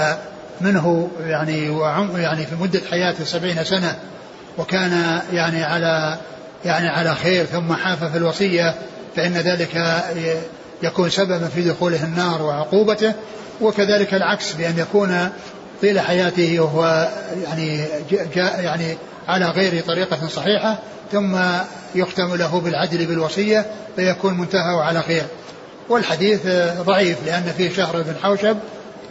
منه 0.61 1.09
يعني 1.25 1.79
يعني 2.15 2.45
في 2.45 2.55
مدة 2.55 2.81
حياته 2.91 3.23
سبعين 3.23 3.63
سنة 3.63 3.95
وكان 4.57 5.21
يعني 5.33 5.63
على 5.63 6.17
يعني 6.65 6.87
على 6.87 7.15
خير 7.15 7.45
ثم 7.45 7.73
حاف 7.73 8.03
في 8.03 8.17
الوصية 8.17 8.75
فإن 9.15 9.33
ذلك 9.33 10.01
يكون 10.83 11.09
سببا 11.09 11.47
في 11.47 11.61
دخوله 11.61 12.03
النار 12.03 12.41
وعقوبته 12.41 13.13
وكذلك 13.61 14.13
العكس 14.13 14.53
بأن 14.53 14.79
يكون 14.79 15.29
طيل 15.81 15.99
حياته 15.99 16.59
وهو 16.59 17.09
يعني 17.43 17.85
جاء 18.11 18.61
يعني 18.61 18.97
على 19.31 19.45
غير 19.45 19.83
طريقة 19.83 20.27
صحيحة 20.27 20.79
ثم 21.11 21.37
يختم 21.95 22.35
له 22.35 22.59
بالعدل 22.59 23.05
بالوصية 23.05 23.65
فيكون 23.95 24.37
منتهى 24.37 24.81
على 24.81 25.01
خير. 25.01 25.25
والحديث 25.89 26.47
ضعيف 26.81 27.25
لأن 27.25 27.53
فيه 27.57 27.73
شهر 27.73 28.01
بن 28.01 28.15
حوشب 28.23 28.57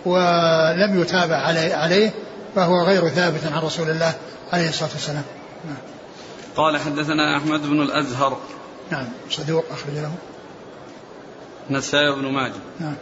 ولم 0.06 1.00
يتابع 1.00 1.36
عليه 1.72 2.10
فهو 2.54 2.82
غير 2.82 3.08
ثابت 3.08 3.40
عن 3.52 3.62
رسول 3.62 3.90
الله 3.90 4.12
عليه 4.52 4.68
الصلاة 4.68 4.90
والسلام. 4.92 5.22
نعم. 5.64 5.76
قال 6.56 6.78
حدثنا 6.78 7.36
أحمد 7.36 7.62
بن 7.62 7.82
الأزهر. 7.82 8.38
نعم 8.90 9.06
صدوق 9.30 9.64
أخرج 9.70 9.94
له 9.94 10.12
نسائي 11.70 12.12
بن 12.12 12.32
ماجه. 12.32 12.52
نعم. 12.80 12.94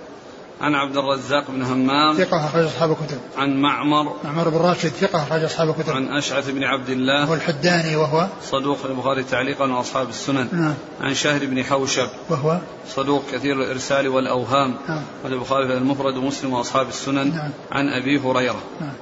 عن 0.60 0.74
عبد 0.74 0.96
الرزاق 0.96 1.50
بن 1.50 1.62
همام. 1.62 2.16
ثقة 2.16 2.46
أخرج 2.46 2.64
أصحاب 2.64 2.90
الكتب. 2.90 3.18
عن 3.36 3.60
معمر. 3.60 4.16
معمر 4.24 4.48
بن 4.48 4.56
راشد 4.56 4.88
ثقة 4.88 5.22
أخرج 5.22 5.44
أصحاب 5.44 5.68
الكتب. 5.68 5.92
عن 5.92 6.08
أشعث 6.08 6.50
بن 6.50 6.64
عبد 6.64 6.88
الله. 6.88 7.24
هو 7.24 7.34
الحداني 7.34 7.96
وهو 7.96 8.28
صدوق 8.42 8.78
البخاري 8.84 9.22
تعليقا 9.22 9.72
وأصحاب 9.72 10.08
السنن. 10.08 10.48
نعم. 10.52 10.74
عن 11.00 11.14
شهر 11.14 11.46
بن 11.46 11.64
حوشب. 11.64 12.08
وهو 12.30 12.58
صدوق 12.88 13.22
كثير 13.32 13.62
الإرسال 13.62 14.08
والأوهام. 14.08 14.74
نعم. 14.88 15.02
البخاري 15.24 15.64
المفرد 15.64 16.16
ومسلم 16.16 16.52
وأصحاب 16.52 16.88
السنن. 16.88 17.34
نعم. 17.34 17.50
عن 17.72 17.88
أبي 17.88 18.18
هريرة. 18.18 18.62
نعم. 18.80 18.92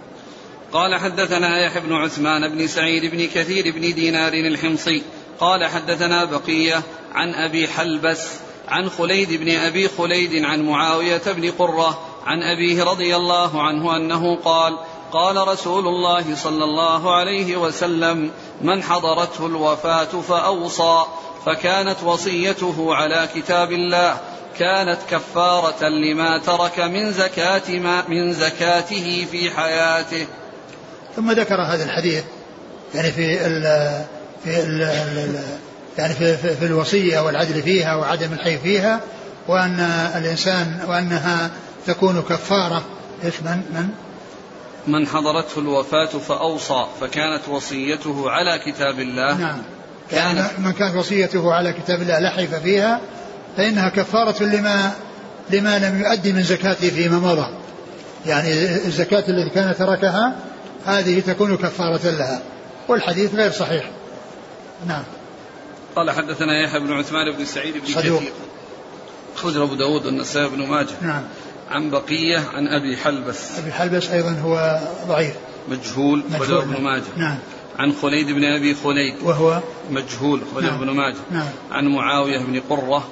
قال 0.72 0.94
حدثنا 0.94 1.66
يحيى 1.66 1.82
بن 1.82 1.92
عثمان 1.92 2.54
بن 2.54 2.66
سعيد 2.66 3.12
بن 3.12 3.26
كثير 3.34 3.74
بن 3.74 3.80
دينار 3.80 4.32
الحمصي. 4.32 5.02
قال 5.40 5.64
حدثنا 5.64 6.24
بقية 6.24 6.82
عن 7.14 7.34
أبي 7.34 7.68
حلبس 7.68 8.28
عن 8.68 8.90
خليد 8.90 9.32
بن 9.32 9.56
أبي 9.56 9.88
خليد 9.88 10.44
عن 10.44 10.62
معاوية 10.62 11.22
بن 11.26 11.50
قرة 11.50 11.98
عن 12.26 12.42
أبيه 12.42 12.84
رضي 12.84 13.16
الله 13.16 13.62
عنه 13.62 13.96
أنه 13.96 14.36
قال 14.36 14.78
قال 15.12 15.48
رسول 15.48 15.86
الله 15.86 16.34
صلى 16.34 16.64
الله 16.64 17.14
عليه 17.14 17.56
وسلم 17.56 18.30
من 18.62 18.82
حضرته 18.82 19.46
الوفاة 19.46 20.20
فأوصى 20.28 21.04
فكانت 21.46 22.02
وصيته 22.04 22.94
على 22.94 23.28
كتاب 23.34 23.72
الله 23.72 24.20
كانت 24.58 24.98
كفارة 25.10 25.88
لما 25.88 26.38
ترك 26.38 26.80
من 26.80 27.12
زكاة 27.12 27.70
ما 27.70 28.08
من 28.08 28.32
زكاته 28.32 29.26
في 29.30 29.50
حياته. 29.50 30.26
ثم 31.16 31.32
ذكر 31.32 31.54
هذا 31.54 31.84
الحديث 31.84 32.24
يعني 32.94 33.12
في 33.12 33.46
ال 33.46 33.62
في 34.44 34.60
ال 34.62 35.38
يعني 35.98 36.14
في, 36.14 36.36
في, 36.36 36.56
في 36.56 36.66
الوصية 36.66 37.20
والعدل 37.20 37.62
فيها 37.62 37.94
وعدم 37.94 38.32
الحي 38.32 38.58
فيها 38.58 39.00
وأن 39.48 39.80
الإنسان 40.16 40.80
وأنها 40.88 41.50
تكون 41.86 42.22
كفارة. 42.22 42.82
إيش 43.24 43.34
من 43.42 43.62
من؟ 43.74 43.88
من 44.86 45.06
حضرته 45.06 45.58
الوفاة 45.58 46.06
فأوصى 46.06 46.86
فكانت 47.00 47.48
وصيته 47.48 48.30
على 48.30 48.58
كتاب 48.58 49.00
الله. 49.00 49.36
نعم. 49.36 49.58
كان 50.10 50.46
من 50.58 50.72
كانت 50.72 50.96
وصيته 50.96 51.52
على 51.52 51.72
كتاب 51.72 52.02
الله 52.02 52.18
لحيف 52.18 52.54
فيها 52.54 53.00
فإنها 53.56 53.88
كفارة 53.88 54.42
لما 54.42 54.92
لما 55.50 55.78
لم 55.78 56.00
يؤدي 56.00 56.32
من 56.32 56.42
زكاته 56.42 56.90
فيما 56.90 57.18
مضى. 57.18 57.48
يعني 58.26 58.52
الزكاة 58.62 59.24
التي 59.28 59.54
كان 59.54 59.74
تركها 59.78 60.34
هذه 60.86 61.20
تكون 61.20 61.56
كفارة 61.56 62.10
لها 62.10 62.42
والحديث 62.88 63.34
غير 63.34 63.50
صحيح. 63.50 63.90
نعم. 64.86 65.02
قال 65.96 66.10
حدثنا 66.10 66.64
يحيى 66.64 66.80
بن 66.80 66.92
عثمان 66.92 67.32
بن 67.32 67.44
سعيد 67.44 67.74
بن 67.74 67.86
صدوق. 67.86 68.20
كثير. 68.20 68.32
أخرج 69.36 69.56
أبو 69.56 69.74
داود 69.74 70.06
والنسائي 70.06 70.48
بن 70.48 70.66
ماجه. 70.66 70.94
نعم. 71.02 71.22
عن 71.70 71.90
بقية 71.90 72.38
عن 72.54 72.68
أبي 72.68 72.96
حلبس. 72.96 73.58
أبي 73.58 73.72
حلبس 73.72 74.10
أيضا 74.10 74.30
هو 74.44 74.80
ضعيف. 75.08 75.34
مجهول 75.68 76.24
مجهول. 76.30 76.62
ابن 76.62 76.82
ماجه. 76.82 77.02
نعم. 77.16 77.38
عن 77.78 77.92
خليد 78.02 78.26
بن 78.26 78.44
أبي 78.44 78.74
خليد. 78.74 79.14
وهو؟ 79.22 79.60
مجهول 79.90 80.40
أخرجه 80.52 80.66
نعم. 80.66 80.82
ابن 80.82 80.90
ماجه. 80.90 81.16
نعم. 81.30 81.48
عن 81.70 81.86
معاوية 81.86 82.38
بن 82.38 82.60
قرة. 82.70 83.08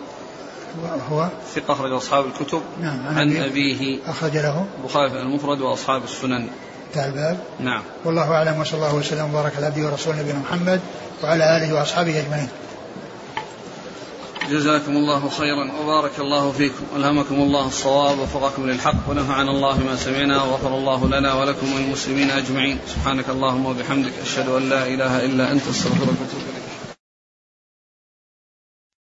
هو 1.11 1.29
ثقة 1.55 1.73
أخرج 1.73 1.93
أصحاب 1.93 2.27
الكتب. 2.27 2.63
نعم. 2.81 3.07
عن, 3.07 3.19
عن 3.19 3.37
أبيه. 3.37 3.77
أبيه. 3.77 3.99
أخرج 4.07 4.37
له. 4.37 4.67
البخاري 4.79 5.11
في 5.11 5.17
المفرد 5.17 5.61
وأصحاب 5.61 6.05
السنن. 6.05 6.49
انتهى 6.89 7.07
الباب. 7.07 7.39
نعم. 7.61 7.83
والله 8.05 8.33
أعلم 8.33 8.61
وصلى 8.61 8.75
الله 8.75 8.95
وسلم 8.95 9.31
وبارك 9.31 9.57
على 9.57 9.67
عبده 9.67 9.87
ورسوله 9.87 10.21
نبينا 10.21 10.39
محمد 10.39 10.81
وعلى 11.23 11.57
آله 11.57 11.75
وأصحابه 11.75 12.21
أجمعين. 12.21 12.49
جزاكم 14.51 14.97
الله 14.97 15.29
خيرا 15.29 15.73
وبارك 15.83 16.13
الله 16.19 16.53
فيكم. 16.53 16.85
ألهمكم 16.97 17.35
الله 17.35 17.67
الصواب 17.67 18.19
ووفقكم 18.19 18.67
للحق 18.67 19.09
ونفعنا 19.09 19.51
الله 19.51 19.79
ما 19.79 19.97
سمعنا 19.97 20.43
وغفر 20.43 20.75
الله 20.79 21.07
لنا 21.07 21.35
ولكم 21.35 21.67
وللمسلمين 21.75 22.31
أجمعين. 22.31 22.79
سبحانك 22.87 23.29
اللهم 23.29 23.67
وبحمدك 23.67 24.13
أشهد 24.23 24.49
أن 24.49 24.69
لا 24.69 24.87
إله 24.87 25.25
إلا 25.25 25.53
أنت 25.53 25.63
أستغفرك 25.71 26.09
وأتوب 26.09 26.43
إليك. 26.51 26.74